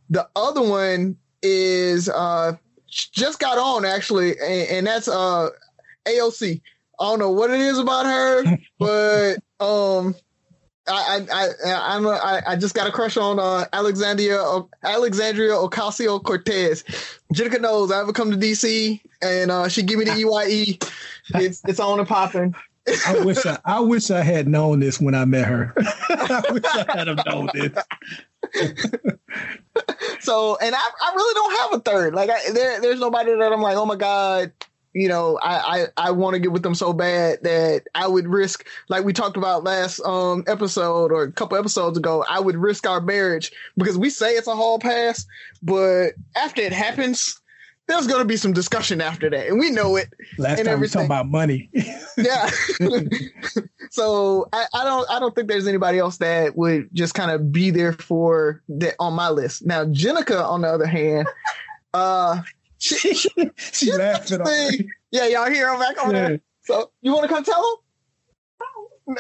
the 0.09 0.27
other 0.35 0.61
one 0.61 1.17
is, 1.41 2.09
uh, 2.09 2.53
just 2.89 3.39
got 3.39 3.57
on 3.57 3.85
actually, 3.85 4.31
and, 4.39 4.69
and 4.69 4.87
that's, 4.87 5.07
uh, 5.07 5.49
AOC. 6.05 6.61
I 6.99 7.03
don't 7.03 7.19
know 7.19 7.31
what 7.31 7.51
it 7.51 7.59
is 7.59 7.77
about 7.77 8.05
her, 8.05 8.57
but, 8.79 9.37
um, 9.59 10.15
I 10.89 11.25
I 11.31 11.47
I 11.65 11.95
I'm 11.95 12.05
a, 12.05 12.11
I, 12.11 12.41
I 12.47 12.55
just 12.55 12.73
got 12.73 12.87
a 12.87 12.91
crush 12.91 13.17
on 13.17 13.39
uh, 13.39 13.65
Alexandria 13.73 14.41
Alexandria 14.83 15.51
Ocasio 15.51 16.23
Cortez. 16.23 16.83
Jenica 17.33 17.59
knows 17.59 17.91
I 17.91 17.99
ever 17.99 18.13
come 18.13 18.31
to 18.31 18.37
DC 18.37 19.01
and 19.21 19.51
uh, 19.51 19.67
she 19.67 19.83
give 19.83 19.99
me 19.99 20.05
the 20.05 20.11
EYE. 20.13 20.79
It's 21.35 21.61
it's 21.67 21.79
on 21.79 21.99
and 21.99 22.07
popping. 22.07 22.55
I 23.05 23.19
wish 23.19 23.45
I, 23.45 23.59
I 23.65 23.79
wish 23.81 24.11
I 24.11 24.21
had 24.23 24.47
known 24.47 24.79
this 24.79 25.01
when 25.01 25.13
I 25.13 25.25
met 25.25 25.45
her. 25.45 25.73
I 26.09 26.41
wish 26.51 26.63
I 26.63 26.85
had 26.87 27.25
known 27.25 27.49
this. 27.53 27.77
So 30.19 30.57
and 30.61 30.75
I, 30.75 30.79
I 30.79 31.13
really 31.15 31.33
don't 31.33 31.59
have 31.59 31.79
a 31.79 31.83
third. 31.83 32.13
Like 32.13 32.29
I, 32.29 32.51
there 32.51 32.81
there's 32.81 32.99
nobody 32.99 33.31
that 33.31 33.53
I'm 33.53 33.61
like 33.61 33.77
oh 33.77 33.85
my 33.85 33.95
god. 33.95 34.51
You 34.93 35.09
know, 35.09 35.37
I 35.43 35.57
I, 35.57 36.07
I 36.07 36.11
want 36.11 36.33
to 36.33 36.39
get 36.39 36.51
with 36.51 36.63
them 36.63 36.73
so 36.73 36.91
bad 36.91 37.39
that 37.43 37.83
I 37.93 38.07
would 38.07 38.27
risk, 38.27 38.65
like 38.89 39.05
we 39.05 39.13
talked 39.13 39.37
about 39.37 39.63
last 39.63 39.99
um 40.01 40.43
episode 40.47 41.11
or 41.11 41.23
a 41.23 41.31
couple 41.31 41.57
episodes 41.57 41.97
ago, 41.97 42.25
I 42.27 42.39
would 42.39 42.57
risk 42.57 42.87
our 42.87 42.99
marriage 42.99 43.51
because 43.77 43.97
we 43.97 44.09
say 44.09 44.31
it's 44.31 44.47
a 44.47 44.55
hall 44.55 44.79
pass, 44.79 45.25
but 45.61 46.13
after 46.35 46.61
it 46.61 46.73
happens, 46.73 47.39
there's 47.87 48.07
gonna 48.07 48.25
be 48.25 48.37
some 48.37 48.53
discussion 48.53 48.99
after 49.01 49.29
that, 49.29 49.47
and 49.47 49.59
we 49.59 49.71
know 49.71 49.95
it. 49.95 50.09
Last 50.37 50.57
time 50.57 50.65
we 50.65 50.71
everything. 50.71 50.93
talking 50.93 51.05
about 51.07 51.27
money. 51.29 51.69
Yeah. 52.17 52.49
so 53.91 54.49
I, 54.51 54.65
I 54.73 54.83
don't 54.83 55.07
I 55.09 55.19
don't 55.19 55.35
think 55.35 55.47
there's 55.47 55.67
anybody 55.67 55.99
else 55.99 56.17
that 56.17 56.57
would 56.57 56.89
just 56.91 57.13
kind 57.13 57.29
of 57.29 57.51
be 57.51 57.69
there 57.69 57.93
for 57.93 58.63
that 58.69 58.95
on 58.99 59.13
my 59.13 59.29
list. 59.29 59.65
Now 59.67 59.85
Jenica, 59.85 60.43
on 60.43 60.61
the 60.61 60.67
other 60.67 60.87
hand, 60.87 61.27
uh 61.93 62.41
she 62.79 63.13
she 63.55 63.91
laughing 63.93 64.41
already. 64.41 64.89
yeah, 65.11 65.27
y'all 65.27 65.49
hear 65.49 65.71
her 65.71 65.79
back 65.79 66.03
on 66.03 66.13
Yeah. 66.15 66.27
there. 66.29 66.41
So 66.63 66.89
you 67.01 67.11
want 67.13 67.23
to 67.29 67.33
come 67.33 67.43
tell 67.43 67.81
them? 69.07 69.15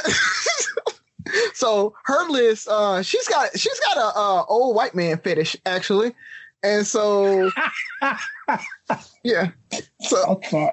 so 1.53 1.93
her 2.05 2.29
list, 2.29 2.67
uh, 2.67 3.01
she's 3.03 3.27
got 3.27 3.57
she's 3.57 3.79
got 3.79 3.97
a 3.97 4.17
uh, 4.19 4.43
old 4.47 4.75
white 4.75 4.95
man 4.95 5.17
fetish 5.19 5.55
actually, 5.65 6.13
and 6.63 6.85
so 6.85 7.49
yeah. 9.23 9.51
So 10.01 10.39
sorry. 10.49 10.71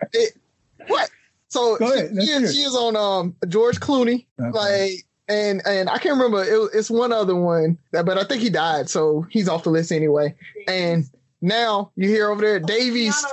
what? 0.86 1.10
So 1.48 1.76
she, 1.78 2.20
she, 2.20 2.26
hear 2.26 2.52
she 2.52 2.58
is 2.62 2.74
on 2.74 2.96
um 2.96 3.36
George 3.48 3.80
Clooney, 3.80 4.26
Okay. 4.40 4.50
like 4.50 5.06
and 5.28 5.62
and 5.66 5.88
I 5.88 5.98
can't 5.98 6.16
remember 6.16 6.42
it, 6.42 6.70
it's 6.74 6.90
one 6.90 7.12
other 7.12 7.36
one 7.36 7.78
that, 7.92 8.04
but 8.04 8.18
I 8.18 8.24
think 8.24 8.42
he 8.42 8.50
died, 8.50 8.88
so 8.90 9.26
he's 9.30 9.48
off 9.48 9.64
the 9.64 9.70
list 9.70 9.92
anyway. 9.92 10.34
And 10.68 11.04
now 11.40 11.92
you 11.96 12.08
hear 12.08 12.30
over 12.30 12.40
there 12.40 12.58
Dave 12.60 12.96
East. 12.96 13.26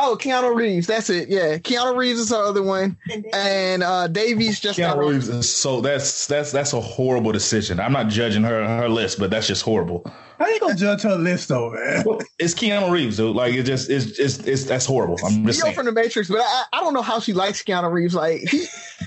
Keanu 0.00 0.16
Reeves. 0.16 0.16
Oh, 0.16 0.16
Keanu 0.16 0.54
Reeves. 0.56 0.86
That's 0.86 1.10
it. 1.10 1.28
Yeah, 1.28 1.58
Keanu 1.58 1.96
Reeves 1.96 2.20
is 2.20 2.28
the 2.30 2.38
other 2.38 2.62
one, 2.62 2.96
And 3.10 3.24
then- 3.32 3.82
uh 3.82 4.06
Dave 4.08 4.40
East 4.40 4.62
just 4.62 4.78
Keanu 4.78 4.92
on. 4.92 4.98
Reeves 4.98 5.28
is 5.28 5.54
so 5.54 5.80
that's 5.80 6.26
that's 6.26 6.52
that's 6.52 6.72
a 6.72 6.80
horrible 6.80 7.32
decision. 7.32 7.80
I'm 7.80 7.92
not 7.92 8.08
judging 8.08 8.42
her 8.44 8.66
her 8.66 8.88
list, 8.88 9.18
but 9.18 9.30
that's 9.30 9.46
just 9.46 9.62
horrible. 9.62 10.10
I 10.38 10.48
ain't 10.52 10.60
gonna 10.62 10.74
judge 10.74 11.02
her 11.02 11.16
list 11.16 11.48
though, 11.48 11.70
man. 11.70 12.04
It's 12.38 12.54
Keanu 12.54 12.90
Reeves, 12.90 13.18
dude. 13.18 13.36
Like 13.36 13.52
it 13.54 13.64
just 13.64 13.90
it's 13.90 14.18
it's, 14.18 14.38
it's 14.38 14.64
that's 14.64 14.86
horrible. 14.86 15.18
I'm 15.24 15.44
just 15.46 15.58
Neo 15.58 15.64
saying. 15.64 15.74
from 15.74 15.86
the 15.86 15.92
Matrix, 15.92 16.28
but 16.30 16.40
I, 16.40 16.64
I 16.72 16.80
don't 16.80 16.94
know 16.94 17.02
how 17.02 17.20
she 17.20 17.32
likes 17.34 17.62
Keanu 17.62 17.92
Reeves. 17.92 18.14
Like 18.14 18.40
he 18.48 18.64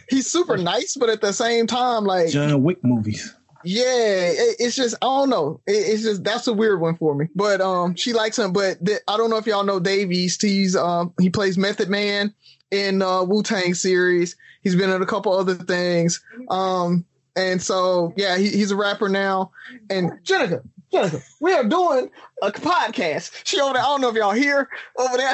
he's 0.10 0.30
super 0.30 0.58
nice, 0.74 0.96
but 0.96 1.10
at 1.10 1.22
the 1.22 1.34
same 1.34 1.66
time, 1.68 2.06
like 2.06 2.30
John 2.30 2.62
Wick 2.62 2.84
movies. 2.84 3.34
Yeah, 3.64 3.84
it, 3.86 4.56
it's 4.60 4.76
just 4.76 4.96
I 5.02 5.06
don't 5.06 5.30
know. 5.30 5.62
It, 5.66 5.72
it's 5.72 6.04
just 6.04 6.24
that's 6.24 6.48
a 6.48 6.54
weird 6.54 6.80
one 6.82 6.96
for 6.96 7.16
me. 7.16 7.28
But 7.36 7.62
um, 7.62 7.96
she 7.96 8.14
likes 8.14 8.38
him. 8.38 8.54
But 8.54 8.84
th- 8.86 9.02
I 9.08 9.18
don't 9.18 9.30
know 9.30 9.38
if 9.38 9.46
y'all 9.48 9.64
know 9.64 9.80
Dave 9.80 10.12
East. 10.12 10.42
He's 10.42 10.76
um 10.76 11.14
he 11.20 11.30
plays 11.30 11.58
Method 11.58 11.90
Man 11.90 12.34
in 12.72 13.02
uh, 13.02 13.24
Wu 13.24 13.44
Tang 13.44 13.74
series. 13.74 14.36
He's 14.62 14.76
been 14.76 14.90
in 14.90 15.02
a 15.02 15.06
couple 15.06 15.34
other 15.34 15.56
things. 15.56 16.22
Um, 16.50 17.06
and 17.36 17.62
so 17.62 18.14
yeah, 18.16 18.38
he, 18.38 18.50
he's 18.50 18.72
a 18.72 18.76
rapper 18.76 19.10
now. 19.10 19.52
And 19.90 20.12
Jenica, 20.24 20.64
Jenica, 20.92 21.24
we 21.42 21.54
are 21.54 21.64
doing 21.64 22.10
a 22.42 22.52
podcast. 22.52 23.32
She 23.44 23.58
there. 23.58 23.70
I 23.70 23.82
don't 23.82 24.02
know 24.02 24.10
if 24.10 24.16
y'all 24.16 24.32
hear 24.32 24.70
over 24.98 25.18
there. 25.18 25.34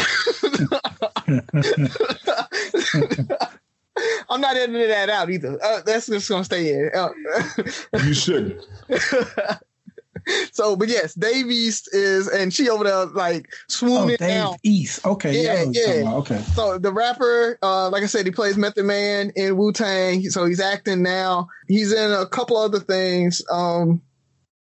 I'm 4.30 4.42
not 4.42 4.56
editing 4.56 4.88
that 4.88 5.10
out 5.10 5.30
either. 5.30 5.58
Uh, 5.64 5.82
that's 5.86 6.08
just 6.08 6.30
gonna 6.30 6.44
stay 6.44 6.74
in. 6.74 6.92
Uh, 6.96 7.10
You 8.04 8.14
shouldn't. 8.14 8.66
so, 10.52 10.76
but 10.76 10.88
yes, 10.88 11.14
Dave 11.14 11.50
East 11.50 11.94
is, 11.94 12.28
and 12.28 12.54
she 12.54 12.70
over 12.70 12.84
there 12.84 13.06
like 13.06 13.52
swooning 13.68 13.98
oh, 14.02 14.08
Dave 14.08 14.20
down. 14.20 14.56
East. 14.64 15.06
Okay, 15.06 15.44
Yeah, 15.44 15.66
yeah, 15.70 16.02
yeah. 16.02 16.14
Okay, 16.16 16.42
So 16.54 16.78
the 16.78 16.92
rapper, 16.92 17.58
uh, 17.62 17.90
like 17.90 18.04
I 18.04 18.08
said, 18.08 18.26
he 18.26 18.32
plays 18.32 18.58
Method 18.58 18.86
Man 18.86 19.32
in 19.36 19.58
Wu 19.58 19.72
Tang. 19.72 20.22
So 20.30 20.46
he's 20.46 20.60
acting 20.60 21.02
now. 21.02 21.48
He's 21.68 21.92
in 21.92 22.12
a 22.12 22.26
couple 22.26 22.58
other 22.58 22.80
things. 22.80 23.42
Um, 23.52 24.02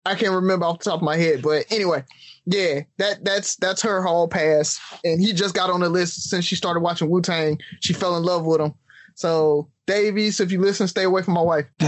I 0.06 0.16
can't 0.16 0.34
remember 0.34 0.66
off 0.66 0.80
the 0.80 0.86
top 0.86 1.00
of 1.00 1.04
my 1.04 1.16
head, 1.16 1.42
but 1.42 1.66
anyway, 1.72 2.04
yeah, 2.46 2.82
that 2.98 3.24
that's 3.24 3.56
that's 3.56 3.82
her 3.84 4.02
hall 4.04 4.28
pass, 4.28 4.80
and 5.06 5.22
he 5.22 5.32
just 5.32 5.56
got 5.56 5.70
on 5.70 5.80
the 5.80 5.88
list 5.88 6.30
since 6.30 6.44
she 6.44 6.56
started 6.56 6.82
watching 6.82 7.10
Wu 7.10 7.22
Tang. 7.22 7.60
She 7.80 7.94
fell 7.94 8.18
in 8.18 8.24
love 8.24 8.46
with 8.46 8.60
him. 8.60 8.74
So 9.16 9.70
Dave 9.88 10.18
East, 10.18 10.40
if 10.40 10.52
you 10.52 10.62
listen, 10.62 10.88
stay 10.88 11.04
away 11.04 11.22
from 11.22 11.34
my 11.36 11.42
wife. 11.42 11.66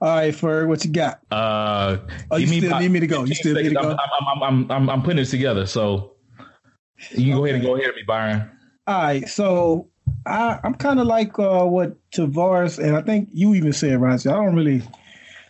All 0.00 0.08
right, 0.16 0.32
Ferg, 0.32 0.68
what 0.68 0.84
you 0.84 0.90
got? 0.90 1.20
Uh, 1.30 1.98
Oh, 2.30 2.36
you 2.36 2.46
give 2.46 2.50
me 2.50 2.60
still 2.60 2.78
need 2.78 2.90
me 2.90 3.00
to 3.00 3.06
go. 3.06 3.24
You 3.24 3.34
still 3.34 3.54
need 3.54 3.68
to 3.68 3.74
go. 3.74 3.90
I'm, 3.90 3.98
I'm, 4.20 4.42
I'm, 4.42 4.70
I'm, 4.70 4.90
I'm 4.90 5.02
putting 5.02 5.18
this 5.18 5.30
together, 5.30 5.66
so 5.66 6.12
you 7.10 7.26
can 7.26 7.34
go 7.34 7.44
ahead 7.44 7.56
and 7.56 7.64
go 7.64 7.74
ahead 7.76 7.88
with 7.88 7.96
me, 7.96 8.02
Byron. 8.06 8.50
All 8.86 9.02
right, 9.02 9.28
so 9.28 9.88
I, 10.26 10.58
I'm 10.64 10.74
kind 10.74 10.98
of 11.00 11.06
like 11.06 11.38
uh, 11.38 11.64
what 11.64 11.96
Tavares, 12.10 12.78
and 12.82 12.96
I 12.96 13.02
think 13.02 13.28
you 13.32 13.54
even 13.54 13.72
said, 13.72 14.00
Roger. 14.00 14.30
I 14.30 14.34
don't 14.34 14.54
really. 14.54 14.82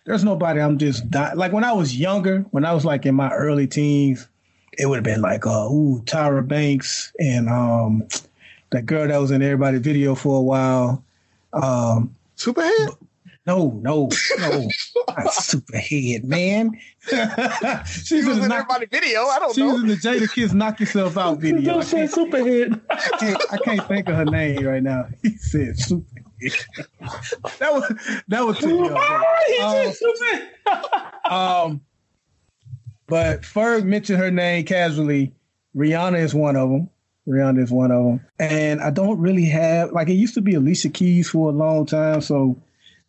There's 0.06 0.24
nobody. 0.24 0.60
I'm 0.60 0.78
just 0.78 1.08
di- 1.10 1.34
like 1.34 1.52
when 1.52 1.62
I 1.62 1.72
was 1.72 1.96
younger, 1.96 2.40
when 2.50 2.64
I 2.64 2.72
was 2.72 2.84
like 2.84 3.06
in 3.06 3.14
my 3.14 3.30
early 3.30 3.66
teens, 3.68 4.28
it 4.76 4.86
would 4.86 4.96
have 4.96 5.04
been 5.04 5.20
like, 5.20 5.46
uh, 5.46 5.66
ooh, 5.68 6.02
Tyra 6.04 6.46
Banks 6.46 7.12
and 7.20 7.48
um, 7.48 8.08
that 8.70 8.86
girl 8.86 9.06
that 9.08 9.18
was 9.18 9.30
in 9.30 9.42
everybody's 9.42 9.80
video 9.80 10.14
for 10.14 10.38
a 10.38 10.42
while. 10.42 11.04
Um, 11.52 12.14
Superhead. 12.36 12.96
no, 13.46 13.78
no, 13.82 14.08
no, 14.38 14.68
not 15.08 15.26
Superhead, 15.26 16.24
man. 16.24 16.78
She 17.86 18.24
was 18.24 18.38
in 18.38 18.48
knock, 18.48 18.66
everybody 18.70 18.86
video. 18.86 19.24
I 19.24 19.38
don't 19.38 19.48
know. 19.48 19.52
she 19.54 19.62
was 19.62 19.82
in 19.82 19.88
the 19.88 19.94
Jadakiss 19.96 20.54
Knock 20.54 20.80
Yourself 20.80 21.16
Out 21.16 21.38
video. 21.38 21.80
I 21.80 21.84
can't, 21.84 22.10
Superhead. 22.10 22.80
I 22.90 22.96
can't, 23.18 23.42
I 23.52 23.56
can't 23.58 23.88
think 23.88 24.08
of 24.08 24.16
her 24.16 24.24
name 24.24 24.64
right 24.64 24.82
now. 24.82 25.06
He 25.22 25.36
said 25.36 25.78
super. 25.78 26.04
that 27.58 27.72
was 27.72 28.20
that 28.28 28.46
was 28.46 28.58
too 28.58 28.76
young. 28.76 29.94
Um, 31.26 31.32
um, 31.32 31.80
but 33.06 33.42
Ferg 33.42 33.84
mentioned 33.84 34.18
her 34.18 34.30
name 34.30 34.64
casually. 34.64 35.34
Rihanna 35.76 36.18
is 36.18 36.34
one 36.34 36.56
of 36.56 36.70
them. 36.70 36.88
Rihanna 37.30 37.62
is 37.62 37.70
one 37.70 37.90
of 37.90 38.04
them. 38.04 38.26
And 38.38 38.80
I 38.80 38.90
don't 38.90 39.18
really 39.18 39.46
have 39.46 39.92
like 39.92 40.08
it 40.08 40.14
used 40.14 40.34
to 40.34 40.40
be 40.40 40.54
Alicia 40.54 40.90
Keys 40.90 41.30
for 41.30 41.50
a 41.50 41.52
long 41.52 41.86
time. 41.86 42.20
So 42.20 42.60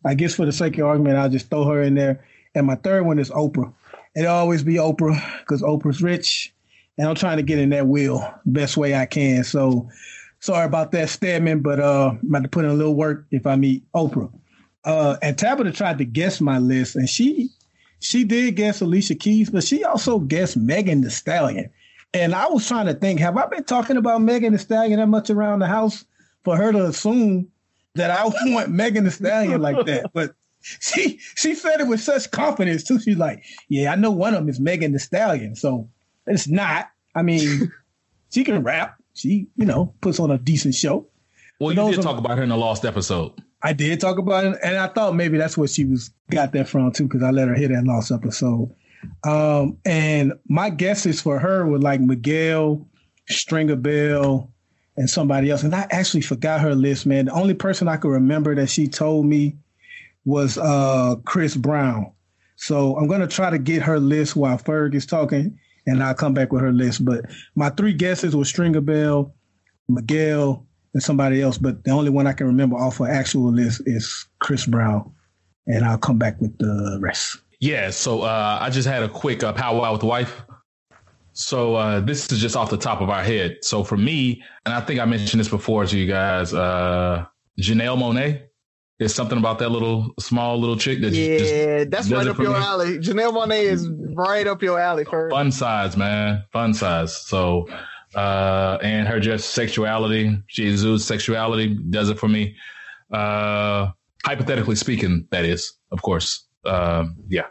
I 0.04 0.14
guess 0.14 0.34
for 0.34 0.46
the 0.46 0.52
sake 0.52 0.78
of 0.78 0.86
argument, 0.86 1.16
I'll 1.16 1.28
just 1.28 1.50
throw 1.50 1.64
her 1.64 1.82
in 1.82 1.94
there. 1.94 2.24
And 2.54 2.66
my 2.66 2.76
third 2.76 3.04
one 3.04 3.18
is 3.18 3.30
Oprah. 3.30 3.72
It'll 4.14 4.32
always 4.32 4.62
be 4.62 4.74
Oprah 4.74 5.40
because 5.40 5.62
Oprah's 5.62 6.02
rich, 6.02 6.52
and 6.98 7.08
I'm 7.08 7.14
trying 7.14 7.38
to 7.38 7.42
get 7.42 7.58
in 7.58 7.70
that 7.70 7.86
wheel 7.86 8.32
best 8.44 8.76
way 8.76 8.94
I 8.94 9.06
can. 9.06 9.42
So 9.42 9.88
sorry 10.40 10.66
about 10.66 10.92
that, 10.92 11.08
Stedman, 11.08 11.60
but 11.60 11.80
uh, 11.80 12.10
I'm 12.20 12.28
about 12.28 12.42
to 12.42 12.48
put 12.48 12.64
in 12.64 12.70
a 12.70 12.74
little 12.74 12.94
work 12.94 13.24
if 13.30 13.46
I 13.46 13.56
meet 13.56 13.90
Oprah. 13.94 14.30
Uh, 14.84 15.16
and 15.22 15.38
Tabitha 15.38 15.72
tried 15.72 15.98
to 15.98 16.04
guess 16.04 16.40
my 16.40 16.58
list, 16.58 16.96
and 16.96 17.08
she 17.08 17.50
she 18.00 18.24
did 18.24 18.56
guess 18.56 18.80
Alicia 18.80 19.14
Keys, 19.14 19.48
but 19.48 19.64
she 19.64 19.84
also 19.84 20.18
guessed 20.18 20.56
Megan 20.56 21.02
Thee 21.02 21.10
Stallion. 21.10 21.70
And 22.14 22.34
I 22.34 22.46
was 22.48 22.66
trying 22.66 22.86
to 22.86 22.94
think, 22.94 23.20
have 23.20 23.36
I 23.36 23.46
been 23.46 23.64
talking 23.64 23.96
about 23.96 24.20
Megan 24.20 24.52
Thee 24.52 24.58
Stallion 24.58 24.98
that 25.00 25.06
much 25.06 25.30
around 25.30 25.60
the 25.60 25.66
house 25.66 26.04
for 26.44 26.56
her 26.56 26.72
to 26.72 26.86
assume 26.86 27.48
that 27.94 28.10
I 28.10 28.24
want 28.52 28.70
Megan 28.70 29.04
Thee 29.04 29.10
Stallion 29.10 29.60
like 29.62 29.86
that? 29.86 30.12
But 30.12 30.34
she 30.60 31.18
she 31.34 31.54
said 31.54 31.80
it 31.80 31.88
with 31.88 32.00
such 32.00 32.30
confidence 32.30 32.84
too. 32.84 33.00
She's 33.00 33.16
like, 33.16 33.44
"Yeah, 33.68 33.92
I 33.92 33.96
know 33.96 34.10
one 34.10 34.34
of 34.34 34.40
them 34.40 34.48
is 34.48 34.60
Megan 34.60 34.92
Thee 34.92 34.98
Stallion." 34.98 35.56
So 35.56 35.88
it's 36.26 36.46
not. 36.46 36.90
I 37.14 37.22
mean, 37.22 37.72
she 38.32 38.44
can 38.44 38.62
rap. 38.62 38.96
She, 39.14 39.46
you 39.56 39.66
know, 39.66 39.94
puts 40.00 40.20
on 40.20 40.30
a 40.30 40.38
decent 40.38 40.74
show. 40.74 41.06
Well, 41.58 41.72
you 41.72 41.96
did 41.96 42.02
talk 42.02 42.18
about 42.18 42.38
her 42.38 42.42
in 42.42 42.48
the 42.48 42.56
lost 42.56 42.84
episode. 42.84 43.32
I 43.62 43.72
did 43.72 44.00
talk 44.00 44.18
about 44.18 44.44
it, 44.44 44.58
and 44.62 44.76
I 44.76 44.88
thought 44.88 45.14
maybe 45.14 45.38
that's 45.38 45.56
what 45.56 45.70
she 45.70 45.84
was 45.84 46.10
got 46.30 46.52
that 46.52 46.68
from 46.68 46.90
too, 46.92 47.04
because 47.04 47.22
I 47.22 47.30
let 47.30 47.48
her 47.48 47.54
hear 47.54 47.68
that 47.68 47.84
lost 47.84 48.10
episode. 48.10 48.74
Um, 49.24 49.78
and 49.84 50.34
my 50.48 50.70
guesses 50.70 51.20
for 51.20 51.38
her 51.38 51.66
were 51.66 51.78
like 51.78 52.00
Miguel, 52.00 52.86
Stringer 53.28 53.76
Bell, 53.76 54.50
and 54.96 55.08
somebody 55.08 55.50
else. 55.50 55.62
And 55.62 55.74
I 55.74 55.86
actually 55.90 56.20
forgot 56.22 56.60
her 56.60 56.74
list, 56.74 57.06
man. 57.06 57.26
The 57.26 57.32
only 57.32 57.54
person 57.54 57.88
I 57.88 57.96
could 57.96 58.10
remember 58.10 58.54
that 58.54 58.68
she 58.68 58.88
told 58.88 59.26
me 59.26 59.56
was 60.24 60.58
uh, 60.58 61.16
Chris 61.24 61.56
Brown. 61.56 62.12
So 62.56 62.96
I'm 62.96 63.08
gonna 63.08 63.26
try 63.26 63.50
to 63.50 63.58
get 63.58 63.82
her 63.82 63.98
list 63.98 64.36
while 64.36 64.56
Ferg 64.58 64.94
is 64.94 65.06
talking, 65.06 65.58
and 65.86 66.02
I'll 66.02 66.14
come 66.14 66.34
back 66.34 66.52
with 66.52 66.62
her 66.62 66.72
list. 66.72 67.04
But 67.04 67.24
my 67.56 67.70
three 67.70 67.92
guesses 67.92 68.36
were 68.36 68.44
Stringer 68.44 68.80
Bell, 68.80 69.34
Miguel, 69.88 70.64
and 70.94 71.02
somebody 71.02 71.42
else. 71.42 71.58
But 71.58 71.82
the 71.84 71.90
only 71.90 72.10
one 72.10 72.26
I 72.26 72.32
can 72.32 72.46
remember 72.46 72.76
off 72.76 72.98
her 72.98 73.08
actual 73.08 73.52
list 73.52 73.82
is 73.86 74.28
Chris 74.38 74.66
Brown, 74.66 75.12
and 75.66 75.84
I'll 75.84 75.98
come 75.98 76.18
back 76.18 76.40
with 76.40 76.56
the 76.58 76.98
rest. 77.00 77.38
Yeah, 77.62 77.90
so 77.90 78.22
uh, 78.22 78.58
I 78.60 78.70
just 78.70 78.88
had 78.88 79.04
a 79.04 79.08
quick 79.08 79.44
uh, 79.44 79.52
powwow 79.52 79.92
with 79.92 80.00
the 80.00 80.06
wife. 80.08 80.42
So 81.32 81.76
uh, 81.76 82.00
this 82.00 82.30
is 82.32 82.40
just 82.40 82.56
off 82.56 82.70
the 82.70 82.76
top 82.76 83.00
of 83.00 83.08
our 83.08 83.22
head. 83.22 83.58
So 83.62 83.84
for 83.84 83.96
me, 83.96 84.42
and 84.66 84.74
I 84.74 84.80
think 84.80 84.98
I 84.98 85.04
mentioned 85.04 85.38
this 85.38 85.48
before 85.48 85.86
to 85.86 85.96
you 85.96 86.08
guys, 86.08 86.52
uh, 86.52 87.24
Janelle 87.60 87.96
Monáe 87.96 88.42
is 88.98 89.14
something 89.14 89.38
about 89.38 89.60
that 89.60 89.68
little 89.68 90.12
small 90.18 90.58
little 90.58 90.76
chick 90.76 91.00
that 91.02 91.10
just 91.12 91.54
Yeah, 91.54 91.84
that's 91.84 92.10
right 92.10 92.26
up 92.26 92.36
your 92.38 92.50
me. 92.50 92.56
alley. 92.56 92.98
Janelle 92.98 93.32
Monáe 93.32 93.62
is 93.62 93.88
right 94.12 94.48
up 94.48 94.60
your 94.60 94.80
alley, 94.80 95.04
first. 95.04 95.32
fun 95.32 95.52
size, 95.52 95.96
man, 95.96 96.42
fun 96.52 96.74
size. 96.74 97.16
So 97.16 97.68
uh, 98.16 98.78
and 98.82 99.06
her 99.06 99.20
just 99.20 99.50
sexuality, 99.50 100.36
she 100.48 100.68
exudes 100.68 101.04
sexuality, 101.04 101.78
does 101.90 102.10
it 102.10 102.18
for 102.18 102.28
me. 102.28 102.56
Uh, 103.12 103.90
hypothetically 104.24 104.74
speaking, 104.74 105.28
that 105.30 105.44
is, 105.44 105.74
of 105.92 106.02
course. 106.02 106.44
Um, 106.64 107.16
yeah. 107.28 107.46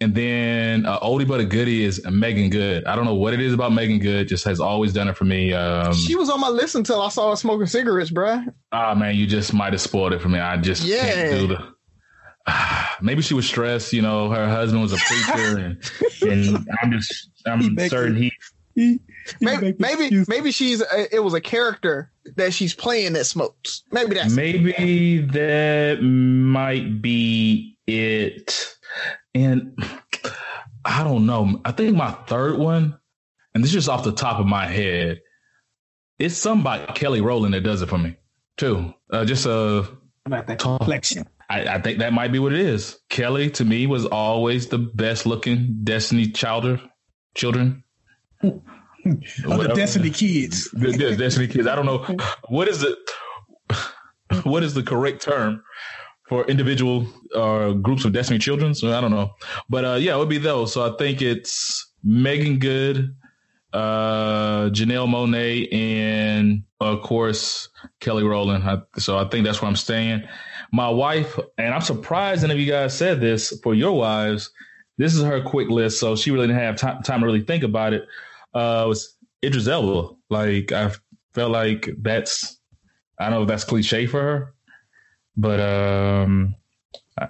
And 0.00 0.14
then 0.14 0.84
uh, 0.86 0.98
oldie 1.00 1.26
but 1.26 1.40
a 1.40 1.44
goodie 1.44 1.84
is 1.84 2.04
Meagan 2.04 2.50
Good. 2.50 2.84
I 2.84 2.94
don't 2.96 3.04
know 3.06 3.14
what 3.14 3.32
it 3.32 3.40
is 3.40 3.54
about 3.54 3.72
Meagan 3.72 4.00
Good, 4.00 4.28
just 4.28 4.44
has 4.44 4.60
always 4.60 4.92
done 4.92 5.08
it 5.08 5.16
for 5.16 5.24
me. 5.24 5.52
Um, 5.52 5.94
She 5.94 6.14
was 6.16 6.28
on 6.28 6.40
my 6.40 6.48
list 6.48 6.74
until 6.74 7.00
I 7.00 7.08
saw 7.08 7.30
her 7.30 7.36
smoking 7.36 7.66
cigarettes, 7.66 8.10
bruh. 8.10 8.44
ah 8.72 8.94
man, 8.94 9.14
you 9.14 9.26
just 9.26 9.54
might 9.54 9.72
have 9.72 9.80
spoiled 9.80 10.12
it 10.12 10.20
for 10.20 10.28
me. 10.28 10.38
I 10.40 10.56
just 10.58 10.84
Yeah. 10.84 11.04
can't 11.14 11.30
do 11.40 11.46
the. 11.46 11.74
Maybe 13.00 13.22
she 13.22 13.34
was 13.34 13.46
stressed. 13.46 13.92
You 13.92 14.02
know, 14.02 14.28
her 14.30 14.48
husband 14.48 14.82
was 14.82 14.92
a 14.92 14.96
preacher, 14.96 15.56
and, 15.58 15.78
and 16.22 16.68
I'm 16.82 16.92
just 16.92 17.30
I'm 17.46 17.74
makes 17.74 17.90
certain 17.90 18.16
he 18.16 18.32
He- 18.74 18.82
he 18.84 19.00
Maybe, 19.40 19.74
maybe, 19.78 20.24
maybe 20.28 20.50
she's. 20.50 20.82
A, 20.82 21.14
it 21.14 21.20
was 21.20 21.32
a 21.32 21.40
character 21.40 22.10
that 22.36 22.52
she's 22.52 22.74
playing 22.74 23.14
that 23.14 23.24
smokes. 23.24 23.84
Maybe 23.92 24.16
that's. 24.16 24.34
Maybe 24.34 25.20
that 25.20 26.02
might 26.02 27.00
be 27.00 27.73
it. 27.86 28.76
And 29.34 29.78
I 30.84 31.04
don't 31.04 31.26
know. 31.26 31.60
I 31.64 31.72
think 31.72 31.96
my 31.96 32.12
third 32.12 32.58
one, 32.58 32.98
and 33.54 33.62
this 33.62 33.70
is 33.70 33.74
just 33.74 33.88
off 33.88 34.04
the 34.04 34.12
top 34.12 34.40
of 34.40 34.46
my 34.46 34.66
head, 34.66 35.20
it's 36.18 36.36
somebody 36.36 36.92
Kelly 36.94 37.20
Rowland 37.20 37.54
that 37.54 37.62
does 37.62 37.82
it 37.82 37.88
for 37.88 37.98
me 37.98 38.16
too. 38.56 38.94
Uh, 39.10 39.24
just 39.24 39.46
uh, 39.46 39.84
about 40.26 40.46
that 40.46 40.58
complexion. 40.58 41.26
I, 41.50 41.66
I 41.66 41.80
think 41.80 41.98
that 41.98 42.12
might 42.12 42.32
be 42.32 42.38
what 42.38 42.52
it 42.52 42.60
is. 42.60 42.98
Kelly 43.08 43.50
to 43.50 43.64
me 43.64 43.86
was 43.86 44.06
always 44.06 44.68
the 44.68 44.78
best 44.78 45.26
looking 45.26 45.80
Destiny 45.84 46.28
Childer 46.28 46.80
children. 47.34 47.84
Of 49.44 49.58
the 49.60 49.72
Destiny 49.76 50.08
Kids. 50.08 50.70
the, 50.72 50.90
the 50.92 51.14
Destiny 51.14 51.46
Kids. 51.46 51.66
I 51.66 51.74
don't 51.74 51.84
know 51.84 52.16
what 52.48 52.68
is 52.68 52.80
the 52.80 52.96
what 54.44 54.62
is 54.62 54.72
the 54.72 54.82
correct 54.82 55.20
term 55.20 55.62
for 56.28 56.44
individual 56.46 57.06
uh, 57.34 57.72
groups 57.72 58.04
of 58.04 58.12
Destiny 58.12 58.38
children. 58.38 58.74
So 58.74 58.96
I 58.96 59.00
don't 59.00 59.10
know, 59.10 59.32
but 59.68 59.84
uh, 59.84 59.94
yeah, 59.94 60.14
it 60.14 60.18
would 60.18 60.28
be 60.28 60.38
those. 60.38 60.72
So 60.72 60.92
I 60.92 60.96
think 60.96 61.22
it's 61.22 61.92
Meagan 62.02 62.58
Good, 62.58 63.14
uh, 63.72 64.70
Janelle 64.70 65.08
Monáe, 65.08 65.72
and 65.72 66.62
of 66.80 67.02
course 67.02 67.68
Kelly 68.00 68.24
Rowland. 68.24 68.64
I, 68.64 68.78
so 68.98 69.18
I 69.18 69.28
think 69.28 69.44
that's 69.44 69.60
where 69.60 69.68
I'm 69.68 69.76
staying. 69.76 70.22
My 70.72 70.88
wife, 70.88 71.38
and 71.58 71.74
I'm 71.74 71.82
surprised 71.82 72.42
none 72.42 72.50
of 72.50 72.58
you 72.58 72.70
guys 72.70 72.96
said 72.96 73.20
this 73.20 73.58
for 73.62 73.74
your 73.74 73.92
wives. 73.92 74.50
This 74.96 75.14
is 75.14 75.22
her 75.22 75.42
quick 75.42 75.68
list, 75.68 75.98
so 75.98 76.16
she 76.16 76.30
really 76.30 76.46
didn't 76.46 76.62
have 76.62 76.76
time, 76.76 77.02
time 77.02 77.20
to 77.20 77.26
really 77.26 77.42
think 77.42 77.64
about 77.64 77.92
it. 77.92 78.06
Uh, 78.54 78.84
was 78.88 79.16
Idris 79.44 79.68
Elba. 79.68 80.14
Like 80.30 80.72
I 80.72 80.92
felt 81.34 81.50
like 81.50 81.90
that's 81.98 82.58
I 83.18 83.24
don't 83.24 83.34
know 83.34 83.42
if 83.42 83.48
that's 83.48 83.64
cliche 83.64 84.06
for 84.06 84.20
her, 84.20 84.53
but 85.36 85.60
um, 85.60 86.54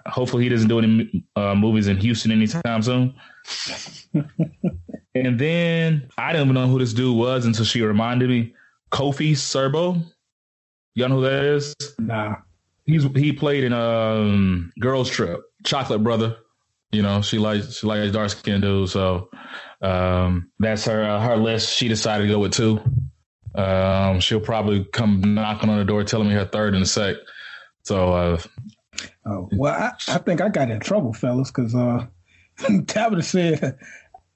hopefully 0.06 0.44
he 0.44 0.48
doesn't 0.48 0.68
do 0.68 0.78
any 0.78 1.24
uh, 1.36 1.54
movies 1.54 1.88
in 1.88 1.96
Houston 1.98 2.32
anytime 2.32 2.82
soon. 2.82 3.14
and 5.14 5.38
then 5.38 6.08
I 6.16 6.32
didn't 6.32 6.48
even 6.48 6.54
know 6.54 6.68
who 6.68 6.78
this 6.78 6.92
dude 6.92 7.16
was 7.16 7.46
until 7.46 7.64
she 7.64 7.82
reminded 7.82 8.30
me. 8.30 8.54
Kofi 8.90 9.32
Siriboe. 9.32 10.04
Y'all 10.94 11.08
know 11.08 11.16
who 11.16 11.22
that 11.22 11.44
is? 11.44 11.74
Nah. 11.98 12.36
He's 12.86 13.04
he 13.16 13.32
played 13.32 13.64
in 13.64 13.72
um 13.72 14.72
Girls 14.78 15.08
Trip, 15.08 15.40
Chocolate 15.64 16.04
Brother. 16.04 16.36
You 16.92 17.02
know, 17.02 17.22
she 17.22 17.38
likes 17.38 17.78
she 17.78 17.86
likes 17.86 18.12
dark 18.12 18.30
skinned 18.30 18.62
dudes. 18.62 18.92
So 18.92 19.30
um, 19.80 20.50
that's 20.58 20.84
her 20.84 21.02
uh, 21.02 21.20
her 21.20 21.36
list. 21.36 21.74
She 21.74 21.88
decided 21.88 22.24
to 22.24 22.30
go 22.30 22.38
with 22.38 22.52
two. 22.52 22.80
Um, 23.54 24.20
she'll 24.20 24.40
probably 24.40 24.84
come 24.84 25.34
knocking 25.34 25.70
on 25.70 25.78
the 25.78 25.84
door 25.84 26.04
telling 26.04 26.28
me 26.28 26.34
her 26.34 26.44
third 26.44 26.74
in 26.74 26.82
a 26.82 26.86
sec. 26.86 27.16
So, 27.84 28.14
uh, 28.14 28.40
oh, 29.26 29.48
well, 29.52 29.74
I, 29.74 29.92
I 30.08 30.18
think 30.18 30.40
I 30.40 30.48
got 30.48 30.70
in 30.70 30.80
trouble, 30.80 31.12
fellas, 31.12 31.50
because 31.50 31.74
uh, 31.74 32.06
Tabitha 32.86 33.22
said 33.22 33.78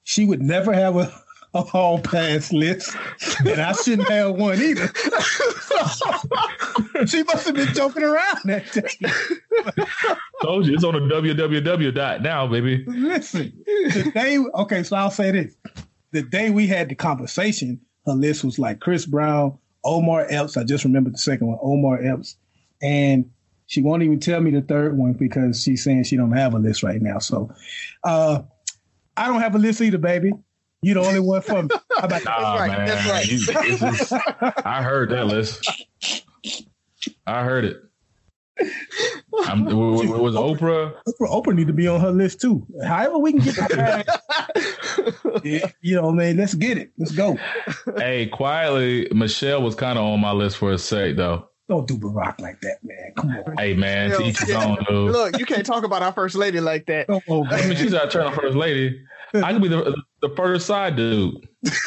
she 0.04 0.26
would 0.26 0.42
never 0.42 0.74
have 0.74 0.96
a, 0.96 1.10
a 1.54 1.62
hall 1.62 1.98
pass 1.98 2.52
list, 2.52 2.94
and 3.46 3.58
I 3.58 3.72
shouldn't 3.72 4.10
have 4.10 4.34
one 4.34 4.60
either. 4.60 4.92
she 7.06 7.22
must 7.22 7.46
have 7.46 7.54
been 7.54 7.72
joking 7.72 8.02
around 8.02 8.40
that 8.44 8.70
day. 8.72 8.82
Told 10.42 10.66
you 10.66 10.74
it's 10.74 10.84
on 10.84 10.92
the 10.94 11.00
www 11.00 11.94
dot 11.94 12.20
now, 12.20 12.46
baby. 12.46 12.84
Listen, 12.86 13.50
the 13.64 14.12
day. 14.14 14.36
Okay, 14.38 14.82
so 14.82 14.96
I'll 14.96 15.10
say 15.10 15.30
this: 15.30 15.56
the 16.12 16.20
day 16.20 16.50
we 16.50 16.66
had 16.66 16.90
the 16.90 16.94
conversation, 16.94 17.80
her 18.04 18.12
list 18.12 18.44
was 18.44 18.58
like 18.58 18.80
Chris 18.80 19.06
Brown, 19.06 19.56
Omar 19.84 20.26
Epps. 20.28 20.58
I 20.58 20.64
just 20.64 20.84
remembered 20.84 21.14
the 21.14 21.18
second 21.18 21.46
one, 21.46 21.58
Omar 21.62 22.02
Epps, 22.02 22.36
and 22.82 23.30
she 23.68 23.82
won't 23.82 24.02
even 24.02 24.18
tell 24.18 24.40
me 24.40 24.50
the 24.50 24.62
third 24.62 24.96
one 24.96 25.12
because 25.12 25.62
she's 25.62 25.84
saying 25.84 26.04
she 26.04 26.16
don't 26.16 26.32
have 26.32 26.54
a 26.54 26.58
list 26.58 26.82
right 26.82 27.00
now. 27.00 27.18
So, 27.18 27.54
uh, 28.02 28.40
I 29.14 29.28
don't 29.28 29.42
have 29.42 29.54
a 29.54 29.58
list 29.58 29.82
either, 29.82 29.98
baby. 29.98 30.32
You 30.80 30.94
the 30.94 31.00
only 31.00 31.20
one 31.20 31.42
for 31.42 31.62
me. 31.62 31.68
How 31.98 32.06
about 32.06 32.24
nah, 32.24 32.54
right, 32.54 32.70
man. 32.70 32.86
that's 32.86 33.08
right. 33.10 33.26
You, 33.26 34.62
I 34.64 34.82
heard 34.82 35.10
that 35.10 35.26
list. 35.26 35.68
I 37.26 37.44
heard 37.44 37.64
it. 37.66 37.82
I'm, 39.46 39.66
was 39.66 40.34
Oprah? 40.34 40.94
Oprah, 41.06 41.28
Oprah 41.28 41.54
need 41.54 41.66
to 41.66 41.72
be 41.72 41.86
on 41.86 42.00
her 42.00 42.10
list 42.10 42.40
too. 42.40 42.66
However, 42.84 43.18
we 43.18 43.32
can 43.32 43.42
get 43.42 43.56
that. 43.56 44.22
yeah, 45.44 45.70
you 45.82 45.94
know, 45.94 46.10
man, 46.10 46.38
let's 46.38 46.54
get 46.54 46.78
it. 46.78 46.90
Let's 46.96 47.12
go. 47.12 47.36
Hey, 47.96 48.26
quietly, 48.26 49.08
Michelle 49.12 49.62
was 49.62 49.74
kind 49.74 49.98
of 49.98 50.04
on 50.04 50.20
my 50.20 50.32
list 50.32 50.56
for 50.56 50.72
a 50.72 50.78
sec, 50.78 51.16
though. 51.16 51.47
Don't 51.68 51.86
do 51.86 51.98
Barack 51.98 52.40
like 52.40 52.60
that, 52.62 52.78
man. 52.82 53.12
Come 53.16 53.30
on. 53.30 53.56
Hey, 53.58 53.74
man, 53.74 54.10
to 54.10 54.22
each 54.22 54.38
his 54.40 54.54
own, 54.54 54.78
dude. 54.88 55.12
Look, 55.12 55.38
you 55.38 55.44
can't 55.44 55.66
talk 55.66 55.84
about 55.84 56.02
our 56.02 56.12
first 56.12 56.34
lady 56.34 56.60
like 56.60 56.86
that. 56.86 57.08
Come 57.08 57.20
on, 57.28 57.46
I 57.52 57.66
mean, 57.66 57.76
she's 57.76 57.92
our 57.92 58.06
eternal 58.06 58.32
first 58.32 58.56
lady. 58.56 59.02
I 59.34 59.52
could 59.52 59.60
be 59.60 59.68
the 59.68 59.94
the 60.22 60.30
first 60.30 60.66
side 60.66 60.96
dude. 60.96 61.46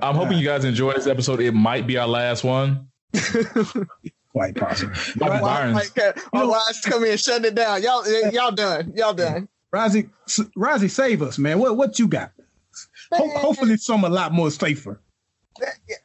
I'm 0.00 0.16
hoping 0.16 0.38
you 0.38 0.44
guys 0.44 0.64
enjoy 0.64 0.92
this 0.92 1.06
episode. 1.06 1.40
It 1.40 1.52
might 1.52 1.86
be 1.86 1.96
our 1.96 2.08
last 2.08 2.44
one. 2.44 2.88
Quite 4.32 4.56
possible. 4.56 4.92
Might 5.16 5.38
be 5.38 5.40
Byron's. 5.40 5.96
Like, 5.96 6.16
our 6.32 6.48
wives 6.48 6.80
come 6.84 7.04
in, 7.04 7.16
shutting 7.16 7.46
it 7.46 7.54
down. 7.54 7.82
Y'all, 7.82 8.04
eh, 8.04 8.30
y'all 8.32 8.50
done. 8.50 8.92
Y'all 8.96 9.14
done. 9.14 9.48
Razi, 9.72 10.10
Razi, 10.56 10.90
save 10.90 11.22
us, 11.22 11.38
man. 11.38 11.58
What 11.58 11.76
what 11.76 11.98
you 11.98 12.08
got? 12.08 12.32
Ho- 13.12 13.38
hopefully, 13.38 13.76
some 13.78 14.04
a 14.04 14.08
lot 14.08 14.32
more 14.32 14.50
safer. 14.50 15.00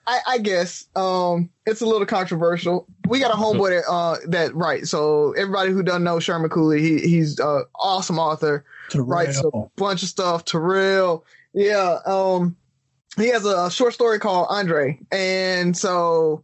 I, 0.06 0.20
I 0.28 0.38
guess 0.40 0.86
um, 0.96 1.50
it's 1.66 1.82
a 1.82 1.86
little 1.86 2.06
controversial. 2.06 2.88
We 3.08 3.20
got 3.20 3.32
a 3.32 3.36
homeboy 3.36 3.82
that 3.82 3.92
uh, 3.92 4.18
that 4.28 4.56
right. 4.56 4.88
So 4.88 5.34
everybody 5.34 5.72
who 5.72 5.84
doesn't 5.84 6.04
know 6.04 6.20
Sherman 6.20 6.50
Cooley, 6.50 6.82
he 6.82 7.00
he's 7.00 7.40
uh, 7.40 7.62
awesome 7.76 8.20
author. 8.20 8.66
Terrell. 8.90 9.08
Writes 9.08 9.44
a 9.44 9.50
bunch 9.76 10.04
of 10.04 10.10
stuff. 10.10 10.46
Terrell, 10.46 11.26
yeah. 11.54 12.00
Um, 12.06 12.56
he 13.18 13.30
has 13.30 13.46
a 13.46 13.70
short 13.72 13.94
story 13.94 14.20
called 14.20 14.48
Andre, 14.50 15.00
and 15.12 15.76
so 15.76 16.44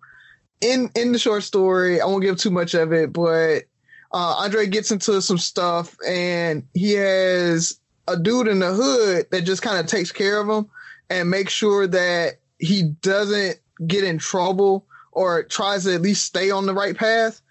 in 0.62 0.90
in 0.96 1.12
the 1.12 1.20
short 1.20 1.44
story, 1.44 2.02
I 2.02 2.06
won't 2.06 2.24
give 2.24 2.38
too 2.38 2.52
much 2.52 2.74
of 2.74 2.92
it, 2.94 3.14
but 3.14 3.64
uh, 4.12 4.36
Andre 4.38 4.68
gets 4.68 4.92
into 4.92 5.22
some 5.22 5.38
stuff, 5.38 5.96
and 6.08 6.64
he 6.74 6.94
has 6.94 7.80
a 8.08 8.18
dude 8.18 8.48
in 8.48 8.60
the 8.60 8.74
hood 8.74 9.28
that 9.32 9.42
just 9.42 9.62
kind 9.62 9.80
of 9.80 9.86
takes 9.88 10.12
care 10.12 10.40
of 10.40 10.50
him 10.50 10.70
and 11.10 11.30
makes 11.30 11.54
sure 11.54 11.88
that 11.88 12.40
he 12.64 12.84
doesn't 13.02 13.60
get 13.86 14.04
in 14.04 14.18
trouble 14.18 14.86
or 15.12 15.44
tries 15.44 15.84
to 15.84 15.94
at 15.94 16.02
least 16.02 16.24
stay 16.24 16.50
on 16.50 16.66
the 16.66 16.74
right 16.74 16.96
path. 16.96 17.42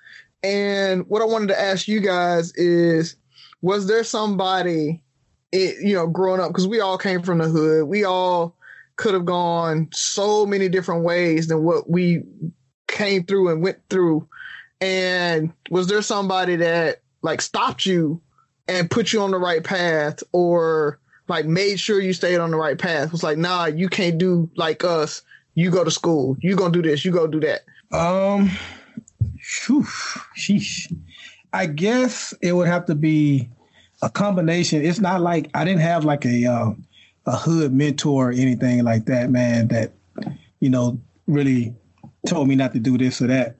And 0.42 1.06
what 1.08 1.22
I 1.22 1.26
wanted 1.26 1.48
to 1.48 1.60
ask 1.60 1.86
you 1.86 2.00
guys 2.00 2.52
is, 2.54 3.16
was 3.60 3.86
there 3.86 4.04
somebody, 4.04 5.02
it, 5.52 5.84
you 5.84 5.94
know, 5.94 6.06
growing 6.06 6.40
up, 6.40 6.48
because 6.48 6.66
we 6.66 6.80
all 6.80 6.98
came 6.98 7.22
from 7.22 7.38
the 7.38 7.48
hood, 7.48 7.84
we 7.84 8.04
all 8.04 8.56
could 8.96 9.14
have 9.14 9.24
gone 9.24 9.88
so 9.92 10.46
many 10.46 10.68
different 10.68 11.04
ways 11.04 11.46
than 11.46 11.62
what 11.62 11.88
we 11.88 12.22
came 12.88 13.24
through 13.24 13.50
and 13.50 13.62
went 13.62 13.78
through. 13.90 14.26
And 14.80 15.52
was 15.70 15.86
there 15.86 16.02
somebody 16.02 16.56
that 16.56 17.02
like 17.22 17.40
stopped 17.40 17.86
you 17.86 18.20
and 18.66 18.90
put 18.90 19.12
you 19.12 19.22
on 19.22 19.30
the 19.30 19.38
right 19.38 19.62
path 19.62 20.22
or 20.32 20.98
like 21.28 21.46
made 21.46 21.78
sure 21.78 22.00
you 22.00 22.12
stayed 22.12 22.38
on 22.38 22.50
the 22.50 22.56
right 22.56 22.78
path? 22.78 23.12
Was 23.12 23.22
like, 23.22 23.38
nah, 23.38 23.66
you 23.66 23.88
can't 23.88 24.18
do 24.18 24.50
like 24.56 24.84
us. 24.84 25.22
You 25.54 25.70
go 25.70 25.84
to 25.84 25.90
school. 25.90 26.36
You 26.40 26.56
gonna 26.56 26.72
do 26.72 26.82
this. 26.82 27.04
You 27.04 27.12
go 27.12 27.26
do 27.26 27.40
that. 27.40 27.62
Um, 27.92 28.50
whew, 29.66 29.84
sheesh. 30.36 30.92
I 31.52 31.66
guess 31.66 32.32
it 32.40 32.52
would 32.52 32.68
have 32.68 32.86
to 32.86 32.94
be 32.94 33.48
a 34.00 34.08
combination. 34.08 34.84
It's 34.84 35.00
not 35.00 35.20
like 35.20 35.50
I 35.54 35.64
didn't 35.64 35.82
have 35.82 36.04
like 36.04 36.24
a 36.24 36.46
uh, 36.46 36.70
a 37.26 37.36
hood 37.36 37.72
mentor 37.72 38.30
or 38.30 38.32
anything 38.32 38.82
like 38.82 39.04
that, 39.06 39.30
man. 39.30 39.68
That 39.68 39.92
you 40.60 40.70
know 40.70 40.98
really 41.26 41.74
told 42.26 42.48
me 42.48 42.56
not 42.56 42.72
to 42.72 42.78
do 42.78 42.96
this 42.98 43.20
or 43.20 43.26
that. 43.28 43.56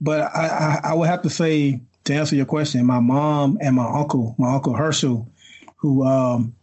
But 0.00 0.34
I, 0.34 0.46
I, 0.46 0.90
I 0.90 0.94
would 0.94 1.08
have 1.08 1.22
to 1.22 1.30
say 1.30 1.80
to 2.04 2.14
answer 2.14 2.36
your 2.36 2.46
question, 2.46 2.84
my 2.86 3.00
mom 3.00 3.58
and 3.60 3.76
my 3.76 3.88
uncle, 3.88 4.34
my 4.38 4.54
uncle 4.54 4.74
Herschel, 4.74 5.28
who 5.76 6.04
um, 6.04 6.54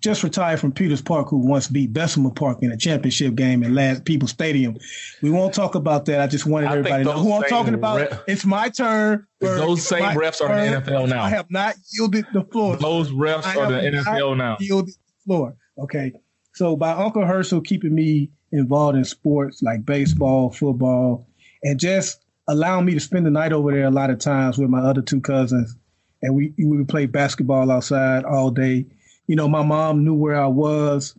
just 0.00 0.22
retired 0.22 0.60
from 0.60 0.72
Peters 0.72 1.02
Park, 1.02 1.28
who 1.28 1.38
once 1.38 1.66
beat 1.68 1.92
Bessemer 1.92 2.30
Park 2.30 2.58
in 2.62 2.70
a 2.70 2.76
championship 2.76 3.34
game 3.34 3.64
at 3.64 3.70
Ladd-Peebles 3.70 4.30
Stadium. 4.30 4.76
We 5.22 5.30
won't 5.30 5.52
talk 5.54 5.74
about 5.74 6.04
that. 6.06 6.20
I 6.20 6.26
just 6.26 6.46
wanted 6.46 6.68
I 6.68 6.72
everybody 6.78 7.04
to 7.04 7.10
know 7.10 7.18
who 7.18 7.32
I'm 7.32 7.42
talking 7.44 7.74
about. 7.74 8.00
ref- 8.00 8.22
it's 8.28 8.44
my 8.44 8.68
turn. 8.68 9.26
for- 9.40 9.54
Those 9.56 9.78
it's 9.78 9.88
same 9.88 10.02
refs 10.16 10.40
are 10.40 10.52
in 10.58 10.72
the. 10.72 10.80
NFL 10.80 11.08
now. 11.08 11.24
I 11.24 11.30
have 11.30 11.50
not 11.50 11.74
yielded 11.92 12.26
the 12.32 12.44
floor. 12.44 12.76
Those 12.76 13.10
refs 13.10 13.44
I 13.44 13.56
are 13.56 13.70
the 13.70 13.80
NFL 13.80 14.36
now. 14.36 14.56
Yielded 14.60 14.94
the 14.94 15.24
floor. 15.24 15.56
Okay. 15.78 16.12
So 16.54 16.76
by 16.76 16.90
Uncle 16.92 17.24
Herschel 17.24 17.60
keeping 17.60 17.94
me 17.94 18.30
involved 18.52 18.96
in 18.96 19.04
sports 19.04 19.62
like 19.62 19.84
baseball, 19.84 20.50
football, 20.50 21.26
and 21.62 21.78
just 21.78 22.24
allowing 22.48 22.84
me 22.86 22.94
to 22.94 23.00
spend 23.00 23.26
the 23.26 23.30
night 23.30 23.52
over 23.52 23.70
there 23.72 23.84
a 23.84 23.90
lot 23.90 24.10
of 24.10 24.18
times 24.18 24.58
with 24.58 24.70
my 24.70 24.80
other 24.80 25.02
two 25.02 25.20
cousins. 25.20 25.76
And 26.22 26.34
we 26.34 26.52
we 26.58 26.76
would 26.76 26.88
play 26.88 27.06
basketball 27.06 27.70
outside 27.70 28.24
all 28.24 28.50
day. 28.50 28.86
You 29.28 29.36
know, 29.36 29.46
my 29.46 29.62
mom 29.62 30.04
knew 30.04 30.14
where 30.14 30.40
I 30.40 30.48
was. 30.48 31.14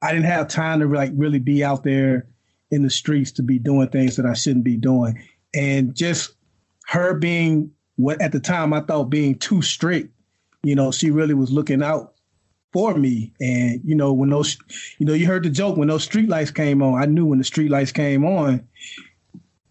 I 0.00 0.12
didn't 0.12 0.26
have 0.26 0.48
time 0.48 0.80
to 0.80 0.86
like 0.86 1.12
really 1.14 1.38
be 1.38 1.62
out 1.62 1.84
there 1.84 2.26
in 2.70 2.82
the 2.82 2.90
streets 2.90 3.30
to 3.32 3.42
be 3.42 3.58
doing 3.58 3.88
things 3.88 4.16
that 4.16 4.24
I 4.24 4.32
shouldn't 4.32 4.64
be 4.64 4.76
doing. 4.76 5.22
And 5.54 5.94
just 5.94 6.34
her 6.86 7.14
being 7.14 7.70
what 7.96 8.20
at 8.22 8.32
the 8.32 8.40
time 8.40 8.72
I 8.72 8.80
thought 8.80 9.04
being 9.04 9.34
too 9.34 9.60
strict, 9.60 10.12
you 10.62 10.74
know, 10.74 10.90
she 10.90 11.10
really 11.10 11.34
was 11.34 11.52
looking 11.52 11.82
out 11.82 12.14
for 12.72 12.94
me. 12.94 13.32
And, 13.40 13.80
you 13.84 13.94
know, 13.94 14.12
when 14.12 14.30
those 14.30 14.56
you 14.98 15.06
know, 15.06 15.12
you 15.12 15.26
heard 15.26 15.44
the 15.44 15.50
joke 15.50 15.76
when 15.76 15.88
those 15.88 16.04
street 16.04 16.28
lights 16.28 16.50
came 16.50 16.82
on, 16.82 17.00
I 17.00 17.06
knew 17.06 17.26
when 17.26 17.38
the 17.38 17.44
street 17.44 17.70
lights 17.70 17.92
came 17.92 18.24
on, 18.24 18.66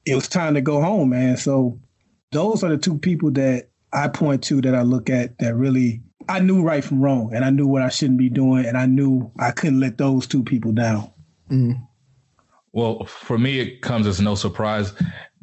it 0.05 0.15
was 0.15 0.27
time 0.27 0.53
to 0.53 0.61
go 0.61 0.81
home, 0.81 1.09
man. 1.09 1.37
So 1.37 1.79
those 2.31 2.63
are 2.63 2.69
the 2.69 2.77
two 2.77 2.97
people 2.97 3.31
that 3.31 3.69
I 3.93 4.07
point 4.07 4.43
to 4.43 4.61
that 4.61 4.75
I 4.75 4.83
look 4.83 5.09
at 5.09 5.37
that 5.39 5.55
really 5.55 6.01
I 6.31 6.39
knew 6.39 6.63
right 6.63 6.83
from 6.83 7.01
wrong 7.01 7.33
and 7.33 7.43
I 7.43 7.49
knew 7.49 7.67
what 7.67 7.81
I 7.81 7.89
shouldn't 7.89 8.17
be 8.17 8.29
doing 8.29 8.65
and 8.65 8.77
I 8.77 8.85
knew 8.85 9.31
I 9.37 9.51
couldn't 9.51 9.79
let 9.81 9.97
those 9.97 10.25
two 10.25 10.43
people 10.43 10.71
down. 10.71 11.11
Well, 12.71 13.03
for 13.05 13.37
me, 13.37 13.59
it 13.59 13.81
comes 13.81 14.07
as 14.07 14.21
no 14.21 14.35
surprise. 14.35 14.93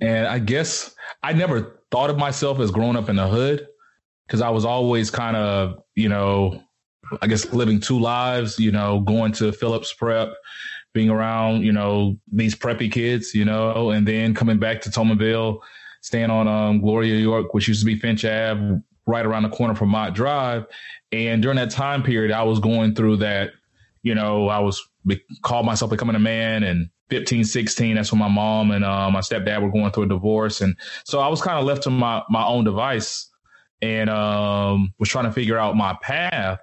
And 0.01 0.27
I 0.27 0.39
guess 0.39 0.95
I 1.23 1.35
never 1.35 1.83
thought 1.91 2.09
of 2.09 2.17
myself 2.17 2.59
as 2.59 2.71
growing 2.71 2.97
up 2.97 3.11
in 3.11 3.17
the 3.17 3.29
hood 3.29 3.67
because 4.27 4.41
I 4.41 4.49
was 4.49 4.65
always 4.65 5.11
kind 5.11 5.37
of, 5.37 5.83
you 5.95 6.09
know, 6.09 6.63
I 7.21 7.27
guess 7.27 7.53
living 7.53 7.81
two 7.81 7.99
lives, 7.99 8.59
you 8.59 8.73
know, 8.73 9.01
going 9.01 9.33
to 9.33 9.53
Phillips 9.53 9.93
Prep, 9.93 10.33
being 10.95 11.11
around, 11.11 11.65
you 11.65 11.73
know, 11.73 12.17
these 12.33 12.55
preppy 12.55 12.91
kids, 12.91 13.35
you 13.35 13.45
know, 13.45 13.91
and 13.91 14.09
then 14.09 14.35
coming 14.35 14.59
back 14.59 14.81
to 14.83 14.91
Toulminville, 14.91 15.61
staying 16.01 16.31
on 16.31 16.49
um, 16.49 16.81
Gloria 16.81 17.17
York, 17.17 17.53
which 17.53 17.69
used 17.69 17.81
to 17.81 17.87
be 17.87 17.99
Finch 17.99 18.25
Ave, 18.25 18.81
right 19.09 19.27
around 19.27 19.43
the 19.43 19.49
corner 19.49 19.75
from 19.75 19.89
Mott 19.89 20.15
Drive. 20.15 20.67
And 21.11 21.43
during 21.43 21.57
that 21.57 21.71
time 21.71 22.03
period, 22.03 22.31
I 22.31 22.43
was 22.43 22.61
going 22.61 22.95
through 22.95 23.17
that, 23.17 23.53
you 24.03 24.15
know, 24.15 24.49
I 24.49 24.61
was 24.61 24.87
called 25.43 25.67
myself 25.67 25.91
becoming 25.91 26.15
a 26.15 26.21
man 26.21 26.63
and 26.63 26.91
15, 27.09 27.45
16. 27.45 27.97
That's 27.97 28.13
when 28.13 28.19
my 28.19 28.29
mom 28.29 28.71
and 28.71 28.85
uh, 28.85 29.11
my 29.11 29.21
stepdad 29.21 29.63
were 29.63 29.71
going 29.71 29.91
through 29.91 30.05
a 30.05 30.09
divorce. 30.09 30.61
And 30.61 30.77
so 31.05 31.21
I 31.21 31.29
was 31.29 31.41
kind 31.41 31.59
of 31.59 31.65
left 31.65 31.83
to 31.85 31.91
my, 31.91 32.23
my 32.29 32.45
own 32.45 32.65
device 32.65 33.31
and 33.81 34.11
um, 34.11 34.93
was 34.99 35.09
trying 35.09 35.25
to 35.25 35.33
figure 35.33 35.57
out 35.57 35.75
my 35.75 35.97
path. 36.03 36.61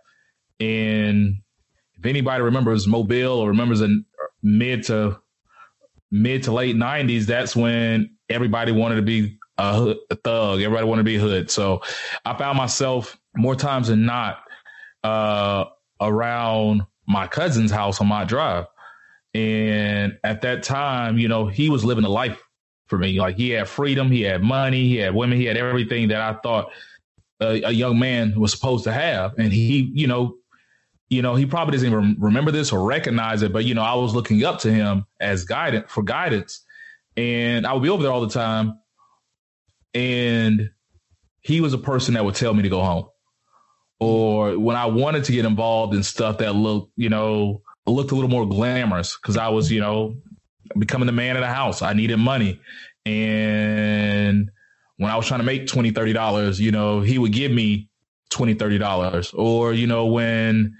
And 0.59 1.37
if 1.97 2.05
anybody 2.05 2.43
remembers 2.43 2.85
Mobile 2.85 3.39
or 3.39 3.49
remembers 3.49 3.81
in 3.81 4.05
mid 4.43 4.83
to 4.83 5.19
mid 6.11 6.43
to 6.43 6.51
late 6.51 6.75
90s, 6.75 7.25
that's 7.25 7.55
when 7.55 8.15
everybody 8.29 8.71
wanted 8.71 8.97
to 8.97 9.01
be 9.01 9.37
a, 9.57 9.73
hood, 9.73 9.97
a 10.09 10.15
thug. 10.15 10.61
Everybody 10.61 10.85
wanted 10.85 11.01
to 11.01 11.05
be 11.05 11.17
hood. 11.17 11.49
So 11.51 11.81
I 12.25 12.37
found 12.37 12.57
myself 12.57 13.17
more 13.35 13.55
times 13.55 13.87
than 13.87 14.05
not 14.05 14.39
uh, 15.03 15.65
around 16.01 16.83
my 17.07 17.27
cousin's 17.27 17.71
house 17.71 18.01
on 18.01 18.07
my 18.07 18.25
drive. 18.25 18.65
And 19.33 20.17
at 20.23 20.41
that 20.41 20.63
time, 20.63 21.17
you 21.17 21.27
know, 21.27 21.47
he 21.47 21.69
was 21.69 21.83
living 21.83 22.05
a 22.05 22.09
life 22.09 22.41
for 22.87 22.97
me. 22.97 23.19
Like 23.19 23.35
he 23.35 23.49
had 23.49 23.67
freedom, 23.67 24.09
he 24.09 24.21
had 24.21 24.41
money, 24.41 24.87
he 24.87 24.97
had 24.97 25.13
women, 25.13 25.37
he 25.37 25.45
had 25.45 25.57
everything 25.57 26.09
that 26.09 26.21
I 26.21 26.39
thought 26.41 26.71
a, 27.41 27.63
a 27.63 27.71
young 27.71 27.99
man 27.99 28.39
was 28.39 28.51
supposed 28.51 28.85
to 28.85 28.93
have. 28.93 29.33
And 29.37 29.51
he, 29.51 29.91
you 29.93 30.07
know, 30.07 30.35
you 31.09 31.21
know, 31.21 31.35
he 31.35 31.45
probably 31.45 31.73
doesn't 31.73 31.91
even 31.91 32.17
remember 32.19 32.51
this 32.51 32.71
or 32.71 32.85
recognize 32.87 33.41
it, 33.41 33.53
but 33.53 33.65
you 33.65 33.73
know, 33.73 33.83
I 33.83 33.93
was 33.95 34.15
looking 34.15 34.43
up 34.43 34.59
to 34.61 34.71
him 34.71 35.05
as 35.19 35.45
guidance 35.45 35.85
for 35.91 36.01
guidance, 36.01 36.63
and 37.15 37.67
I 37.67 37.73
would 37.73 37.83
be 37.83 37.89
over 37.89 38.03
there 38.03 38.11
all 38.11 38.21
the 38.21 38.33
time. 38.33 38.79
And 39.95 40.69
he 41.41 41.61
was 41.61 41.73
a 41.73 41.77
person 41.77 42.15
that 42.15 42.25
would 42.25 42.35
tell 42.35 42.53
me 42.53 42.63
to 42.63 42.69
go 42.69 42.81
home, 42.81 43.07
or 43.99 44.59
when 44.59 44.75
I 44.75 44.87
wanted 44.87 45.23
to 45.25 45.31
get 45.31 45.45
involved 45.45 45.93
in 45.93 46.03
stuff 46.03 46.39
that 46.39 46.53
looked, 46.53 46.91
you 46.97 47.09
know, 47.09 47.61
looked 47.87 48.11
a 48.11 48.15
little 48.15 48.29
more 48.29 48.45
glamorous 48.45 49.15
because 49.15 49.37
I 49.37 49.47
was, 49.49 49.71
you 49.71 49.79
know, 49.79 50.17
becoming 50.77 51.05
the 51.05 51.13
man 51.13 51.37
of 51.37 51.41
the 51.41 51.47
house. 51.47 51.81
I 51.81 51.93
needed 51.93 52.17
money, 52.17 52.59
and 53.05 54.51
when 54.97 55.11
I 55.11 55.15
was 55.15 55.27
trying 55.27 55.39
to 55.39 55.45
make 55.45 55.67
20 55.67 55.91
dollars, 56.13 56.59
you 56.59 56.71
know, 56.71 57.01
he 57.01 57.17
would 57.17 57.31
give 57.31 57.51
me 57.51 57.89
20 58.31 58.77
dollars, 58.77 59.31
or 59.33 59.71
you 59.71 59.87
know, 59.87 60.07
when 60.07 60.75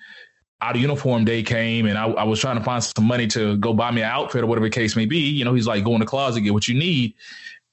out 0.62 0.76
of 0.76 0.82
uniform 0.82 1.26
day 1.26 1.44
came 1.44 1.86
and 1.86 1.98
I, 1.98 2.06
I, 2.06 2.24
was 2.24 2.40
trying 2.40 2.58
to 2.58 2.64
find 2.64 2.84
some 2.84 3.06
money 3.06 3.28
to 3.28 3.58
go 3.58 3.74
buy 3.74 3.92
me 3.92 4.02
an 4.02 4.10
outfit 4.10 4.42
or 4.42 4.48
whatever 4.48 4.66
the 4.66 4.72
case 4.72 4.96
may 4.96 5.06
be, 5.06 5.20
you 5.20 5.46
know, 5.46 5.54
he's 5.54 5.68
like, 5.68 5.84
go 5.84 5.94
in 5.94 6.00
the 6.00 6.06
closet, 6.06 6.42
get 6.42 6.54
what 6.54 6.68
you 6.68 6.74
need 6.74 7.14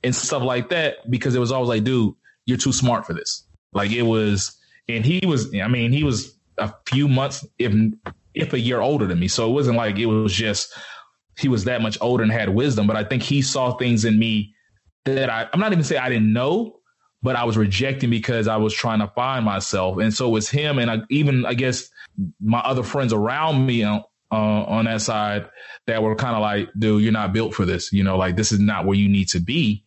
and 0.05 0.15
stuff 0.15 0.43
like 0.43 0.71
that. 0.71 1.11
Because 1.11 1.35
it 1.35 1.41
was 1.41 1.53
always 1.53 1.69
like, 1.69 1.85
dude, 1.85 2.15
you're 2.47 2.59
too 2.59 2.73
smart 2.73 3.07
for 3.07 3.15
this. 3.15 3.45
Like 3.73 3.91
it 3.91 4.03
was, 4.03 4.59
and 4.89 5.05
he 5.05 5.25
was, 5.27 5.55
I 5.55 5.69
mean, 5.69 5.93
he 5.93 6.05
was 6.05 6.37
a 6.59 6.73
few 6.87 7.09
months, 7.09 7.47
if, 7.59 7.73
if 8.35 8.53
a 8.53 8.59
year 8.59 8.81
older 8.81 9.07
than 9.07 9.19
me. 9.19 9.29
So 9.29 9.49
it 9.49 9.53
wasn't 9.53 9.77
like 9.77 9.99
it 9.99 10.07
was 10.07 10.33
just, 10.33 10.75
he 11.39 11.49
was 11.49 11.65
that 11.65 11.81
much 11.81 11.97
older 12.01 12.23
and 12.23 12.33
had 12.33 12.51
wisdom, 12.51 12.87
but 12.87 12.97
I 12.97 13.05
think 13.05 13.23
he 13.23 13.41
saw 13.41 13.77
things 13.77 14.05
in 14.05 14.19
me 14.19 14.55
that 15.05 15.31
I, 15.31 15.49
I'm 15.53 15.61
not 15.61 15.73
even 15.73 15.85
saying 15.85 16.03
I 16.03 16.11
didn't 16.11 16.33
know, 16.33 16.81
but 17.23 17.37
I 17.37 17.45
was 17.45 17.57
rejecting 17.57 18.11
because 18.11 18.49
I 18.49 18.57
was 18.57 18.75
trying 18.75 18.99
to 18.99 19.09
find 19.09 19.45
myself. 19.45 19.99
And 19.99 20.13
so 20.13 20.29
it 20.29 20.33
was 20.33 20.51
him. 20.51 20.79
And 20.79 20.91
I, 20.91 20.99
even, 21.09 21.47
I 21.47 21.55
guess, 21.55 21.89
my 22.41 22.59
other 22.61 22.83
friends 22.83 23.13
around 23.13 23.65
me 23.65 23.83
on, 23.85 24.03
uh, 24.31 24.35
on 24.35 24.85
that 24.87 25.01
side 25.01 25.49
that 25.87 26.03
were 26.03 26.17
kind 26.17 26.35
of 26.35 26.43
like, 26.43 26.69
dude, 26.79 27.03
you're 27.03 27.13
not 27.13 27.33
built 27.33 27.55
for 27.55 27.65
this. 27.65 27.93
You 27.93 28.03
know, 28.03 28.17
like 28.19 28.37
this 28.37 28.53
is 28.53 28.59
not 28.59 28.85
where 28.85 28.97
you 28.97 29.09
need 29.09 29.29
to 29.31 29.41
be. 29.41 29.85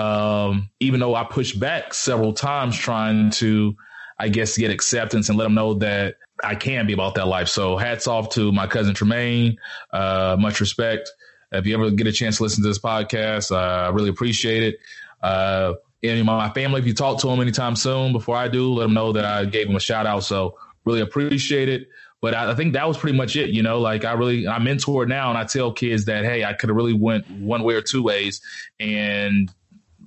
Um, 0.00 0.70
even 0.80 0.98
though 1.00 1.14
I 1.14 1.24
pushed 1.24 1.60
back 1.60 1.92
several 1.92 2.32
times 2.32 2.76
trying 2.76 3.30
to, 3.32 3.76
I 4.18 4.28
guess, 4.28 4.56
get 4.56 4.70
acceptance 4.70 5.28
and 5.28 5.36
let 5.36 5.44
them 5.44 5.54
know 5.54 5.74
that 5.74 6.14
I 6.42 6.54
can 6.54 6.86
be 6.86 6.94
about 6.94 7.16
that 7.16 7.26
life. 7.26 7.48
So 7.48 7.76
hats 7.76 8.06
off 8.06 8.30
to 8.30 8.50
my 8.50 8.66
cousin 8.66 8.94
Tremaine. 8.94 9.58
Uh, 9.92 10.36
much 10.38 10.60
respect. 10.60 11.10
If 11.52 11.66
you 11.66 11.74
ever 11.74 11.90
get 11.90 12.06
a 12.06 12.12
chance 12.12 12.38
to 12.38 12.44
listen 12.44 12.62
to 12.62 12.68
this 12.68 12.78
podcast, 12.78 13.52
uh, 13.52 13.88
I 13.88 13.88
really 13.90 14.08
appreciate 14.08 14.62
it. 14.62 14.78
Uh, 15.22 15.74
any 16.02 16.20
of 16.20 16.26
my 16.26 16.50
family, 16.50 16.80
if 16.80 16.86
you 16.86 16.94
talk 16.94 17.20
to 17.20 17.26
them 17.26 17.40
anytime 17.40 17.76
soon 17.76 18.12
before 18.12 18.36
I 18.36 18.48
do, 18.48 18.72
let 18.72 18.84
them 18.84 18.94
know 18.94 19.12
that 19.12 19.26
I 19.26 19.44
gave 19.44 19.66
them 19.66 19.76
a 19.76 19.80
shout 19.80 20.06
out. 20.06 20.24
So 20.24 20.56
really 20.86 21.00
appreciate 21.00 21.68
it. 21.68 21.88
But 22.22 22.34
I, 22.34 22.52
I 22.52 22.54
think 22.54 22.72
that 22.72 22.88
was 22.88 22.96
pretty 22.96 23.18
much 23.18 23.36
it. 23.36 23.50
You 23.50 23.62
know, 23.62 23.80
like 23.80 24.06
I 24.06 24.12
really, 24.12 24.48
I 24.48 24.58
mentor 24.60 25.04
now 25.04 25.28
and 25.28 25.36
I 25.36 25.44
tell 25.44 25.72
kids 25.72 26.06
that, 26.06 26.24
hey, 26.24 26.42
I 26.44 26.54
could 26.54 26.70
have 26.70 26.76
really 26.76 26.94
went 26.94 27.30
one 27.30 27.64
way 27.64 27.74
or 27.74 27.82
two 27.82 28.02
ways. 28.02 28.40
And 28.78 29.52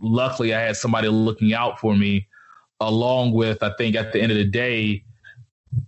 luckily 0.04 0.54
I 0.54 0.62
had 0.62 0.78
somebody 0.78 1.08
looking 1.08 1.54
out 1.54 1.80
for 1.80 1.96
me 1.96 2.28
along 2.80 3.32
with, 3.32 3.64
I 3.64 3.74
think 3.78 3.96
at 3.96 4.14
the 4.14 4.22
end 4.22 4.32
of 4.32 4.38
the 4.38 4.46
day, 4.46 5.04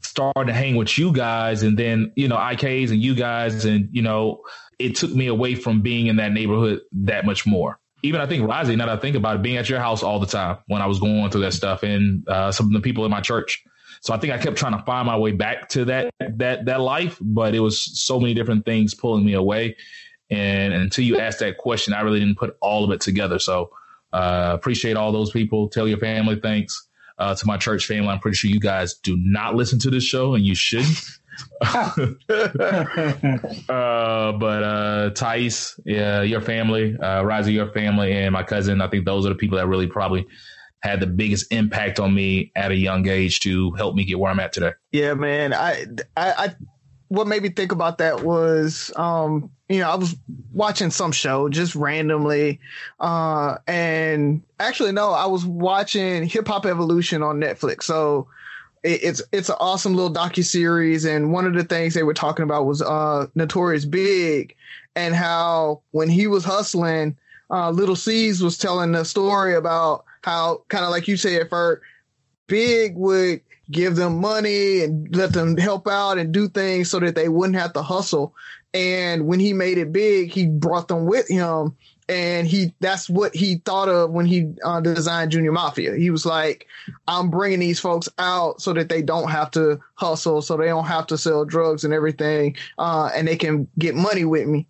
starting 0.01 0.47
to 0.47 0.53
hang 0.53 0.76
with 0.76 0.97
you 0.97 1.11
guys 1.11 1.61
and 1.61 1.78
then, 1.78 2.11
you 2.16 2.28
know, 2.28 2.38
IKs 2.38 2.89
and 2.89 3.01
you 3.01 3.13
guys. 3.13 3.66
And, 3.66 3.89
you 3.91 4.01
know, 4.01 4.41
it 4.80 4.95
took 4.95 5.11
me 5.11 5.28
away 5.28 5.55
from 5.55 5.82
being 5.82 6.07
in 6.07 6.16
that 6.16 6.32
neighborhood 6.32 6.82
that 6.91 7.26
much 7.26 7.45
more 7.45 7.80
even 8.05 8.22
I 8.22 8.28
think 8.28 8.47
Rozzy, 8.47 8.78
now 8.78 8.86
that 8.86 8.97
I 8.97 9.01
think 9.01 9.16
about 9.16 9.38
it, 9.38 9.41
being 9.41 9.57
at 9.57 9.68
your 9.68 9.80
house 9.80 10.03
all 10.03 10.20
the 10.20 10.28
time 10.28 10.57
when 10.68 10.82
I 10.82 10.86
was 10.86 10.99
going 10.99 11.30
through 11.32 11.41
that 11.41 11.53
stuff 11.53 11.82
and 11.82 12.28
uh, 12.30 12.51
some 12.51 12.68
of 12.68 12.74
the 12.74 12.80
people 12.80 13.03
in 13.03 13.11
my 13.11 13.22
church. 13.22 13.63
So 14.01 14.13
I 14.13 14.18
think 14.18 14.32
I 14.32 14.38
kept 14.38 14.57
trying 14.57 14.78
to 14.78 14.86
find 14.86 15.07
my 15.07 15.18
way 15.18 15.32
back 15.32 15.70
to 15.70 15.86
that 15.86 16.13
that 16.20 16.66
that 16.66 16.82
life, 16.82 17.18
but 17.20 17.55
it 17.55 17.61
was 17.61 17.99
so 17.99 18.20
many 18.20 18.36
different 18.36 18.63
things 18.66 18.93
pulling 18.93 19.26
me 19.26 19.34
away. 19.34 19.76
And 20.30 20.74
until 20.74 21.03
you 21.03 21.18
asked 21.18 21.39
that 21.39 21.57
question, 21.57 21.93
I 21.93 22.01
really 22.01 22.20
didn't 22.20 22.38
put 22.38 22.55
all 22.61 22.84
of 22.84 22.91
it 22.91 23.01
together. 23.01 23.39
So 23.39 23.72
uh, 24.14 24.51
appreciate 24.53 24.95
all 24.97 25.12
those 25.12 25.32
people. 25.32 25.70
Tell 25.70 25.88
your 25.88 25.97
family 25.97 26.39
thanks. 26.39 26.88
Uh, 27.18 27.34
to 27.34 27.45
my 27.45 27.56
church 27.56 27.86
family, 27.86 28.10
I'm 28.10 28.20
pretty 28.20 28.36
sure 28.36 28.49
you 28.49 28.60
guys 28.60 28.95
do 28.95 29.16
not 29.18 29.56
listen 29.56 29.80
to 29.80 29.89
this 29.89 30.03
show, 30.03 30.36
and 30.36 30.45
you 30.45 30.53
shouldn't. 30.53 30.99
uh, 31.62 31.95
but 33.70 34.64
uh, 34.64 35.10
Thais, 35.12 35.80
yeah, 35.86 36.22
your 36.24 36.41
family, 36.41 36.97
uh, 36.99 37.24
Rozzy, 37.24 37.53
your 37.53 37.72
family, 37.72 38.12
and 38.12 38.34
my 38.34 38.43
cousin. 38.43 38.82
I 38.82 38.89
think 38.89 39.06
those 39.06 39.26
are 39.26 39.30
the 39.30 39.36
people 39.36 39.58
that 39.58 39.68
really 39.68 39.88
probably 39.88 40.28
had 40.82 40.99
the 40.99 41.08
biggest 41.08 41.51
impact 41.51 41.99
on 41.99 42.14
me 42.14 42.51
at 42.56 42.72
a 42.72 42.76
young 42.76 43.08
age 43.08 43.39
to 43.41 43.72
help 43.72 43.95
me 43.95 44.06
get 44.06 44.20
where 44.20 44.32
I'm 44.32 44.39
at 44.39 44.53
today. 44.53 44.74
Yeah, 44.91 45.14
man. 45.16 45.53
I, 45.53 45.86
I, 46.16 46.32
I 46.32 46.56
what 47.16 47.28
made 47.28 47.41
me 47.41 47.49
think 47.49 47.72
about 47.72 47.97
that 47.99 48.24
was, 48.24 48.91
um, 48.95 49.49
you 49.70 49.80
know, 49.80 49.89
I 49.89 49.95
was 49.95 50.16
watching 50.53 50.91
some 50.91 51.11
show 51.11 51.49
just 51.49 51.76
randomly, 51.76 52.59
uh, 52.99 53.57
and 53.68 54.43
actually, 54.59 54.91
no, 54.91 55.11
I 55.11 55.26
was 55.26 55.45
watching 55.45 56.28
Hip 56.28 56.47
Hop 56.47 56.66
Evolution 56.66 57.24
on 57.24 57.39
Netflix. 57.39 57.84
So 57.84 58.28
it, 58.84 59.03
it's 59.03 59.22
it's 59.32 59.49
an 59.49 59.55
awesome 59.59 59.95
little 59.95 60.13
docu 60.13 60.45
series, 60.45 61.05
and 61.05 61.32
one 61.32 61.45
of 61.45 61.53
the 61.53 61.63
things 61.63 61.93
they 61.93 62.03
were 62.03 62.13
talking 62.13 62.43
about 62.43 62.66
was 62.66 62.82
uh, 62.82 63.28
Notorious 63.36 63.86
Big, 63.86 64.55
and 64.95 65.16
how 65.16 65.82
when 65.91 66.09
he 66.09 66.28
was 66.28 66.43
hustling, 66.43 67.18
uh, 67.49 67.72
Lil' 67.72 67.95
Cease 67.95 68.41
was 68.41 68.57
telling 68.57 68.91
the 68.91 69.05
story 69.05 69.55
about 69.55 70.05
how 70.24 70.63
kind 70.68 70.86
of 70.86 70.91
like 70.91 71.07
you 71.07 71.18
said, 71.18 71.49
for 71.49 71.82
Big 72.47 72.95
would 72.95 73.41
give 73.72 73.95
them 73.95 74.20
money 74.20 74.84
and 74.84 75.16
let 75.16 75.34
them 75.34 75.57
help 75.57 75.88
out 75.88 76.18
and 76.18 76.34
do 76.34 76.47
things 76.47 76.89
so 76.89 76.99
that 76.99 77.16
they 77.16 77.30
wouldn't 77.30 77.57
have 77.57 77.74
to 77.74 77.82
hustle. 77.82 78.34
And 78.74 79.26
when 79.26 79.39
he 79.39 79.53
made 79.53 79.78
it 79.78 79.91
big, 79.91 80.32
he 80.32 80.47
brought 80.47 80.88
them 80.88 81.05
with 81.05 81.28
him. 81.28 81.76
And 82.07 82.45
he, 82.45 82.74
that's 82.82 83.09
what 83.09 83.34
he 83.36 83.55
thought 83.66 83.89
of 83.89 84.11
when 84.11 84.28
he 84.28 84.53
uh, 84.63 84.80
designed 84.82 85.32
Junior 85.32 85.51
Mafia. 85.51 85.95
He 85.95 86.11
was 86.11 86.26
like, 86.26 86.68
I'm 87.07 87.32
bringing 87.32 87.59
these 87.59 87.80
folks 87.80 88.07
out 88.20 88.61
so 88.61 88.74
that 88.74 88.89
they 88.89 89.01
don't 89.01 89.32
have 89.32 89.49
to 89.51 89.80
hustle, 89.95 90.43
so 90.43 90.55
they 90.55 90.68
don't 90.68 90.86
have 90.86 91.07
to 91.07 91.18
sell 91.18 91.45
drugs 91.45 91.84
and 91.84 91.93
everything, 91.93 92.57
uh, 92.78 93.09
and 93.16 93.28
they 93.28 93.36
can 93.36 93.68
get 93.80 93.95
money 93.95 94.24
with 94.24 94.47
me. 94.47 94.68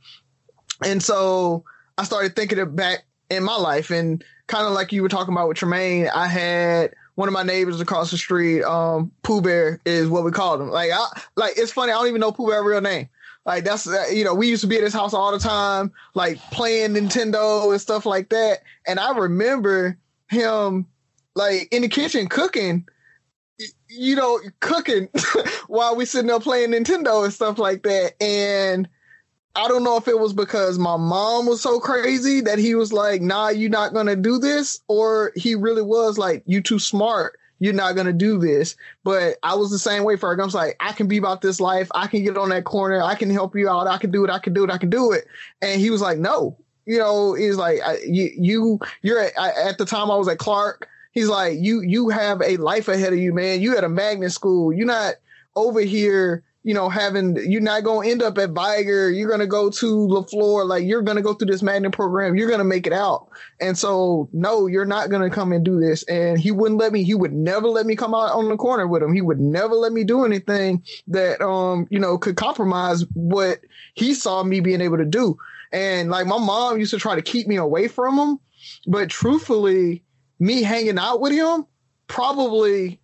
And 0.86 1.04
so 1.04 1.66
I 1.98 2.06
started 2.06 2.38
thinking 2.38 2.58
it 2.58 2.74
back 2.74 3.06
in 3.30 3.44
my 3.44 3.58
life 3.58 3.92
and 3.92 4.24
kind 4.48 4.68
of 4.68 4.74
like 4.74 4.92
you 4.92 5.02
were 5.02 5.10
talking 5.10 5.34
about 5.34 5.48
with 5.48 5.58
Tremaine, 5.58 6.08
I 6.08 6.28
had 6.28 6.94
one 7.16 7.28
of 7.28 7.34
my 7.34 7.44
neighbors 7.44 7.82
across 7.82 8.12
the 8.12 8.18
street, 8.18 8.64
um, 8.64 9.12
Pooh 9.24 9.42
Bear 9.42 9.80
is 9.86 10.10
what 10.10 10.24
we 10.24 10.32
called 10.32 10.62
him. 10.62 10.70
Like, 10.70 10.92
I, 10.92 11.08
like 11.36 11.54
it's 11.58 11.72
funny. 11.72 11.92
I 11.92 11.96
don't 11.96 12.08
even 12.08 12.22
know 12.22 12.32
Pooh 12.32 12.48
Bear's 12.48 12.66
real 12.66 12.82
name. 12.82 13.10
Like 13.46 13.64
that's 13.64 13.88
uh, 13.88 14.06
you 14.12 14.24
know 14.24 14.34
we 14.34 14.48
used 14.50 14.62
to 14.62 14.68
be 14.68 14.78
at 14.78 14.84
his 14.84 14.94
house 14.94 15.14
all 15.14 15.32
the 15.32 15.40
time, 15.40 15.92
like 16.16 16.38
playing 16.52 16.94
Nintendo 16.94 17.72
and 17.72 17.80
stuff 17.80 18.06
like 18.06 18.30
that. 18.30 18.60
And 18.88 19.00
I 19.00 19.16
remember 19.16 19.98
him 20.30 20.88
like 21.36 21.68
in 21.72 21.84
the 21.84 21.88
kitchen 21.88 22.28
cooking, 22.28 22.88
you 23.88 24.16
know, 24.16 24.40
cooking 24.62 25.10
while 25.68 25.96
we 25.96 26.06
sitting 26.06 26.28
there 26.28 26.40
playing 26.40 26.72
Nintendo 26.72 27.24
and 27.24 27.34
stuff 27.34 27.60
like 27.60 27.84
that. 27.84 28.22
And 28.22 28.90
I 29.56 29.68
don't 29.70 29.84
know 29.84 29.96
if 29.96 30.08
it 30.08 30.20
was 30.20 30.34
because 30.34 30.78
my 30.78 30.98
mom 30.98 31.46
was 31.46 31.62
so 31.62 31.80
crazy 31.80 32.42
that 32.42 32.60
he 32.60 32.76
was 32.76 32.92
like, 32.92 33.22
nah, 33.22 33.50
you're 33.50 33.70
not 33.70 33.94
going 33.94 34.08
to 34.08 34.16
do 34.16 34.38
this. 34.38 34.82
Or 34.88 35.32
he 35.36 35.56
really 35.56 35.82
was 35.82 36.18
like, 36.18 36.44
you 36.46 36.62
too 36.62 36.80
smart. 36.80 37.40
You're 37.60 37.74
not 37.74 37.96
going 37.96 38.08
to 38.08 38.14
do 38.14 38.38
this. 38.38 38.76
But 39.06 39.38
I 39.44 39.56
was 39.56 39.72
the 39.72 39.80
same 39.80 40.04
way 40.04 40.18
for 40.18 40.36
her. 40.36 40.42
I 40.42 40.46
was 40.46 40.54
like, 40.54 40.76
I 40.82 40.92
can 40.92 41.08
be 41.08 41.18
about 41.18 41.42
this 41.42 41.62
life. 41.62 41.88
I 41.96 42.08
can 42.08 42.24
get 42.24 42.38
on 42.38 42.50
that 42.50 42.66
corner. 42.66 43.02
I 43.02 43.16
can 43.16 43.30
help 43.30 43.56
you 43.56 43.70
out. 43.70 43.88
I 43.88 43.98
can 43.98 44.12
do 44.12 44.26
it. 44.26 44.30
I 44.30 44.40
can 44.40 44.54
do 44.54 44.66
it. 44.66 44.72
I 44.72 44.78
can 44.78 44.90
do 44.90 45.14
it. 45.14 45.26
And 45.62 45.80
he 45.80 45.90
was 45.90 46.02
like, 46.02 46.18
no, 46.18 46.58
you 46.86 46.98
know, 46.98 47.34
he's 47.34 47.56
like, 47.56 47.80
you, 48.06 48.32
you, 48.38 48.80
you're 49.04 49.22
at, 49.22 49.38
at 49.38 49.78
the 49.78 49.86
time 49.86 50.12
I 50.12 50.18
was 50.18 50.28
at 50.28 50.38
Clark. 50.38 50.90
He's 51.14 51.30
like, 51.30 51.58
you, 51.58 51.80
you 51.80 52.10
have 52.10 52.42
a 52.42 52.58
life 52.58 52.90
ahead 52.90 53.14
of 53.14 53.20
you, 53.20 53.34
man. 53.34 53.62
You 53.62 53.78
at 53.78 53.86
a 53.86 53.90
magnet 53.90 54.34
school. 54.34 54.74
You're 54.74 54.86
not 54.86 55.16
over 55.56 55.80
here 55.80 56.44
you 56.66 56.74
know, 56.74 56.90
having 56.90 57.38
you're 57.48 57.62
not 57.62 57.84
gonna 57.84 58.10
end 58.10 58.24
up 58.24 58.40
at 58.40 58.50
Vigor, 58.50 59.12
you're 59.12 59.30
gonna 59.30 59.46
go 59.46 59.70
to 59.70 59.86
LeFlore, 59.86 60.66
like 60.66 60.84
you're 60.84 61.04
gonna 61.04 61.22
go 61.22 61.36
through 61.36 61.52
this 61.52 61.62
magnet 61.62 61.92
program, 61.92 62.36
you're 62.36 62.50
gonna 62.50 62.64
make 62.64 62.88
it 62.88 62.92
out. 62.92 63.28
And 63.62 63.78
so, 63.78 64.28
no, 64.34 64.66
you're 64.66 64.84
not 64.84 65.12
gonna 65.12 65.30
come 65.30 65.52
and 65.52 65.64
do 65.64 65.80
this. 65.80 66.02
And 66.06 66.40
he 66.40 66.50
wouldn't 66.50 66.80
let 66.80 66.92
me, 66.92 67.04
he 67.04 67.14
would 67.14 67.34
never 67.34 67.68
let 67.68 67.86
me 67.86 67.96
come 67.96 68.16
out 68.16 68.32
on 68.32 68.50
the 68.50 68.58
corner 68.58 68.88
with 68.88 69.04
him. 69.04 69.14
He 69.14 69.22
would 69.22 69.40
never 69.40 69.76
let 69.76 69.94
me 69.94 70.04
do 70.04 70.26
anything 70.26 70.84
that 71.10 71.40
um, 71.40 71.86
you 71.92 72.00
know, 72.00 72.18
could 72.18 72.36
compromise 72.36 73.06
what 73.14 73.60
he 73.94 74.16
saw 74.16 74.42
me 74.42 74.60
being 74.60 74.82
able 74.82 74.98
to 74.98 75.06
do. 75.06 75.38
And 75.72 76.10
like 76.10 76.26
my 76.26 76.40
mom 76.40 76.80
used 76.80 76.92
to 76.92 76.98
try 76.98 77.14
to 77.14 77.22
keep 77.22 77.46
me 77.46 77.58
away 77.58 77.88
from 77.88 78.18
him, 78.18 78.40
but 78.88 79.12
truthfully, 79.12 80.04
me 80.40 80.64
hanging 80.64 80.98
out 80.98 81.22
with 81.22 81.32
him 81.32 81.68
probably 82.08 83.00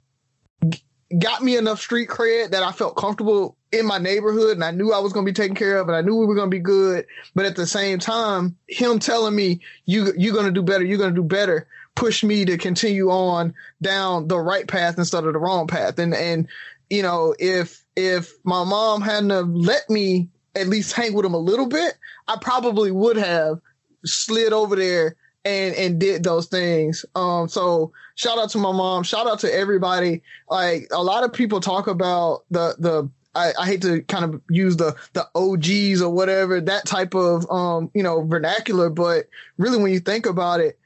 got 1.20 1.44
me 1.44 1.58
enough 1.58 1.80
street 1.80 2.10
cred 2.10 2.52
that 2.52 2.64
I 2.64 2.72
felt 2.72 2.96
comfortable 2.96 3.58
in 3.72 3.86
my 3.86 3.98
neighborhood 3.98 4.52
and 4.52 4.64
I 4.64 4.72
knew 4.72 4.92
I 4.92 5.00
was 5.00 5.14
going 5.14 5.26
to 5.26 5.32
be 5.32 5.36
taken 5.36 5.56
care 5.56 5.78
of 5.78 5.88
and 5.88 5.96
I 5.96 6.02
knew 6.02 6.16
we 6.16 6.26
were 6.26 6.36
going 6.36 6.50
to 6.50 6.56
be 6.56 6.60
good. 6.60 7.06
But 7.36 7.46
at 7.46 7.56
the 7.56 7.68
same 7.68 8.00
time, 8.00 8.58
him 8.68 9.00
telling 9.00 9.36
me 9.36 9.62
you, 9.86 10.14
you're 10.18 10.34
going 10.34 10.46
to 10.46 10.52
do 10.52 10.62
better. 10.62 10.84
You're 10.84 10.98
going 10.98 11.16
to 11.16 11.22
do 11.22 11.28
better 11.28 11.68
pushed 11.96 12.24
me 12.24 12.46
to 12.46 12.58
continue 12.58 13.10
on 13.10 13.54
down 13.82 14.28
the 14.28 14.40
right 14.40 14.68
path 14.68 14.98
instead 14.98 15.26
of 15.26 15.34
the 15.34 15.40
wrong 15.40 15.68
path. 15.68 16.00
And, 16.00 16.14
and, 16.14 16.48
you 16.90 17.04
know, 17.04 17.36
if, 17.38 17.84
if 17.96 18.34
my 18.44 18.64
mom 18.64 19.02
hadn't 19.02 19.30
have 19.30 19.50
let 19.50 19.90
me 19.90 20.30
at 20.56 20.68
least 20.68 20.94
hang 20.94 21.14
with 21.14 21.26
him 21.26 21.34
a 21.34 21.40
little 21.40 21.68
bit, 21.68 21.94
I 22.28 22.38
probably 22.40 22.92
would 22.92 23.18
have 23.18 23.60
slid 24.06 24.54
over 24.54 24.76
there 24.76 25.16
and 25.46 25.76
and 25.76 26.00
did 26.00 26.24
those 26.24 26.48
things. 26.48 27.06
Um, 27.16 27.48
so 27.48 27.92
shout 28.16 28.38
out 28.38 28.50
to 28.52 28.58
my 28.58 28.72
mom. 28.72 29.04
Shout 29.04 29.28
out 29.28 29.40
to 29.40 29.54
everybody. 29.54 30.22
Like 30.50 30.88
a 30.92 31.04
lot 31.04 31.24
of 31.24 31.34
people 31.34 31.60
talk 31.60 31.88
about 31.88 32.44
the 32.52 32.76
the. 32.80 33.10
I, 33.34 33.54
I 33.58 33.66
hate 33.66 33.82
to 33.84 34.02
kind 34.04 34.26
of 34.26 34.42
use 34.50 34.76
the 34.76 34.94
the 35.14 35.26
OGs 35.36 36.02
or 36.02 36.14
whatever 36.14 36.60
that 36.60 36.86
type 36.86 37.16
of 37.16 37.50
um 37.50 37.90
you 37.94 38.04
know 38.04 38.24
vernacular, 38.26 38.90
but 38.90 39.28
really 39.58 39.82
when 39.82 39.94
you 39.94 40.00
think 40.02 40.26
about 40.26 40.60
it, 40.60 40.78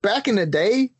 back 0.00 0.28
in 0.28 0.36
the 0.36 0.46
day, 0.46 0.90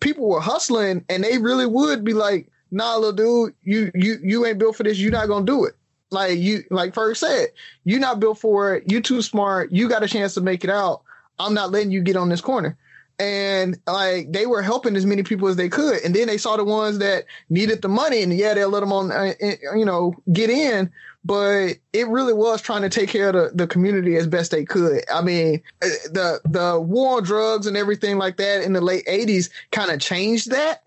people 0.00 0.28
were 0.28 0.40
hustling 0.40 1.04
and 1.08 1.24
they 1.24 1.38
really 1.38 1.64
would 1.64 2.04
be 2.04 2.12
like, 2.12 2.50
"Nah, 2.70 2.96
little 2.96 3.12
dude, 3.12 3.54
you 3.62 3.90
you 3.94 4.18
you 4.22 4.44
ain't 4.44 4.58
built 4.58 4.76
for 4.76 4.82
this. 4.82 4.98
You're 4.98 5.10
not 5.10 5.28
gonna 5.28 5.46
do 5.46 5.64
it." 5.64 5.74
Like 6.10 6.38
you, 6.38 6.62
like 6.70 6.94
Ferg 6.94 7.16
said, 7.16 7.48
you're 7.84 7.98
not 7.98 8.20
built 8.20 8.38
for 8.38 8.74
it. 8.74 8.90
You 8.90 9.00
too 9.00 9.22
smart. 9.22 9.72
You 9.72 9.88
got 9.88 10.04
a 10.04 10.08
chance 10.08 10.34
to 10.34 10.40
make 10.40 10.62
it 10.64 10.70
out. 10.70 11.02
I'm 11.38 11.54
not 11.54 11.70
letting 11.70 11.90
you 11.90 12.02
get 12.02 12.16
on 12.16 12.28
this 12.28 12.40
corner. 12.40 12.76
And 13.18 13.78
like 13.86 14.30
they 14.30 14.44
were 14.44 14.60
helping 14.60 14.94
as 14.94 15.06
many 15.06 15.22
people 15.22 15.48
as 15.48 15.56
they 15.56 15.70
could, 15.70 16.02
and 16.04 16.14
then 16.14 16.26
they 16.26 16.36
saw 16.36 16.58
the 16.58 16.64
ones 16.64 16.98
that 16.98 17.24
needed 17.48 17.80
the 17.80 17.88
money, 17.88 18.22
and 18.22 18.32
yeah, 18.32 18.52
they'll 18.52 18.68
let 18.68 18.80
them 18.80 18.92
on, 18.92 19.10
uh, 19.10 19.32
you 19.74 19.86
know, 19.86 20.14
get 20.34 20.50
in. 20.50 20.92
But 21.24 21.78
it 21.94 22.06
really 22.08 22.34
was 22.34 22.60
trying 22.60 22.82
to 22.82 22.90
take 22.90 23.08
care 23.08 23.30
of 23.30 23.34
the, 23.34 23.50
the 23.54 23.66
community 23.66 24.16
as 24.16 24.26
best 24.26 24.50
they 24.50 24.66
could. 24.66 25.02
I 25.10 25.22
mean, 25.22 25.62
uh, 25.82 25.88
the 26.12 26.40
the 26.44 26.78
war 26.78 27.16
on 27.16 27.22
drugs 27.22 27.66
and 27.66 27.74
everything 27.74 28.18
like 28.18 28.36
that 28.36 28.62
in 28.62 28.74
the 28.74 28.82
late 28.82 29.06
'80s 29.06 29.48
kind 29.70 29.90
of 29.90 29.98
changed 29.98 30.50
that 30.50 30.82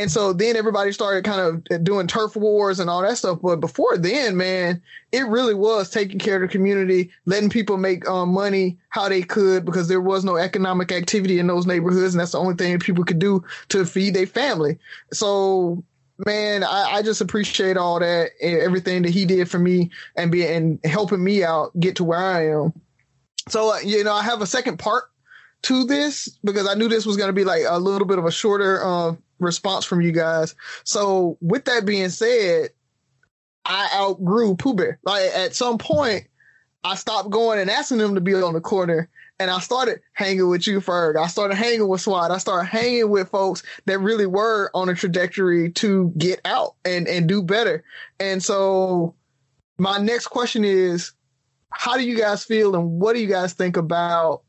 and 0.00 0.10
so 0.10 0.32
then 0.32 0.56
everybody 0.56 0.92
started 0.92 1.24
kind 1.24 1.40
of 1.70 1.84
doing 1.84 2.06
turf 2.06 2.34
wars 2.34 2.80
and 2.80 2.88
all 2.88 3.02
that 3.02 3.18
stuff. 3.18 3.38
But 3.42 3.60
before 3.60 3.98
then, 3.98 4.34
man, 4.34 4.80
it 5.12 5.26
really 5.26 5.52
was 5.52 5.90
taking 5.90 6.18
care 6.18 6.36
of 6.36 6.42
the 6.42 6.48
community, 6.48 7.10
letting 7.26 7.50
people 7.50 7.76
make 7.76 8.08
um, 8.08 8.32
money 8.32 8.78
how 8.88 9.10
they 9.10 9.20
could 9.20 9.66
because 9.66 9.88
there 9.88 10.00
was 10.00 10.24
no 10.24 10.36
economic 10.36 10.90
activity 10.90 11.38
in 11.38 11.48
those 11.48 11.66
neighborhoods. 11.66 12.14
And 12.14 12.20
that's 12.20 12.32
the 12.32 12.38
only 12.38 12.54
thing 12.54 12.78
people 12.78 13.04
could 13.04 13.18
do 13.18 13.44
to 13.68 13.84
feed 13.84 14.14
their 14.14 14.26
family. 14.26 14.78
So 15.12 15.84
man, 16.24 16.64
I, 16.64 16.92
I, 16.94 17.02
just 17.02 17.20
appreciate 17.20 17.76
all 17.76 18.00
that 18.00 18.30
and 18.42 18.58
everything 18.58 19.02
that 19.02 19.10
he 19.10 19.24
did 19.26 19.50
for 19.50 19.58
me 19.58 19.90
and 20.16 20.32
being 20.32 20.50
and 20.50 20.84
helping 20.84 21.22
me 21.22 21.44
out 21.44 21.78
get 21.78 21.96
to 21.96 22.04
where 22.04 22.18
I 22.18 22.48
am. 22.48 22.72
So 23.48 23.74
uh, 23.74 23.78
you 23.78 24.02
know, 24.02 24.14
I 24.14 24.22
have 24.22 24.40
a 24.40 24.46
second 24.46 24.78
part 24.78 25.04
to 25.62 25.84
this 25.84 26.28
because 26.42 26.66
I 26.66 26.74
knew 26.74 26.88
this 26.88 27.06
was 27.06 27.16
going 27.16 27.28
to 27.28 27.34
be 27.34 27.44
like 27.44 27.62
a 27.68 27.78
little 27.78 28.06
bit 28.06 28.18
of 28.18 28.24
a 28.24 28.30
shorter 28.30 28.84
uh, 28.84 29.14
response 29.40 29.84
from 29.84 30.00
you 30.00 30.12
guys. 30.12 30.54
So 30.84 31.38
with 31.40 31.64
that 31.64 31.86
being 31.86 32.10
said, 32.10 32.70
I 33.64 33.88
outgrew 33.94 34.56
Pooh 34.56 34.74
Bear. 34.74 34.98
Like 35.04 35.30
at 35.34 35.54
some 35.54 35.78
point, 35.78 36.26
I 36.84 36.94
stopped 36.94 37.30
going 37.30 37.58
and 37.58 37.70
asking 37.70 37.98
them 37.98 38.14
to 38.14 38.20
be 38.20 38.34
on 38.34 38.54
the 38.54 38.60
corner. 38.60 39.08
And 39.38 39.50
I 39.50 39.58
started 39.60 40.00
hanging 40.12 40.48
with 40.48 40.66
you, 40.66 40.80
Ferg. 40.80 41.16
I 41.16 41.26
started 41.26 41.54
hanging 41.54 41.88
with 41.88 42.02
SWAT. 42.02 42.30
I 42.30 42.38
started 42.38 42.68
hanging 42.68 43.08
with 43.08 43.30
folks 43.30 43.62
that 43.86 43.98
really 43.98 44.26
were 44.26 44.70
on 44.74 44.90
a 44.90 44.94
trajectory 44.94 45.72
to 45.72 46.12
get 46.18 46.40
out 46.44 46.74
and, 46.84 47.08
and 47.08 47.26
do 47.26 47.42
better. 47.42 47.82
And 48.18 48.42
so 48.42 49.14
my 49.78 49.98
next 49.98 50.26
question 50.26 50.64
is, 50.64 51.12
how 51.70 51.96
do 51.96 52.02
you 52.02 52.18
guys 52.18 52.44
feel 52.44 52.74
and 52.74 53.00
what 53.00 53.14
do 53.14 53.20
you 53.20 53.28
guys 53.28 53.54
think 53.54 53.76
about 53.76 54.42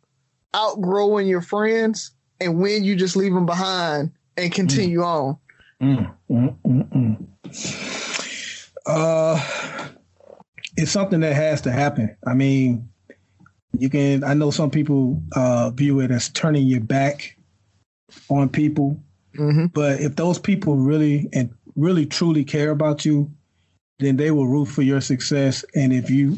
outgrowing 0.53 1.27
your 1.27 1.41
friends 1.41 2.11
and 2.41 2.59
when 2.59 2.83
you 2.83 2.95
just 2.95 3.15
leave 3.15 3.33
them 3.33 3.45
behind 3.45 4.11
and 4.37 4.51
continue 4.51 4.99
mm. 4.99 5.05
on. 5.05 5.37
Mm, 5.81 6.15
mm, 6.29 6.55
mm, 6.65 7.27
mm, 7.45 8.61
uh, 8.85 9.89
it's 10.77 10.91
something 10.91 11.19
that 11.21 11.33
has 11.33 11.61
to 11.61 11.71
happen. 11.71 12.15
I 12.25 12.33
mean, 12.33 12.89
you 13.77 13.89
can. 13.89 14.23
I 14.23 14.33
know 14.33 14.51
some 14.51 14.69
people 14.69 15.21
uh, 15.35 15.71
view 15.71 15.99
it 15.99 16.11
as 16.11 16.29
turning 16.29 16.67
your 16.67 16.81
back 16.81 17.37
on 18.29 18.49
people, 18.49 19.01
mm-hmm. 19.35 19.67
but 19.67 20.01
if 20.01 20.15
those 20.15 20.39
people 20.39 20.75
really 20.75 21.29
and 21.33 21.49
really 21.75 22.05
truly 22.05 22.43
care 22.43 22.71
about 22.71 23.05
you, 23.05 23.31
then 23.99 24.17
they 24.17 24.31
will 24.31 24.47
root 24.47 24.65
for 24.65 24.81
your 24.81 25.01
success. 25.01 25.63
And 25.75 25.93
if 25.93 26.09
you 26.09 26.37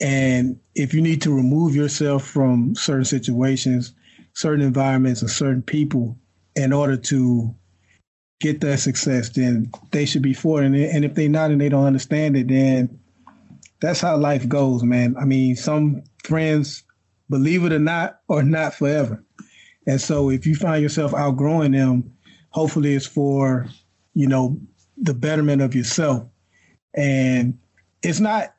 and 0.00 0.58
if 0.74 0.94
you 0.94 1.02
need 1.02 1.20
to 1.22 1.34
remove 1.34 1.74
yourself 1.74 2.24
from 2.24 2.74
certain 2.74 3.04
situations, 3.04 3.92
certain 4.34 4.64
environments, 4.64 5.22
or 5.22 5.28
certain 5.28 5.62
people, 5.62 6.16
in 6.56 6.72
order 6.72 6.96
to 6.96 7.54
get 8.40 8.60
that 8.62 8.78
success, 8.78 9.30
then 9.30 9.70
they 9.90 10.06
should 10.06 10.22
be 10.22 10.34
for 10.34 10.62
it. 10.62 10.66
And, 10.66 11.04
if 11.04 11.14
they're 11.14 11.28
not 11.28 11.50
and 11.50 11.60
they 11.60 11.68
don't 11.68 11.86
understand 11.86 12.36
it, 12.36 12.48
then 12.48 12.98
that's 13.80 14.00
how 14.00 14.16
life 14.16 14.48
goes, 14.48 14.82
man. 14.82 15.14
I 15.18 15.24
mean, 15.24 15.56
some 15.56 16.02
friends, 16.24 16.82
believe 17.28 17.64
it 17.64 17.72
or 17.72 17.78
not, 17.78 18.20
are 18.28 18.42
not 18.42 18.74
forever. 18.74 19.22
And 19.86 20.00
so 20.00 20.30
if 20.30 20.46
you 20.46 20.54
find 20.54 20.82
yourself 20.82 21.14
outgrowing 21.14 21.72
them, 21.72 22.12
hopefully 22.50 22.94
it's 22.94 23.06
for, 23.06 23.66
you 24.14 24.26
know, 24.26 24.58
the 24.96 25.14
betterment 25.14 25.62
of 25.62 25.74
yourself. 25.74 26.24
And 26.94 27.58
it's 28.02 28.20
not, 28.20 28.54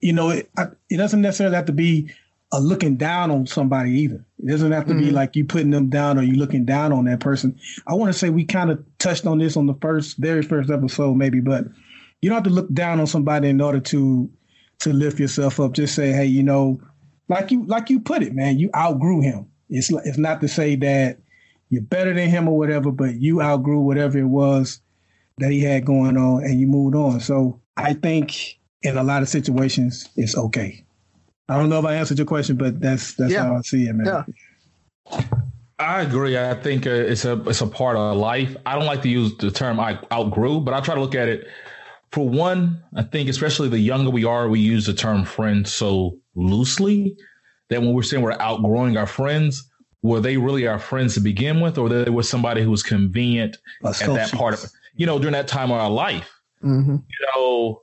you 0.00 0.12
know, 0.12 0.30
it, 0.30 0.50
it 0.90 0.96
doesn't 0.96 1.22
necessarily 1.22 1.56
have 1.56 1.66
to 1.66 1.72
be 1.72 2.10
a 2.52 2.60
looking 2.60 2.96
down 2.96 3.30
on 3.30 3.46
somebody 3.46 3.90
either. 3.92 4.24
It 4.42 4.50
doesn't 4.50 4.72
have 4.72 4.86
to 4.86 4.92
mm-hmm. 4.92 5.04
be 5.04 5.10
like 5.10 5.36
you 5.36 5.44
putting 5.44 5.70
them 5.70 5.88
down 5.88 6.18
or 6.18 6.22
you 6.22 6.34
looking 6.34 6.64
down 6.64 6.92
on 6.92 7.04
that 7.04 7.20
person. 7.20 7.58
I 7.86 7.94
want 7.94 8.12
to 8.12 8.18
say 8.18 8.28
we 8.28 8.44
kind 8.44 8.70
of 8.70 8.84
touched 8.98 9.24
on 9.24 9.38
this 9.38 9.56
on 9.56 9.66
the 9.66 9.74
first, 9.74 10.16
very 10.16 10.42
first 10.42 10.68
episode, 10.68 11.14
maybe, 11.14 11.40
but 11.40 11.66
you 12.20 12.28
don't 12.28 12.36
have 12.36 12.44
to 12.44 12.50
look 12.50 12.72
down 12.72 12.98
on 12.98 13.06
somebody 13.06 13.48
in 13.48 13.60
order 13.60 13.80
to 13.80 14.30
to 14.80 14.92
lift 14.92 15.20
yourself 15.20 15.60
up. 15.60 15.72
Just 15.72 15.94
say, 15.94 16.10
hey, 16.10 16.26
you 16.26 16.42
know, 16.42 16.80
like 17.28 17.52
you 17.52 17.64
like 17.66 17.88
you 17.88 18.00
put 18.00 18.22
it, 18.22 18.34
man, 18.34 18.58
you 18.58 18.68
outgrew 18.74 19.20
him. 19.20 19.48
It's 19.70 19.90
it's 19.90 20.18
not 20.18 20.40
to 20.40 20.48
say 20.48 20.74
that 20.76 21.18
you're 21.70 21.82
better 21.82 22.12
than 22.12 22.28
him 22.28 22.48
or 22.48 22.58
whatever, 22.58 22.90
but 22.90 23.14
you 23.14 23.40
outgrew 23.40 23.80
whatever 23.80 24.18
it 24.18 24.24
was 24.24 24.80
that 25.38 25.50
he 25.50 25.60
had 25.60 25.84
going 25.84 26.16
on 26.16 26.44
and 26.44 26.60
you 26.60 26.66
moved 26.66 26.96
on. 26.96 27.20
So 27.20 27.60
I 27.76 27.94
think 27.94 28.58
in 28.82 28.98
a 28.98 29.02
lot 29.02 29.22
of 29.22 29.28
situations, 29.28 30.08
it's 30.16 30.36
okay. 30.36 30.84
I 31.48 31.58
don't 31.58 31.68
know 31.68 31.78
if 31.78 31.84
I 31.84 31.94
answered 31.94 32.18
your 32.18 32.26
question, 32.26 32.56
but 32.56 32.80
that's 32.80 33.14
that's 33.14 33.32
yeah. 33.32 33.44
how 33.44 33.56
I 33.56 33.60
see 33.62 33.86
it, 33.86 33.94
man. 33.94 34.24
Yeah. 35.10 35.22
I 35.78 36.02
agree. 36.02 36.38
I 36.38 36.54
think 36.54 36.86
uh, 36.86 36.90
it's 36.90 37.24
a 37.24 37.42
it's 37.48 37.60
a 37.60 37.66
part 37.66 37.96
of 37.96 38.16
life. 38.16 38.56
I 38.64 38.76
don't 38.76 38.86
like 38.86 39.02
to 39.02 39.08
use 39.08 39.36
the 39.36 39.50
term 39.50 39.80
I 39.80 39.98
outgrew, 40.12 40.60
but 40.60 40.74
I 40.74 40.80
try 40.80 40.94
to 40.94 41.00
look 41.00 41.14
at 41.14 41.28
it. 41.28 41.48
For 42.12 42.28
one, 42.28 42.82
I 42.94 43.02
think 43.02 43.28
especially 43.28 43.68
the 43.68 43.78
younger 43.78 44.10
we 44.10 44.24
are, 44.24 44.48
we 44.48 44.60
use 44.60 44.86
the 44.86 44.94
term 44.94 45.24
friend 45.24 45.66
so 45.66 46.18
loosely 46.34 47.16
that 47.68 47.80
when 47.80 47.94
we're 47.94 48.02
saying 48.02 48.22
we're 48.22 48.32
outgrowing 48.32 48.96
our 48.96 49.06
friends, 49.06 49.68
were 50.02 50.20
they 50.20 50.36
really 50.36 50.66
our 50.66 50.78
friends 50.78 51.14
to 51.14 51.20
begin 51.20 51.60
with, 51.60 51.78
or 51.78 51.88
they 51.88 52.10
were 52.10 52.22
somebody 52.22 52.62
who 52.62 52.70
was 52.70 52.82
convenient 52.82 53.56
at 53.84 53.98
that 53.98 54.32
part 54.32 54.54
of 54.54 54.70
you 54.94 55.06
know 55.06 55.18
during 55.18 55.32
that 55.32 55.48
time 55.48 55.70
of 55.70 55.78
our 55.78 55.90
life? 55.90 56.30
Mm-hmm. 56.62 56.96
You 56.96 57.26
know, 57.34 57.81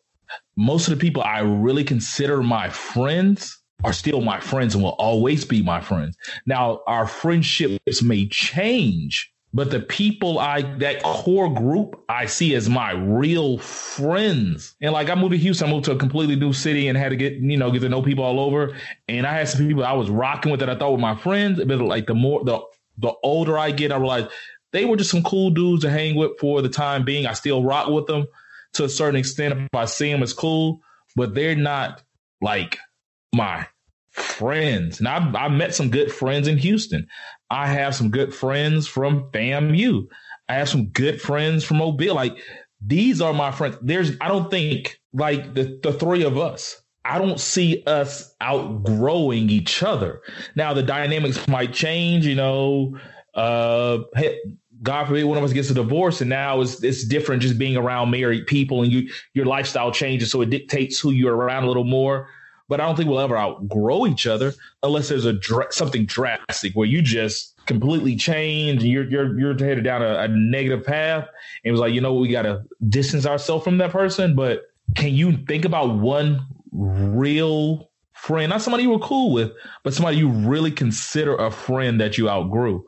most 0.60 0.90
of 0.90 0.94
the 0.94 1.00
people 1.00 1.24
I 1.24 1.40
really 1.40 1.86
consider 1.86 2.44
my 2.44 2.70
friends 2.70 3.58
are 3.86 3.94
still 3.94 4.20
my 4.20 4.42
friends 4.42 4.76
and 4.76 4.84
will 4.84 4.90
always 5.00 5.46
be 5.46 5.62
my 5.62 5.80
friends. 5.80 6.18
Now, 6.46 6.82
our 6.86 7.08
friendships 7.08 8.04
may 8.04 8.28
change, 8.28 9.32
but 9.54 9.72
the 9.72 9.80
people 9.80 10.38
I, 10.38 10.64
that 10.80 11.02
core 11.02 11.50
group, 11.50 12.04
I 12.10 12.26
see 12.26 12.56
as 12.56 12.68
my 12.68 12.92
real 12.92 13.58
friends. 13.60 14.76
And 14.82 14.92
like 14.92 15.10
I 15.10 15.16
moved 15.16 15.32
to 15.32 15.38
Houston, 15.38 15.70
I 15.70 15.72
moved 15.72 15.86
to 15.86 15.94
a 15.94 15.96
completely 15.96 16.36
new 16.36 16.52
city 16.52 16.90
and 16.90 16.98
had 16.98 17.12
to 17.12 17.16
get, 17.16 17.36
you 17.36 17.56
know, 17.56 17.72
get 17.72 17.80
to 17.80 17.88
know 17.88 18.02
people 18.02 18.26
all 18.26 18.42
over. 18.42 18.76
And 19.08 19.26
I 19.26 19.32
had 19.32 19.48
some 19.48 19.66
people 19.66 19.86
I 19.86 19.94
was 19.94 20.10
rocking 20.10 20.52
with 20.52 20.60
that 20.60 20.70
I 20.70 20.76
thought 20.76 20.92
were 20.92 20.98
my 20.98 21.16
friends. 21.16 21.64
But 21.64 21.80
like 21.80 22.06
the 22.06 22.16
more, 22.16 22.44
the, 22.44 22.60
the 22.98 23.14
older 23.24 23.58
I 23.58 23.72
get, 23.72 23.94
I 23.94 23.96
realize 23.96 24.28
they 24.74 24.84
were 24.84 24.98
just 24.98 25.10
some 25.10 25.24
cool 25.24 25.52
dudes 25.52 25.84
to 25.84 25.90
hang 25.90 26.16
with 26.16 26.38
for 26.38 26.62
the 26.62 26.68
time 26.68 27.06
being. 27.06 27.28
I 27.28 27.32
still 27.32 27.64
rock 27.64 27.88
with 27.88 28.08
them 28.08 28.28
to 28.74 28.84
a 28.86 28.90
certain 28.90 29.20
extent 29.20 29.54
if 29.54 29.68
I 29.74 29.86
see 29.86 30.12
them 30.12 30.24
as 30.24 30.34
cool, 30.34 30.82
but 31.16 31.34
they're 31.34 31.56
not 31.56 32.02
like 32.42 32.78
my 33.34 33.68
friends. 34.12 35.02
Now, 35.02 35.18
I've, 35.18 35.36
I've 35.36 35.52
met 35.52 35.76
some 35.76 35.90
good 35.90 36.12
friends 36.12 36.48
in 36.48 36.58
Houston. 36.58 37.08
I 37.50 37.68
have 37.68 37.96
some 37.96 38.10
good 38.10 38.34
friends 38.34 38.88
from 38.88 39.32
FAMU. 39.32 40.08
I 40.48 40.56
have 40.56 40.70
some 40.70 40.88
good 40.88 41.22
friends 41.22 41.64
from 41.64 41.78
Mobile. 41.78 42.16
Like 42.16 42.38
these 42.86 43.22
are 43.22 43.34
my 43.34 43.52
friends. 43.52 43.78
There's, 43.82 44.12
I 44.22 44.28
don't 44.28 44.50
think 44.50 45.00
like 45.14 45.54
the, 45.54 45.80
the 45.82 45.94
three 45.94 46.24
of 46.24 46.38
us, 46.38 46.82
I 47.06 47.18
don't 47.18 47.40
see 47.40 47.84
us 47.88 48.36
outgrowing 48.42 49.50
each 49.50 49.82
other. 49.84 50.22
Now 50.56 50.74
the 50.74 50.84
dynamics 50.84 51.48
might 51.48 51.74
change, 51.74 52.26
you 52.26 52.36
know, 52.36 52.98
uh, 53.34 54.00
God 54.82 55.08
forbid 55.08 55.26
one 55.26 55.38
of 55.38 55.44
us 55.44 55.54
gets 55.54 55.70
a 55.70 55.74
divorce 55.74 56.22
and 56.22 56.30
now 56.30 56.62
it's 56.62 56.82
it's 56.84 57.04
different 57.04 57.42
just 57.42 57.58
being 57.58 57.76
around 57.76 58.12
married 58.12 58.48
people 58.48 58.82
and 58.82 58.92
you 58.92 59.10
your 59.34 59.46
lifestyle 59.46 59.92
changes 59.92 60.32
so 60.32 60.42
it 60.42 60.50
dictates 60.50 61.00
who 61.00 61.12
you're 61.12 61.36
around 61.36 61.64
a 61.64 61.68
little 61.68 61.84
more. 61.84 62.30
But 62.70 62.80
I 62.80 62.86
don't 62.86 62.96
think 62.96 63.10
we'll 63.10 63.20
ever 63.20 63.38
outgrow 63.38 64.06
each 64.06 64.28
other 64.28 64.54
unless 64.84 65.10
there's 65.10 65.26
a 65.26 65.34
dr- 65.34 65.74
something 65.74 66.06
drastic 66.06 66.74
where 66.74 66.88
you 66.88 67.02
just 67.02 67.56
completely 67.66 68.16
change 68.16 68.84
and 68.84 68.92
you're 68.92 69.10
you're 69.10 69.40
you're 69.40 69.58
headed 69.58 69.84
down 69.84 70.02
a, 70.02 70.20
a 70.20 70.28
negative 70.28 70.86
path 70.86 71.28
and 71.64 71.70
it 71.70 71.72
was 71.72 71.80
like 71.80 71.94
you 71.94 72.02
know 72.02 72.14
we 72.14 72.30
got 72.30 72.44
to 72.44 72.64
distance 72.88 73.26
ourselves 73.26 73.64
from 73.64 73.80
that 73.80 73.92
person. 73.92 74.36
But 74.36 74.70
can 74.96 75.14
you 75.14 75.38
think 75.48 75.66
about 75.66 75.96
one 75.96 76.46
real 76.72 77.90
friend, 78.14 78.50
not 78.50 78.62
somebody 78.62 78.84
you 78.84 78.90
were 78.90 79.00
cool 79.00 79.34
with, 79.34 79.52
but 79.84 79.94
somebody 79.94 80.18
you 80.18 80.30
really 80.30 80.72
consider 80.72 81.36
a 81.36 81.52
friend 81.52 82.00
that 82.00 82.18
you 82.18 82.30
outgrew? 82.30 82.86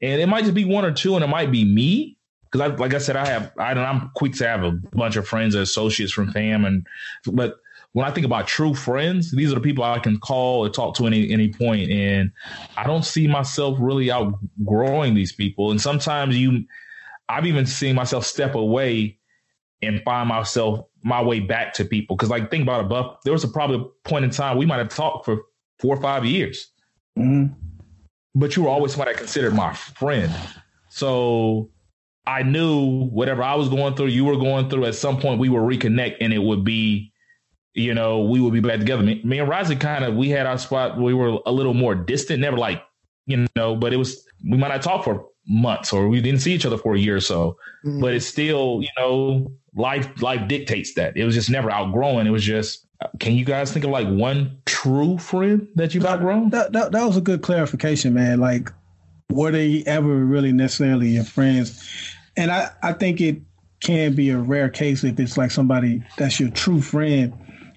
And 0.00 0.20
it 0.20 0.26
might 0.26 0.42
just 0.42 0.54
be 0.54 0.64
one 0.64 0.84
or 0.84 0.92
two, 0.92 1.14
and 1.14 1.24
it 1.24 1.28
might 1.28 1.50
be 1.50 1.64
me 1.64 2.16
because 2.50 2.70
I, 2.70 2.74
like 2.74 2.94
I 2.94 2.98
said, 2.98 3.16
I 3.16 3.26
have 3.26 3.52
I 3.58 3.72
I'm 3.72 4.10
quick 4.14 4.34
to 4.34 4.46
have 4.46 4.62
a 4.62 4.72
bunch 4.72 5.16
of 5.16 5.26
friends 5.26 5.54
and 5.54 5.62
associates 5.62 6.12
from 6.12 6.32
fam, 6.32 6.64
and 6.64 6.86
but 7.26 7.56
when 7.92 8.06
I 8.06 8.10
think 8.10 8.26
about 8.26 8.46
true 8.46 8.74
friends, 8.74 9.30
these 9.32 9.50
are 9.50 9.54
the 9.54 9.60
people 9.60 9.84
I 9.84 9.98
can 9.98 10.18
call 10.18 10.64
or 10.64 10.70
talk 10.70 10.94
to 10.96 11.06
any 11.06 11.30
any 11.30 11.52
point, 11.52 11.90
and 11.90 12.32
I 12.76 12.84
don't 12.84 13.04
see 13.04 13.26
myself 13.26 13.78
really 13.80 14.10
outgrowing 14.10 15.14
these 15.14 15.32
people. 15.32 15.70
And 15.70 15.80
sometimes 15.80 16.36
you, 16.36 16.64
I've 17.28 17.46
even 17.46 17.66
seen 17.66 17.94
myself 17.94 18.24
step 18.24 18.54
away 18.54 19.18
and 19.82 20.02
find 20.02 20.28
myself 20.28 20.86
my 21.04 21.22
way 21.22 21.40
back 21.40 21.72
to 21.74 21.84
people 21.84 22.16
because 22.16 22.30
like 22.30 22.50
think 22.50 22.62
about 22.62 22.84
it, 22.84 22.88
Buff. 22.88 23.18
There 23.24 23.32
was 23.32 23.44
a 23.44 23.48
probably 23.48 23.76
a 23.76 24.08
point 24.08 24.24
in 24.24 24.30
time 24.30 24.58
we 24.58 24.66
might 24.66 24.78
have 24.78 24.88
talked 24.88 25.24
for 25.24 25.42
four 25.78 25.96
or 25.96 26.00
five 26.00 26.24
years. 26.24 26.70
Mm-hmm 27.18 27.67
but 28.38 28.54
you 28.54 28.62
were 28.62 28.68
always 28.68 28.92
somebody 28.92 29.10
I 29.10 29.14
considered 29.14 29.54
my 29.54 29.74
friend. 29.74 30.32
So 30.88 31.70
I 32.26 32.42
knew 32.42 33.06
whatever 33.08 33.42
I 33.42 33.56
was 33.56 33.68
going 33.68 33.94
through, 33.94 34.06
you 34.06 34.24
were 34.24 34.36
going 34.36 34.70
through, 34.70 34.84
at 34.86 34.94
some 34.94 35.20
point 35.20 35.40
we 35.40 35.48
would 35.48 35.60
reconnect 35.60 36.18
and 36.20 36.32
it 36.32 36.38
would 36.38 36.64
be, 36.64 37.12
you 37.74 37.94
know, 37.94 38.22
we 38.22 38.40
would 38.40 38.52
be 38.52 38.60
back 38.60 38.78
together. 38.78 39.02
Me, 39.02 39.20
me 39.24 39.40
and 39.40 39.50
Rozzy 39.50 39.78
kind 39.78 40.04
of, 40.04 40.14
we 40.14 40.28
had 40.28 40.46
our 40.46 40.58
spot, 40.58 40.98
we 40.98 41.14
were 41.14 41.40
a 41.46 41.52
little 41.52 41.74
more 41.74 41.94
distant, 41.94 42.40
never 42.40 42.56
like, 42.56 42.82
you 43.26 43.46
know, 43.56 43.74
but 43.74 43.92
it 43.92 43.96
was, 43.96 44.24
we 44.48 44.56
might 44.56 44.68
not 44.68 44.82
talk 44.82 45.04
for 45.04 45.26
months 45.48 45.92
or 45.92 46.08
we 46.08 46.20
didn't 46.20 46.40
see 46.40 46.52
each 46.52 46.66
other 46.66 46.78
for 46.78 46.94
a 46.94 46.98
year 46.98 47.16
or 47.16 47.20
so, 47.20 47.56
mm-hmm. 47.84 48.00
but 48.00 48.14
it's 48.14 48.26
still, 48.26 48.80
you 48.82 48.88
know, 48.98 49.50
life, 49.74 50.22
life 50.22 50.46
dictates 50.46 50.94
that. 50.94 51.16
It 51.16 51.24
was 51.24 51.34
just 51.34 51.50
never 51.50 51.70
outgrowing. 51.70 52.26
It 52.26 52.30
was 52.30 52.44
just, 52.44 52.86
can 53.20 53.34
you 53.34 53.44
guys 53.44 53.72
think 53.72 53.84
of 53.84 53.90
like 53.90 54.08
one 54.08 54.58
true 54.66 55.18
friend 55.18 55.68
that 55.76 55.94
you've 55.94 56.06
outgrown? 56.06 56.50
That, 56.50 56.72
that, 56.72 56.92
that 56.92 57.04
was 57.04 57.16
a 57.16 57.20
good 57.20 57.42
clarification, 57.42 58.14
man. 58.14 58.40
Like, 58.40 58.72
were 59.30 59.50
they 59.50 59.84
ever 59.86 60.08
really 60.08 60.52
necessarily 60.52 61.10
your 61.10 61.24
friends? 61.24 61.86
And 62.36 62.50
I, 62.50 62.70
I 62.82 62.92
think 62.92 63.20
it 63.20 63.40
can 63.80 64.14
be 64.14 64.30
a 64.30 64.38
rare 64.38 64.68
case 64.68 65.04
if 65.04 65.18
it's 65.20 65.38
like 65.38 65.50
somebody 65.50 66.02
that's 66.16 66.40
your 66.40 66.50
true 66.50 66.80
friend. 66.80 67.34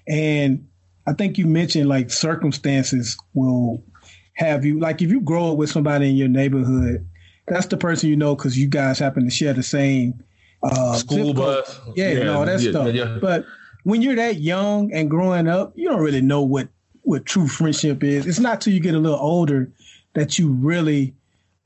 And 0.08 0.66
I 1.06 1.12
think 1.12 1.38
you 1.38 1.46
mentioned 1.46 1.88
like 1.88 2.10
circumstances 2.10 3.16
will 3.34 3.84
have 4.34 4.64
you, 4.64 4.80
like 4.80 5.02
if 5.02 5.10
you 5.10 5.20
grow 5.20 5.52
up 5.52 5.58
with 5.58 5.70
somebody 5.70 6.10
in 6.10 6.16
your 6.16 6.28
neighborhood, 6.28 7.08
that's 7.46 7.66
the 7.66 7.76
person 7.76 8.08
you 8.08 8.16
know 8.16 8.34
because 8.34 8.58
you 8.58 8.68
guys 8.68 8.98
happen 8.98 9.24
to 9.24 9.30
share 9.30 9.52
the 9.52 9.62
same 9.62 10.22
uh, 10.62 10.94
school 10.94 11.34
bus. 11.34 11.80
Yeah, 11.94 12.10
yeah, 12.12 12.24
no, 12.24 12.44
that 12.44 12.60
yeah, 12.60 12.70
stuff. 12.70 12.94
Yeah. 12.94 13.18
But 13.20 13.44
when 13.84 14.02
you're 14.02 14.16
that 14.16 14.40
young 14.40 14.92
and 14.92 15.10
growing 15.10 15.48
up, 15.48 15.72
you 15.76 15.88
don't 15.88 16.02
really 16.02 16.20
know 16.20 16.42
what 16.42 16.68
what 17.02 17.26
true 17.26 17.48
friendship 17.48 18.04
is. 18.04 18.26
It's 18.26 18.38
not 18.38 18.60
till 18.60 18.72
you 18.72 18.80
get 18.80 18.94
a 18.94 18.98
little 18.98 19.18
older 19.18 19.72
that 20.14 20.38
you 20.38 20.52
really, 20.52 21.14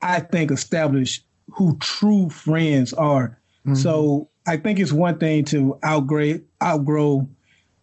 I 0.01 0.19
think, 0.19 0.51
establish 0.51 1.21
who 1.51 1.77
true 1.77 2.29
friends 2.29 2.93
are. 2.93 3.39
Mm-hmm. 3.65 3.75
So 3.75 4.29
I 4.47 4.57
think 4.57 4.79
it's 4.79 4.91
one 4.91 5.19
thing 5.19 5.45
to 5.45 5.77
outgrow 5.85 6.39
outgrow. 6.61 7.29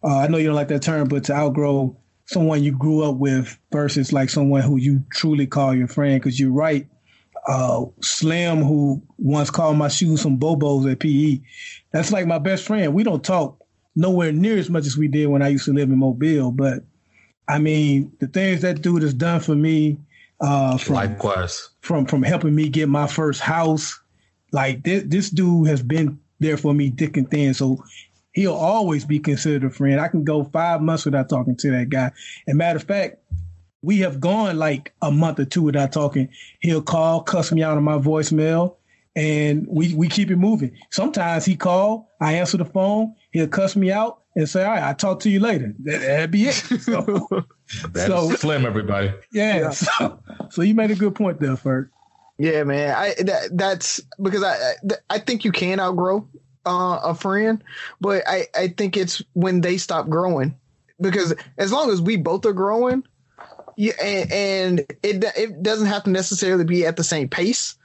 Uh, 0.03 0.19
I 0.19 0.27
know 0.27 0.37
you 0.37 0.47
don't 0.47 0.55
like 0.55 0.67
that 0.67 0.81
term, 0.81 1.07
but 1.07 1.23
to 1.25 1.33
outgrow 1.33 1.97
someone 2.25 2.63
you 2.63 2.71
grew 2.71 3.03
up 3.03 3.15
with 3.15 3.57
versus 3.71 4.11
like 4.11 4.29
someone 4.29 4.61
who 4.61 4.77
you 4.77 5.03
truly 5.11 5.47
call 5.47 5.73
your 5.73 5.87
friend. 5.87 6.19
Because 6.19 6.39
you're 6.39 6.51
right. 6.51 6.87
Uh, 7.47 7.85
Slim, 8.01 8.63
who 8.63 9.01
once 9.17 9.51
called 9.51 9.77
my 9.77 9.87
shoes 9.87 10.21
some 10.21 10.39
bobos 10.39 10.91
at 10.91 10.99
PE, 10.99 11.39
that's 11.91 12.11
like 12.11 12.25
my 12.25 12.39
best 12.39 12.65
friend. 12.65 12.93
We 12.93 13.03
don't 13.03 13.23
talk 13.23 13.59
nowhere 13.95 14.31
near 14.31 14.57
as 14.57 14.69
much 14.69 14.85
as 14.85 14.97
we 14.97 15.07
did 15.07 15.27
when 15.27 15.41
I 15.41 15.49
used 15.49 15.65
to 15.65 15.73
live 15.73 15.89
in 15.89 15.97
Mobile. 15.97 16.51
But 16.51 16.83
I 17.47 17.59
mean, 17.59 18.11
the 18.19 18.27
things 18.27 18.61
that 18.61 18.81
dude 18.81 19.03
has 19.03 19.13
done 19.13 19.39
for 19.39 19.55
me, 19.55 19.97
uh, 20.41 20.77
from 20.77 20.95
likewise, 20.95 21.69
from 21.81 22.05
from 22.05 22.23
helping 22.23 22.55
me 22.55 22.69
get 22.69 22.89
my 22.89 23.07
first 23.07 23.41
house, 23.41 23.99
like 24.51 24.83
this, 24.83 25.03
this 25.07 25.29
dude 25.29 25.67
has 25.67 25.81
been 25.81 26.19
there 26.39 26.57
for 26.57 26.73
me 26.73 26.89
thick 26.89 27.17
and 27.17 27.29
thin. 27.29 27.53
So 27.53 27.83
he'll 28.33 28.53
always 28.53 29.05
be 29.05 29.19
considered 29.19 29.63
a 29.63 29.69
friend. 29.69 29.99
I 29.99 30.09
can 30.09 30.23
go 30.23 30.43
five 30.43 30.81
months 30.81 31.05
without 31.05 31.29
talking 31.29 31.55
to 31.57 31.71
that 31.71 31.89
guy. 31.89 32.11
And 32.47 32.57
matter 32.57 32.77
of 32.77 32.83
fact, 32.83 33.17
we 33.81 33.99
have 33.99 34.19
gone 34.19 34.57
like 34.57 34.93
a 35.01 35.11
month 35.11 35.39
or 35.39 35.45
two 35.45 35.61
without 35.61 35.93
talking. 35.93 36.29
He'll 36.59 36.81
call, 36.81 37.21
cuss 37.21 37.51
me 37.51 37.63
out 37.63 37.77
on 37.77 37.83
my 37.83 37.97
voicemail, 37.97 38.75
and 39.15 39.65
we 39.67 39.93
we 39.93 40.07
keep 40.07 40.29
it 40.31 40.35
moving. 40.35 40.77
Sometimes 40.91 41.45
he 41.45 41.55
call, 41.55 42.11
I 42.19 42.33
answer 42.33 42.57
the 42.57 42.65
phone, 42.65 43.15
he'll 43.31 43.47
cuss 43.47 43.75
me 43.75 43.91
out 43.91 44.21
and 44.35 44.49
say, 44.49 44.63
"All 44.63 44.71
right, 44.71 44.83
I'll 44.83 44.95
talk 44.95 45.21
to 45.21 45.29
you 45.29 45.39
later." 45.39 45.73
That, 45.83 46.01
that'd 46.01 46.31
be 46.31 46.47
it. 46.47 46.63
So, 46.85 47.27
so 47.95 48.29
slim, 48.35 48.63
everybody. 48.63 49.11
Yeah. 49.31 49.57
yeah. 49.57 49.69
So, 49.71 50.19
so 50.51 50.61
you 50.61 50.75
made 50.75 50.91
a 50.91 50.95
good 50.95 51.15
point 51.15 51.39
there, 51.39 51.55
Ferg. 51.55 51.89
Yeah, 52.37 52.63
man. 52.63 52.93
I 52.95 53.15
that, 53.23 53.49
that's 53.53 54.01
because 54.21 54.43
I 54.43 54.73
I 55.09 55.17
think 55.19 55.45
you 55.45 55.51
can 55.51 55.79
outgrow 55.79 56.27
uh, 56.65 56.99
a 57.03 57.15
friend, 57.15 57.63
but 58.01 58.23
I 58.27 58.47
I 58.55 58.67
think 58.67 58.97
it's 58.97 59.23
when 59.33 59.61
they 59.61 59.77
stop 59.77 60.09
growing 60.09 60.55
because 61.01 61.33
as 61.57 61.71
long 61.71 61.89
as 61.89 62.01
we 62.01 62.17
both 62.17 62.45
are 62.45 62.53
growing, 62.53 63.03
yeah, 63.77 63.93
and, 64.01 64.31
and 64.31 64.79
it 65.01 65.23
it 65.35 65.63
doesn't 65.63 65.87
have 65.87 66.03
to 66.03 66.09
necessarily 66.09 66.65
be 66.65 66.85
at 66.85 66.97
the 66.97 67.03
same 67.03 67.29
pace. 67.29 67.75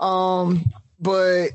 Um, 0.00 0.70
but 1.00 1.50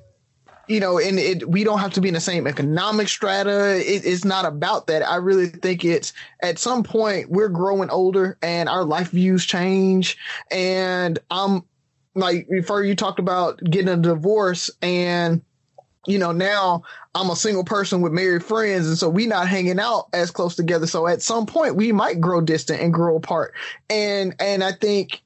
you 0.67 0.79
know, 0.79 0.97
and 0.97 1.19
it 1.19 1.47
we 1.49 1.63
don't 1.63 1.79
have 1.79 1.93
to 1.93 2.01
be 2.01 2.07
in 2.07 2.15
the 2.15 2.19
same 2.19 2.47
economic 2.47 3.07
strata. 3.07 3.77
It, 3.77 4.05
it's 4.05 4.25
not 4.25 4.45
about 4.45 4.87
that. 4.87 5.07
I 5.07 5.17
really 5.17 5.47
think 5.47 5.85
it's 5.85 6.11
at 6.41 6.57
some 6.57 6.83
point 6.83 7.29
we're 7.29 7.49
growing 7.49 7.89
older 7.89 8.37
and 8.41 8.67
our 8.67 8.83
life 8.83 9.11
views 9.11 9.45
change. 9.45 10.17
And 10.49 11.19
I'm 11.29 11.63
like 12.15 12.47
before 12.49 12.83
you 12.83 12.95
talked 12.95 13.19
about 13.19 13.63
getting 13.63 13.89
a 13.89 13.97
divorce 13.97 14.71
and 14.81 15.41
you 16.07 16.17
know 16.17 16.31
now 16.31 16.81
i'm 17.13 17.29
a 17.29 17.35
single 17.35 17.63
person 17.63 17.99
with 17.99 18.13
married 18.13 18.43
friends 18.43 18.87
and 18.87 18.97
so 18.97 19.09
we 19.09 19.25
not 19.27 19.47
hanging 19.47 19.79
out 19.79 20.07
as 20.13 20.31
close 20.31 20.55
together 20.55 20.87
so 20.87 21.07
at 21.07 21.21
some 21.21 21.45
point 21.45 21.75
we 21.75 21.91
might 21.91 22.21
grow 22.21 22.39
distant 22.39 22.81
and 22.81 22.93
grow 22.93 23.17
apart 23.17 23.53
and 23.89 24.33
and 24.39 24.63
i 24.63 24.71
think 24.71 25.21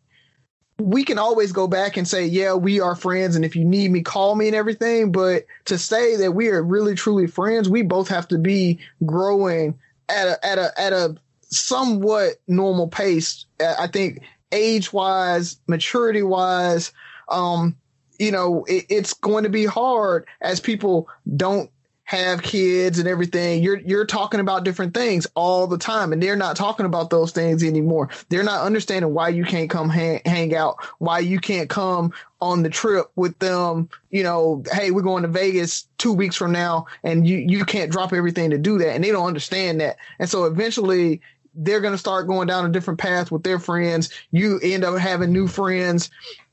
we 0.80 1.04
can 1.04 1.20
always 1.20 1.52
go 1.52 1.68
back 1.68 1.98
and 1.98 2.08
say, 2.08 2.26
yeah, 2.26 2.54
we 2.54 2.80
are 2.80 2.96
friends. 2.96 3.36
And 3.36 3.44
if 3.44 3.56
you 3.56 3.66
need 3.66 3.92
me, 3.92 4.02
call 4.02 4.36
me 4.36 4.48
and 4.48 4.56
everything. 4.56 5.12
But 5.12 5.46
to 5.66 5.78
say 5.78 6.16
that 6.18 6.32
we 6.32 6.48
are 6.50 6.64
really 6.64 6.96
truly 6.96 7.28
friends, 7.28 7.70
we 7.70 7.82
both 7.82 8.08
have 8.08 8.28
to 8.30 8.38
be 8.38 8.80
growing 9.06 9.78
at 10.08 10.28
a, 10.28 10.46
at 10.46 10.58
a, 10.58 10.82
at 10.82 10.94
a 10.94 11.16
somewhat 11.50 12.36
normal 12.48 12.88
pace. 12.88 13.46
I 13.60 13.88
think 13.88 14.22
age 14.52 14.94
wise, 14.94 15.58
maturity 15.68 16.24
wise, 16.24 16.92
um, 17.28 17.76
you 18.18 18.32
know, 18.32 18.66
it, 18.66 18.86
it's 18.90 19.14
going 19.14 19.44
to 19.44 19.50
be 19.50 19.66
hard 19.66 20.26
as 20.42 20.60
people 20.60 21.08
don't 21.36 21.70
have 22.10 22.42
kids 22.42 22.98
and 22.98 23.08
everything 23.08 23.62
you're 23.62 23.82
you're 23.82 24.04
talking 24.04 24.40
about 24.40 24.64
different 24.64 24.96
things 24.96 25.28
all 25.36 25.68
the 25.68 25.78
time 25.78 26.12
and 26.12 26.24
they're 26.24 26.36
not 26.36 26.56
talking 26.56 26.88
about 26.88 27.12
those 27.12 27.32
things 27.32 27.64
anymore. 27.64 28.10
They're 28.30 28.42
not 28.42 28.66
understanding 28.66 29.14
why 29.14 29.30
you 29.30 29.46
can't 29.46 29.70
come 29.70 29.90
hang, 29.90 30.20
hang 30.26 30.56
out 30.56 30.78
why 30.98 31.20
you 31.20 31.40
can't 31.40 31.70
come 31.70 32.12
on 32.42 32.64
the 32.64 32.70
trip 32.70 33.12
with 33.16 33.38
them 33.38 33.88
you 34.10 34.24
know 34.24 34.64
hey 34.72 34.90
we're 34.90 35.04
going 35.04 35.22
to 35.22 35.28
Vegas 35.28 35.88
2 36.00 36.12
weeks 36.12 36.36
from 36.36 36.52
now 36.52 36.88
and 37.04 37.28
you 37.28 37.38
you 37.38 37.64
can't 37.64 37.92
drop 37.92 38.12
everything 38.12 38.50
to 38.50 38.58
do 38.58 38.80
that 38.80 38.96
and 38.96 39.04
they 39.04 39.12
don't 39.12 39.28
understand 39.28 39.80
that. 39.80 39.98
And 40.18 40.28
so 40.28 40.46
eventually 40.46 41.22
they're 41.54 41.80
going 41.80 41.94
to 41.94 41.98
start 42.00 42.26
going 42.26 42.48
down 42.48 42.66
a 42.66 42.70
different 42.70 43.00
path 43.00 43.32
with 43.32 43.44
their 43.44 43.60
friends. 43.60 44.10
You 44.32 44.60
end 44.64 44.84
up 44.84 44.98
having 44.98 45.32
new 45.32 45.48
friends 45.48 46.10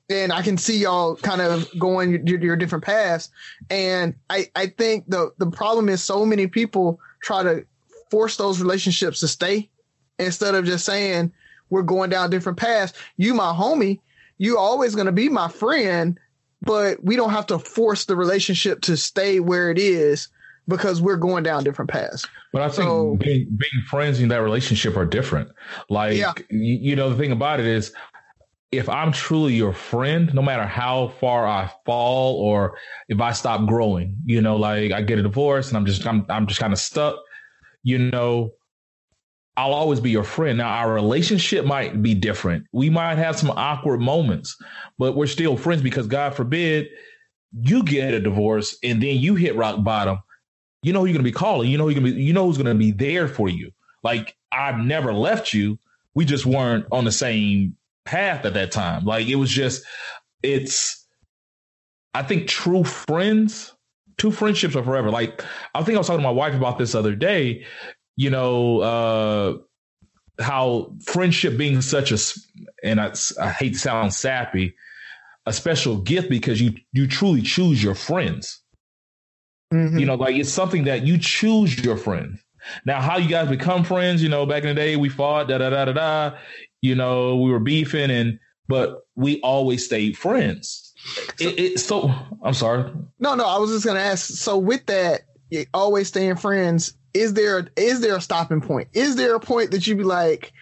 and 0.08 0.32
I 0.32 0.42
can 0.42 0.56
see 0.56 0.78
y'all 0.78 1.16
kind 1.16 1.40
of 1.40 1.68
going 1.78 2.26
your, 2.26 2.40
your, 2.40 2.56
different 2.56 2.84
paths. 2.84 3.30
And 3.70 4.14
I, 4.30 4.50
I 4.54 4.66
think 4.66 5.04
the 5.08 5.32
the 5.38 5.50
problem 5.50 5.88
is 5.88 6.02
so 6.02 6.24
many 6.24 6.46
people 6.46 7.00
try 7.20 7.42
to 7.42 7.66
force 8.10 8.36
those 8.36 8.60
relationships 8.60 9.20
to 9.20 9.28
stay 9.28 9.68
instead 10.18 10.54
of 10.54 10.64
just 10.64 10.84
saying 10.84 11.32
we're 11.70 11.82
going 11.82 12.10
down 12.10 12.30
different 12.30 12.58
paths. 12.58 12.92
You 13.16 13.34
my 13.34 13.52
homie, 13.52 14.00
you 14.38 14.58
always 14.58 14.94
going 14.94 15.06
to 15.06 15.12
be 15.12 15.28
my 15.28 15.48
friend, 15.48 16.18
but 16.62 17.02
we 17.02 17.16
don't 17.16 17.30
have 17.30 17.46
to 17.46 17.58
force 17.58 18.04
the 18.04 18.16
relationship 18.16 18.82
to 18.82 18.96
stay 18.96 19.40
where 19.40 19.70
it 19.70 19.78
is 19.78 20.28
because 20.68 21.00
we're 21.00 21.16
going 21.16 21.42
down 21.42 21.64
different 21.64 21.90
paths. 21.90 22.26
But 22.52 22.62
I 22.62 22.68
think 22.68 22.88
so, 22.88 23.16
being, 23.16 23.46
being, 23.56 23.82
friends 23.88 24.20
in 24.20 24.28
that 24.28 24.42
relationship 24.42 24.96
are 24.96 25.04
different. 25.04 25.50
Like, 25.88 26.16
yeah. 26.16 26.32
you, 26.48 26.74
you 26.90 26.96
know, 26.96 27.10
the 27.10 27.16
thing 27.16 27.32
about 27.32 27.60
it 27.60 27.66
is 27.66 27.92
if 28.72 28.88
I'm 28.88 29.12
truly 29.12 29.54
your 29.54 29.72
friend, 29.72 30.32
no 30.34 30.42
matter 30.42 30.66
how 30.66 31.08
far 31.20 31.46
I 31.46 31.70
fall 31.84 32.36
or 32.40 32.76
if 33.08 33.20
I 33.20 33.32
stop 33.32 33.66
growing, 33.66 34.16
you 34.24 34.40
know, 34.40 34.56
like 34.56 34.92
I 34.92 35.02
get 35.02 35.18
a 35.18 35.22
divorce 35.22 35.68
and 35.68 35.76
I'm 35.76 35.86
just 35.86 36.06
I'm 36.06 36.26
I'm 36.28 36.46
just 36.46 36.60
kind 36.60 36.72
of 36.72 36.78
stuck, 36.78 37.16
you 37.82 37.98
know, 37.98 38.52
I'll 39.56 39.72
always 39.72 40.00
be 40.00 40.10
your 40.10 40.24
friend. 40.24 40.58
Now 40.58 40.68
our 40.68 40.92
relationship 40.92 41.64
might 41.64 42.02
be 42.02 42.14
different. 42.14 42.66
We 42.72 42.90
might 42.90 43.18
have 43.18 43.38
some 43.38 43.50
awkward 43.52 44.00
moments, 44.00 44.56
but 44.98 45.16
we're 45.16 45.26
still 45.26 45.56
friends 45.56 45.80
because 45.80 46.06
God 46.06 46.34
forbid 46.34 46.88
you 47.58 47.82
get 47.84 48.14
a 48.14 48.20
divorce 48.20 48.76
and 48.82 49.02
then 49.02 49.16
you 49.16 49.36
hit 49.36 49.56
rock 49.56 49.82
bottom. 49.84 50.18
You 50.82 50.92
know 50.92 51.04
you're 51.04 51.14
gonna 51.14 51.24
be 51.24 51.32
calling. 51.32 51.70
You 51.70 51.78
know 51.78 51.88
you're 51.88 52.00
gonna 52.00 52.12
be. 52.12 52.22
You 52.22 52.32
know 52.32 52.46
who's 52.46 52.58
gonna 52.58 52.74
be 52.74 52.90
there 52.90 53.28
for 53.28 53.48
you. 53.48 53.70
Like 54.02 54.36
I've 54.52 54.78
never 54.78 55.12
left 55.12 55.54
you. 55.54 55.78
We 56.14 56.24
just 56.24 56.46
weren't 56.46 56.86
on 56.90 57.04
the 57.04 57.12
same 57.12 57.76
path 58.06 58.44
at 58.46 58.54
that 58.54 58.72
time. 58.72 59.04
Like 59.04 59.26
it 59.26 59.36
was 59.36 59.50
just, 59.50 59.84
it's, 60.42 61.06
I 62.14 62.22
think 62.22 62.48
true 62.48 62.84
friends, 62.84 63.74
true 64.16 64.30
friendships 64.30 64.74
are 64.74 64.82
forever. 64.82 65.10
Like 65.10 65.44
I 65.74 65.82
think 65.82 65.96
I 65.96 65.98
was 65.98 66.06
talking 66.06 66.20
to 66.20 66.26
my 66.26 66.30
wife 66.30 66.54
about 66.54 66.78
this 66.78 66.94
other 66.94 67.14
day, 67.14 67.66
you 68.16 68.30
know, 68.30 68.80
uh, 68.80 70.42
how 70.42 70.94
friendship 71.04 71.58
being 71.58 71.82
such 71.82 72.12
a, 72.12 72.18
and 72.82 73.00
I, 73.00 73.12
I 73.40 73.50
hate 73.50 73.74
to 73.74 73.78
sound 73.78 74.14
sappy, 74.14 74.74
a 75.44 75.52
special 75.52 75.98
gift 75.98 76.30
because 76.30 76.60
you, 76.60 76.74
you 76.92 77.06
truly 77.06 77.42
choose 77.42 77.82
your 77.82 77.94
friends. 77.94 78.62
Mm-hmm. 79.72 79.98
You 79.98 80.06
know, 80.06 80.14
like 80.14 80.36
it's 80.36 80.50
something 80.50 80.84
that 80.84 81.02
you 81.02 81.18
choose 81.18 81.78
your 81.84 81.96
friends. 81.96 82.40
Now, 82.84 83.00
how 83.00 83.18
you 83.18 83.28
guys 83.28 83.48
become 83.48 83.84
friends, 83.84 84.22
you 84.22 84.28
know, 84.28 84.46
back 84.46 84.62
in 84.62 84.68
the 84.70 84.74
day, 84.74 84.96
we 84.96 85.08
fought, 85.08 85.48
da 85.48 85.58
da 85.58 85.70
da 85.70 85.84
da 85.84 85.92
da 85.92 86.38
you 86.82 86.94
know, 86.94 87.36
we 87.36 87.50
were 87.50 87.60
beefing 87.60 88.10
and 88.10 88.38
but 88.68 89.06
we 89.14 89.40
always 89.40 89.84
stayed 89.84 90.18
friends. 90.18 90.92
So, 91.36 91.48
it, 91.48 91.60
it, 91.60 91.78
so 91.78 92.12
I'm 92.42 92.54
sorry. 92.54 92.90
No, 93.20 93.34
no, 93.34 93.46
I 93.46 93.58
was 93.58 93.70
just 93.70 93.86
gonna 93.86 94.00
ask. 94.00 94.26
So 94.26 94.58
with 94.58 94.86
that, 94.86 95.22
always 95.72 96.08
staying 96.08 96.36
friends, 96.36 96.94
is 97.14 97.34
there 97.34 97.68
is 97.76 98.00
there 98.00 98.16
a 98.16 98.20
stopping 98.20 98.60
point? 98.60 98.88
Is 98.92 99.16
there 99.16 99.34
a 99.34 99.40
point 99.40 99.70
that 99.70 99.86
you'd 99.86 99.98
be 99.98 100.04
like, 100.04 100.52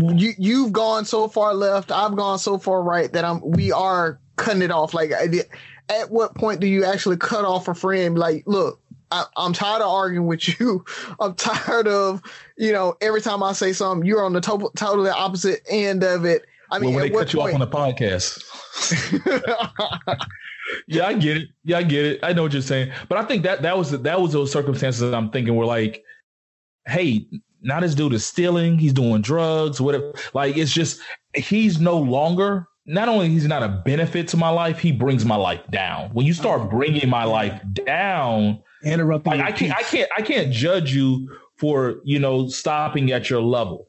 you 0.00 0.32
you've 0.38 0.72
gone 0.72 1.04
so 1.04 1.28
far 1.28 1.54
left, 1.54 1.92
I've 1.92 2.16
gone 2.16 2.38
so 2.38 2.58
far 2.58 2.82
right 2.82 3.12
that 3.12 3.24
I'm 3.24 3.40
we 3.42 3.72
are 3.72 4.20
cutting 4.36 4.62
it 4.62 4.70
off. 4.70 4.94
Like, 4.94 5.12
at 5.12 6.10
what 6.10 6.34
point 6.34 6.60
do 6.60 6.66
you 6.66 6.84
actually 6.84 7.16
cut 7.16 7.44
off 7.44 7.68
a 7.68 7.74
friend? 7.74 8.18
Like, 8.18 8.44
look, 8.46 8.80
I, 9.10 9.24
am 9.36 9.52
tired 9.52 9.82
of 9.82 9.90
arguing 9.90 10.26
with 10.26 10.48
you. 10.60 10.84
I'm 11.20 11.34
tired 11.34 11.88
of, 11.88 12.22
you 12.56 12.72
know, 12.72 12.96
every 13.00 13.20
time 13.20 13.42
I 13.42 13.52
say 13.52 13.72
something, 13.72 14.06
you're 14.06 14.24
on 14.24 14.32
the 14.32 14.40
to- 14.40 14.70
totally 14.76 15.10
opposite 15.10 15.62
end 15.68 16.02
of 16.04 16.24
it. 16.24 16.46
I 16.70 16.78
mean, 16.78 16.90
well, 16.90 17.02
when 17.02 17.12
they 17.12 17.18
cut 17.18 17.32
you 17.32 17.40
off 17.40 17.54
on 17.54 17.60
the 17.60 17.66
podcast. 17.66 18.44
yeah, 20.86 21.06
I 21.06 21.14
get 21.14 21.38
it. 21.38 21.48
Yeah, 21.64 21.78
I 21.78 21.82
get 21.82 22.04
it. 22.04 22.20
I 22.22 22.32
know 22.32 22.42
what 22.42 22.52
you're 22.52 22.62
saying, 22.62 22.92
but 23.08 23.16
I 23.16 23.24
think 23.24 23.42
that 23.44 23.62
that 23.62 23.76
was 23.76 23.90
that 23.90 24.20
was 24.20 24.32
those 24.32 24.52
circumstances 24.52 25.00
that 25.00 25.14
I'm 25.14 25.30
thinking 25.30 25.56
were 25.56 25.64
like, 25.64 26.04
hey, 26.86 27.26
now 27.62 27.80
this 27.80 27.94
dude 27.94 28.12
is 28.12 28.26
stealing. 28.26 28.78
He's 28.78 28.92
doing 28.92 29.22
drugs, 29.22 29.80
whatever. 29.80 30.12
Like 30.34 30.56
it's 30.56 30.72
just 30.72 31.00
he's 31.34 31.80
no 31.80 31.96
longer. 31.98 32.66
Not 32.84 33.08
only 33.08 33.28
he's 33.28 33.46
not 33.46 33.62
a 33.62 33.68
benefit 33.68 34.28
to 34.28 34.36
my 34.36 34.48
life, 34.48 34.78
he 34.78 34.92
brings 34.92 35.24
my 35.24 35.36
life 35.36 35.60
down. 35.70 36.10
When 36.10 36.26
you 36.26 36.32
start 36.32 36.60
uh-huh. 36.60 36.70
bringing 36.70 37.08
my 37.08 37.24
life 37.24 37.60
down, 37.74 38.62
interrupting. 38.84 39.38
Like, 39.38 39.40
I 39.40 39.52
can't, 39.52 39.76
I 39.76 39.82
can't, 39.82 40.10
I 40.16 40.22
can't 40.22 40.52
judge 40.52 40.94
you 40.94 41.28
for 41.56 42.00
you 42.04 42.18
know 42.18 42.48
stopping 42.48 43.12
at 43.12 43.28
your 43.28 43.42
level. 43.42 43.88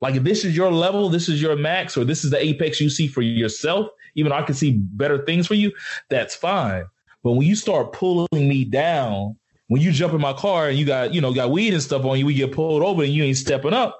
Like 0.00 0.16
if 0.16 0.24
this 0.24 0.44
is 0.44 0.56
your 0.56 0.72
level, 0.72 1.08
this 1.08 1.28
is 1.28 1.40
your 1.40 1.56
max, 1.56 1.96
or 1.96 2.04
this 2.04 2.24
is 2.24 2.30
the 2.30 2.44
apex 2.44 2.80
you 2.80 2.90
see 2.90 3.06
for 3.06 3.22
yourself. 3.22 3.88
Even 4.14 4.30
though 4.30 4.36
I 4.36 4.42
can 4.42 4.54
see 4.54 4.72
better 4.72 5.24
things 5.24 5.46
for 5.46 5.54
you, 5.54 5.72
that's 6.10 6.34
fine. 6.34 6.84
But 7.22 7.32
when 7.32 7.46
you 7.46 7.54
start 7.54 7.92
pulling 7.92 8.28
me 8.32 8.64
down, 8.64 9.36
when 9.68 9.80
you 9.80 9.92
jump 9.92 10.12
in 10.12 10.20
my 10.20 10.32
car 10.32 10.68
and 10.68 10.78
you 10.78 10.84
got 10.84 11.14
you 11.14 11.20
know 11.20 11.32
got 11.32 11.50
weed 11.50 11.72
and 11.72 11.82
stuff 11.82 12.04
on 12.04 12.18
you, 12.18 12.26
we 12.26 12.34
get 12.34 12.52
pulled 12.52 12.82
over 12.82 13.02
and 13.02 13.12
you 13.12 13.22
ain't 13.22 13.36
stepping 13.36 13.72
up. 13.72 13.98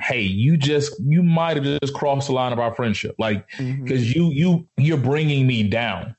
Hey, 0.00 0.22
you 0.22 0.56
just 0.56 0.94
you 1.04 1.22
might 1.22 1.56
have 1.56 1.80
just 1.80 1.94
crossed 1.94 2.28
the 2.28 2.34
line 2.34 2.52
of 2.52 2.58
our 2.58 2.74
friendship, 2.74 3.14
like 3.18 3.46
because 3.58 4.02
mm-hmm. 4.02 4.18
you 4.18 4.30
you 4.30 4.68
you're 4.78 4.96
bringing 4.96 5.46
me 5.46 5.62
down. 5.64 6.16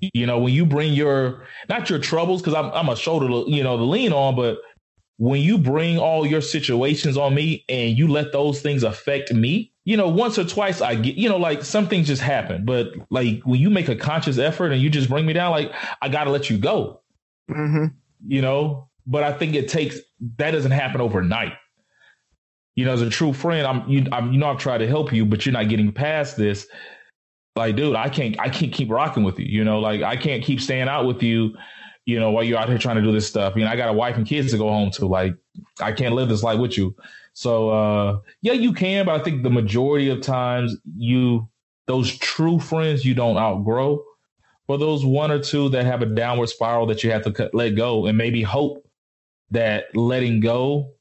You 0.00 0.26
know, 0.26 0.38
when 0.38 0.52
you 0.52 0.66
bring 0.66 0.92
your 0.92 1.46
not 1.68 1.88
your 1.88 1.98
troubles, 1.98 2.42
because 2.42 2.54
I'm 2.54 2.70
I'm 2.72 2.88
a 2.88 2.96
shoulder, 2.96 3.26
you 3.50 3.62
know, 3.62 3.76
to 3.76 3.84
lean 3.84 4.12
on, 4.12 4.36
but 4.36 4.58
when 5.18 5.40
you 5.40 5.56
bring 5.56 5.98
all 5.98 6.26
your 6.26 6.42
situations 6.42 7.16
on 7.16 7.34
me 7.34 7.64
and 7.68 7.96
you 7.96 8.06
let 8.06 8.32
those 8.32 8.60
things 8.60 8.82
affect 8.82 9.32
me, 9.32 9.72
you 9.84 9.96
know, 9.96 10.08
once 10.08 10.38
or 10.38 10.44
twice 10.44 10.82
I 10.82 10.94
get, 10.96 11.16
you 11.16 11.28
know, 11.28 11.38
like 11.38 11.64
some 11.64 11.88
things 11.88 12.08
just 12.08 12.20
happen. 12.20 12.66
But 12.66 12.88
like 13.08 13.40
when 13.44 13.58
you 13.58 13.70
make 13.70 13.88
a 13.88 13.96
conscious 13.96 14.36
effort 14.36 14.72
and 14.72 14.82
you 14.82 14.90
just 14.90 15.08
bring 15.08 15.24
me 15.24 15.32
down, 15.32 15.52
like 15.52 15.72
I 16.02 16.10
got 16.10 16.24
to 16.24 16.30
let 16.30 16.50
you 16.50 16.58
go. 16.58 17.00
Mm-hmm. 17.50 17.86
You 18.26 18.42
know, 18.42 18.90
but 19.06 19.22
I 19.22 19.32
think 19.32 19.54
it 19.54 19.68
takes 19.68 19.98
that 20.36 20.50
doesn't 20.50 20.72
happen 20.72 21.00
overnight. 21.00 21.54
You 22.74 22.84
know, 22.84 22.92
as 22.92 23.00
a 23.00 23.08
true 23.08 23.32
friend, 23.32 23.66
I'm 23.66 23.88
you, 23.88 24.06
I'm, 24.12 24.32
you 24.32 24.38
know, 24.38 24.50
I've 24.50 24.58
tried 24.58 24.78
to 24.78 24.86
help 24.86 25.12
you, 25.12 25.24
but 25.24 25.46
you're 25.46 25.54
not 25.54 25.70
getting 25.70 25.92
past 25.92 26.36
this 26.36 26.66
like, 27.56 27.76
dude, 27.76 27.96
I 27.96 28.08
can't, 28.08 28.38
I 28.38 28.48
can't 28.48 28.72
keep 28.72 28.90
rocking 28.90 29.24
with 29.24 29.38
you. 29.38 29.46
You 29.46 29.64
know, 29.64 29.80
like 29.80 30.02
I 30.02 30.16
can't 30.16 30.42
keep 30.42 30.60
staying 30.60 30.88
out 30.88 31.06
with 31.06 31.22
you, 31.22 31.56
you 32.04 32.20
know, 32.20 32.30
while 32.30 32.44
you're 32.44 32.58
out 32.58 32.68
here 32.68 32.78
trying 32.78 32.96
to 32.96 33.02
do 33.02 33.12
this 33.12 33.26
stuff. 33.26 33.54
You 33.56 33.64
know, 33.64 33.70
I 33.70 33.76
got 33.76 33.88
a 33.88 33.92
wife 33.92 34.16
and 34.16 34.26
kids 34.26 34.52
to 34.52 34.58
go 34.58 34.68
home 34.68 34.90
to. 34.92 35.06
Like, 35.06 35.34
I 35.80 35.92
can't 35.92 36.14
live 36.14 36.28
this 36.28 36.42
life 36.42 36.58
with 36.58 36.76
you. 36.76 36.94
So, 37.32 37.70
uh, 37.70 38.20
yeah, 38.42 38.54
you 38.54 38.72
can, 38.72 39.06
but 39.06 39.20
I 39.20 39.24
think 39.24 39.42
the 39.42 39.50
majority 39.50 40.08
of 40.08 40.22
times 40.22 40.76
you, 40.96 41.48
those 41.86 42.16
true 42.16 42.58
friends 42.58 43.04
you 43.04 43.14
don't 43.14 43.36
outgrow, 43.36 44.02
but 44.66 44.78
those 44.78 45.04
one 45.04 45.30
or 45.30 45.38
two 45.38 45.68
that 45.70 45.84
have 45.84 46.02
a 46.02 46.06
downward 46.06 46.48
spiral 46.48 46.86
that 46.86 47.04
you 47.04 47.10
have 47.10 47.22
to 47.24 47.32
cut, 47.32 47.54
let 47.54 47.70
go 47.70 48.06
and 48.06 48.16
maybe 48.16 48.42
hope 48.42 48.88
that 49.50 49.94
letting 49.94 50.40
go 50.40 50.92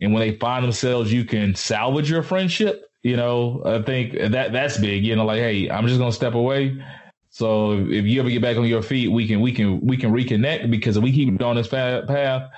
and 0.00 0.12
when 0.12 0.20
they 0.20 0.36
find 0.36 0.64
themselves, 0.64 1.12
you 1.12 1.24
can 1.24 1.54
salvage 1.54 2.10
your 2.10 2.22
friendship 2.22 2.89
you 3.02 3.16
know, 3.16 3.62
I 3.64 3.82
think 3.82 4.12
that 4.12 4.52
that's 4.52 4.78
big. 4.78 5.04
You 5.04 5.16
know, 5.16 5.24
like, 5.24 5.38
hey, 5.38 5.70
I'm 5.70 5.86
just 5.86 5.98
gonna 5.98 6.12
step 6.12 6.34
away. 6.34 6.82
So 7.30 7.72
if 7.72 8.04
you 8.04 8.20
ever 8.20 8.28
get 8.28 8.42
back 8.42 8.56
on 8.56 8.66
your 8.66 8.82
feet, 8.82 9.08
we 9.08 9.26
can 9.26 9.40
we 9.40 9.52
can 9.52 9.80
we 9.80 9.96
can 9.96 10.12
reconnect 10.12 10.70
because 10.70 10.96
if 10.96 11.02
we 11.02 11.12
keep 11.12 11.40
on 11.42 11.56
this 11.56 11.68
path, 11.68 12.50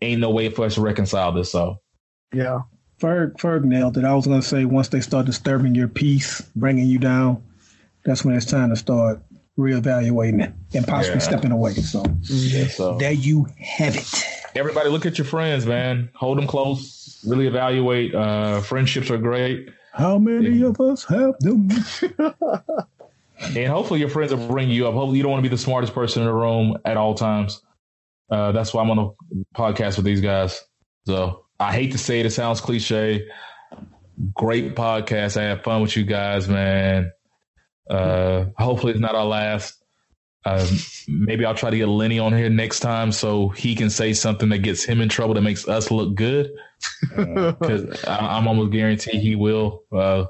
ain't 0.00 0.20
no 0.20 0.30
way 0.30 0.48
for 0.48 0.64
us 0.64 0.74
to 0.74 0.80
reconcile 0.80 1.32
this. 1.32 1.50
So 1.50 1.80
yeah, 2.32 2.60
Ferg 3.00 3.34
Ferg 3.34 3.64
nailed 3.64 3.98
it. 3.98 4.04
I 4.04 4.14
was 4.14 4.26
gonna 4.26 4.42
say 4.42 4.64
once 4.64 4.88
they 4.88 5.00
start 5.00 5.26
disturbing 5.26 5.74
your 5.74 5.88
peace, 5.88 6.40
bringing 6.54 6.86
you 6.86 6.98
down, 6.98 7.42
that's 8.04 8.24
when 8.24 8.34
it's 8.34 8.46
time 8.46 8.70
to 8.70 8.76
start 8.76 9.20
reevaluating 9.58 10.42
it 10.42 10.52
and 10.74 10.86
possibly 10.86 11.18
yeah. 11.18 11.26
stepping 11.26 11.50
away. 11.50 11.72
So, 11.74 12.04
yeah, 12.22 12.68
so 12.68 12.96
there 12.98 13.12
you 13.12 13.46
have 13.58 13.96
it. 13.96 14.14
Everybody, 14.56 14.88
look 14.88 15.06
at 15.06 15.18
your 15.18 15.26
friends, 15.26 15.66
man. 15.66 16.10
Hold 16.14 16.38
them 16.38 16.46
close 16.46 16.96
really 17.26 17.46
evaluate. 17.46 18.14
Uh, 18.14 18.60
friendships 18.60 19.10
are 19.10 19.18
great. 19.18 19.68
How 19.92 20.18
many 20.18 20.62
of 20.62 20.80
us 20.80 21.04
have 21.04 21.38
them? 21.40 21.68
and 23.38 23.66
hopefully 23.68 24.00
your 24.00 24.08
friends 24.08 24.34
will 24.34 24.46
bring 24.46 24.70
you 24.70 24.86
up. 24.86 24.94
Hopefully 24.94 25.16
you 25.16 25.22
don't 25.22 25.32
want 25.32 25.44
to 25.44 25.48
be 25.48 25.54
the 25.54 25.60
smartest 25.60 25.94
person 25.94 26.22
in 26.22 26.28
the 26.28 26.34
room 26.34 26.78
at 26.84 26.96
all 26.96 27.14
times. 27.14 27.62
Uh, 28.30 28.52
that's 28.52 28.74
why 28.74 28.82
I'm 28.82 28.90
on 28.90 28.98
a 28.98 29.58
podcast 29.58 29.96
with 29.96 30.04
these 30.04 30.20
guys. 30.20 30.62
So 31.06 31.46
I 31.58 31.72
hate 31.72 31.92
to 31.92 31.98
say 31.98 32.20
it, 32.20 32.26
it 32.26 32.30
sounds 32.30 32.60
cliche. 32.60 33.26
Great 34.34 34.74
podcast. 34.74 35.36
I 35.40 35.44
had 35.44 35.64
fun 35.64 35.82
with 35.82 35.96
you 35.96 36.04
guys, 36.04 36.48
man. 36.48 37.12
Uh, 37.88 38.46
hopefully 38.58 38.92
it's 38.92 39.00
not 39.00 39.14
our 39.14 39.26
last. 39.26 39.82
Um, 40.46 40.66
maybe 41.08 41.44
I'll 41.44 41.54
try 41.54 41.70
to 41.70 41.76
get 41.76 41.88
Lenny 41.88 42.20
on 42.20 42.32
here 42.32 42.48
next 42.48 42.80
time 42.80 43.10
so 43.10 43.48
he 43.48 43.74
can 43.74 43.90
say 43.90 44.12
something 44.12 44.48
that 44.50 44.58
gets 44.58 44.84
him 44.84 45.00
in 45.00 45.08
trouble 45.08 45.34
that 45.34 45.40
makes 45.40 45.66
us 45.66 45.90
look 45.90 46.14
good. 46.14 46.52
Because 47.16 48.04
uh, 48.04 48.16
I'm 48.20 48.46
almost 48.46 48.70
guaranteed 48.70 49.20
he 49.20 49.34
will. 49.34 49.82
Uh, 49.92 50.26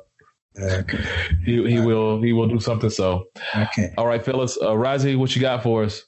okay. 0.59 1.05
He, 1.45 1.71
he 1.71 1.81
will. 1.81 2.23
He 2.23 2.33
will 2.33 2.49
do 2.49 2.59
something. 2.61 2.89
So, 2.89 3.29
okay. 3.55 3.93
All 3.99 4.07
right, 4.07 4.25
Phyllis. 4.25 4.57
Uh, 4.57 4.69
Razi, 4.69 5.19
what 5.19 5.37
you 5.37 5.43
got 5.43 5.63
for 5.63 5.85
us? 5.85 6.03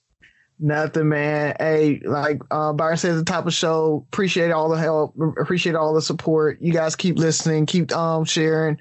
Nothing, 0.60 1.10
man. 1.10 1.54
Hey, 1.60 2.00
like 2.04 2.40
uh, 2.50 2.72
Byron 2.72 2.96
said 2.96 3.12
at 3.12 3.16
the 3.18 3.24
top 3.24 3.40
of 3.40 3.44
the 3.44 3.50
show, 3.52 4.04
appreciate 4.08 4.50
all 4.50 4.68
the 4.68 4.78
help, 4.78 5.14
appreciate 5.40 5.76
all 5.76 5.94
the 5.94 6.02
support. 6.02 6.60
You 6.60 6.72
guys 6.72 6.96
keep 6.96 7.16
listening, 7.16 7.66
keep 7.66 7.92
um 7.92 8.24
sharing. 8.24 8.78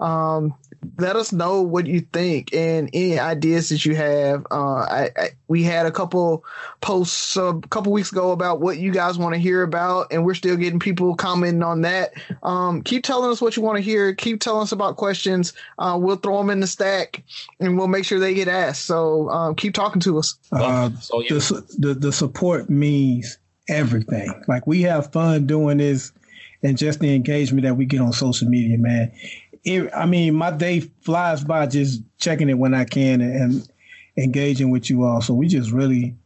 Um, 0.00 0.54
let 0.98 1.16
us 1.16 1.32
know 1.32 1.62
what 1.62 1.86
you 1.86 2.00
think 2.00 2.54
and 2.54 2.88
any 2.92 3.18
ideas 3.18 3.68
that 3.68 3.84
you 3.84 3.96
have. 3.96 4.46
Uh, 4.50 4.80
I, 4.80 5.10
I, 5.16 5.28
we 5.48 5.62
had 5.62 5.86
a 5.86 5.90
couple 5.90 6.44
posts 6.80 7.36
a 7.36 7.60
couple 7.70 7.92
weeks 7.92 8.12
ago 8.12 8.32
about 8.32 8.60
what 8.60 8.78
you 8.78 8.92
guys 8.92 9.18
want 9.18 9.34
to 9.34 9.40
hear 9.40 9.62
about, 9.62 10.08
and 10.10 10.24
we're 10.24 10.34
still 10.34 10.56
getting 10.56 10.78
people 10.78 11.14
commenting 11.16 11.62
on 11.62 11.82
that. 11.82 12.12
Um, 12.42 12.82
keep 12.82 13.04
telling 13.04 13.30
us 13.30 13.40
what 13.40 13.56
you 13.56 13.62
want 13.62 13.76
to 13.76 13.82
hear. 13.82 14.14
Keep 14.14 14.40
telling 14.40 14.62
us 14.62 14.72
about 14.72 14.96
questions. 14.96 15.52
Uh, 15.78 15.98
we'll 16.00 16.16
throw 16.16 16.38
them 16.38 16.50
in 16.50 16.60
the 16.60 16.66
stack, 16.66 17.22
and 17.60 17.76
we'll 17.76 17.88
make 17.88 18.04
sure 18.04 18.18
they 18.18 18.34
get 18.34 18.48
asked. 18.48 18.84
So 18.84 19.28
um, 19.30 19.54
keep 19.54 19.74
talking 19.74 20.00
to 20.02 20.18
us. 20.18 20.38
Uh, 20.52 20.90
so, 21.00 21.20
yeah. 21.20 21.28
the, 21.30 21.76
the 21.78 21.94
the 21.94 22.12
support 22.12 22.70
means 22.70 23.38
everything. 23.68 24.32
Like 24.46 24.66
we 24.66 24.82
have 24.82 25.12
fun 25.12 25.46
doing 25.46 25.78
this, 25.78 26.12
and 26.62 26.78
just 26.78 27.00
the 27.00 27.14
engagement 27.14 27.64
that 27.64 27.76
we 27.76 27.84
get 27.84 28.00
on 28.00 28.12
social 28.12 28.48
media, 28.48 28.78
man 28.78 29.12
it, 29.68 29.90
I 29.94 30.06
mean, 30.06 30.34
my 30.34 30.50
day 30.50 30.80
flies 31.02 31.44
by 31.44 31.66
just 31.66 32.02
checking 32.18 32.48
it 32.48 32.54
when 32.54 32.74
I 32.74 32.84
can 32.84 33.20
and, 33.20 33.34
and 33.34 33.68
engaging 34.16 34.70
with 34.70 34.90
you 34.90 35.04
all. 35.04 35.20
So 35.20 35.34
we 35.34 35.48
just 35.48 35.70
really 35.70 36.16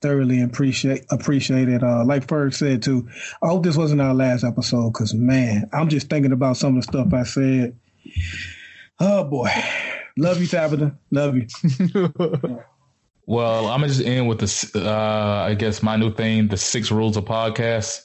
thoroughly 0.00 0.42
appreciate 0.42 1.04
appreciate 1.10 1.68
it. 1.68 1.82
Uh, 1.82 2.04
like 2.04 2.26
Ferg 2.26 2.54
said 2.54 2.82
too. 2.82 3.08
I 3.42 3.48
hope 3.48 3.64
this 3.64 3.76
wasn't 3.76 4.00
our 4.00 4.14
last 4.14 4.44
episode 4.44 4.92
because 4.92 5.14
man, 5.14 5.68
I'm 5.72 5.88
just 5.88 6.08
thinking 6.08 6.32
about 6.32 6.56
some 6.56 6.76
of 6.76 6.84
the 6.84 6.92
stuff 6.92 7.12
I 7.12 7.24
said. 7.24 7.76
Oh 9.00 9.24
boy, 9.24 9.50
love 10.16 10.40
you, 10.40 10.46
Tabitha. 10.46 10.96
Love 11.10 11.36
you. 11.36 11.46
well, 13.26 13.66
I'm 13.66 13.80
gonna 13.80 13.88
just 13.88 14.02
end 14.02 14.28
with 14.28 14.38
the. 14.40 14.88
Uh, 14.88 15.46
I 15.48 15.54
guess 15.54 15.82
my 15.82 15.96
new 15.96 16.12
thing: 16.12 16.48
the 16.48 16.56
six 16.56 16.90
rules 16.90 17.16
of 17.16 17.24
podcast. 17.24 18.02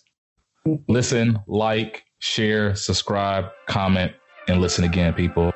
Listen, 0.87 1.39
like, 1.47 2.05
share, 2.19 2.75
subscribe, 2.75 3.45
comment, 3.67 4.11
and 4.49 4.61
listen 4.61 4.83
again, 4.83 5.13
people. 5.13 5.51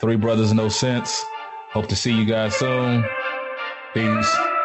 Three 0.00 0.16
brothers, 0.16 0.52
no 0.52 0.68
sense. 0.68 1.24
Hope 1.70 1.86
to 1.88 1.96
see 1.96 2.12
you 2.12 2.24
guys 2.24 2.56
soon. 2.56 3.04
Peace. 3.94 4.55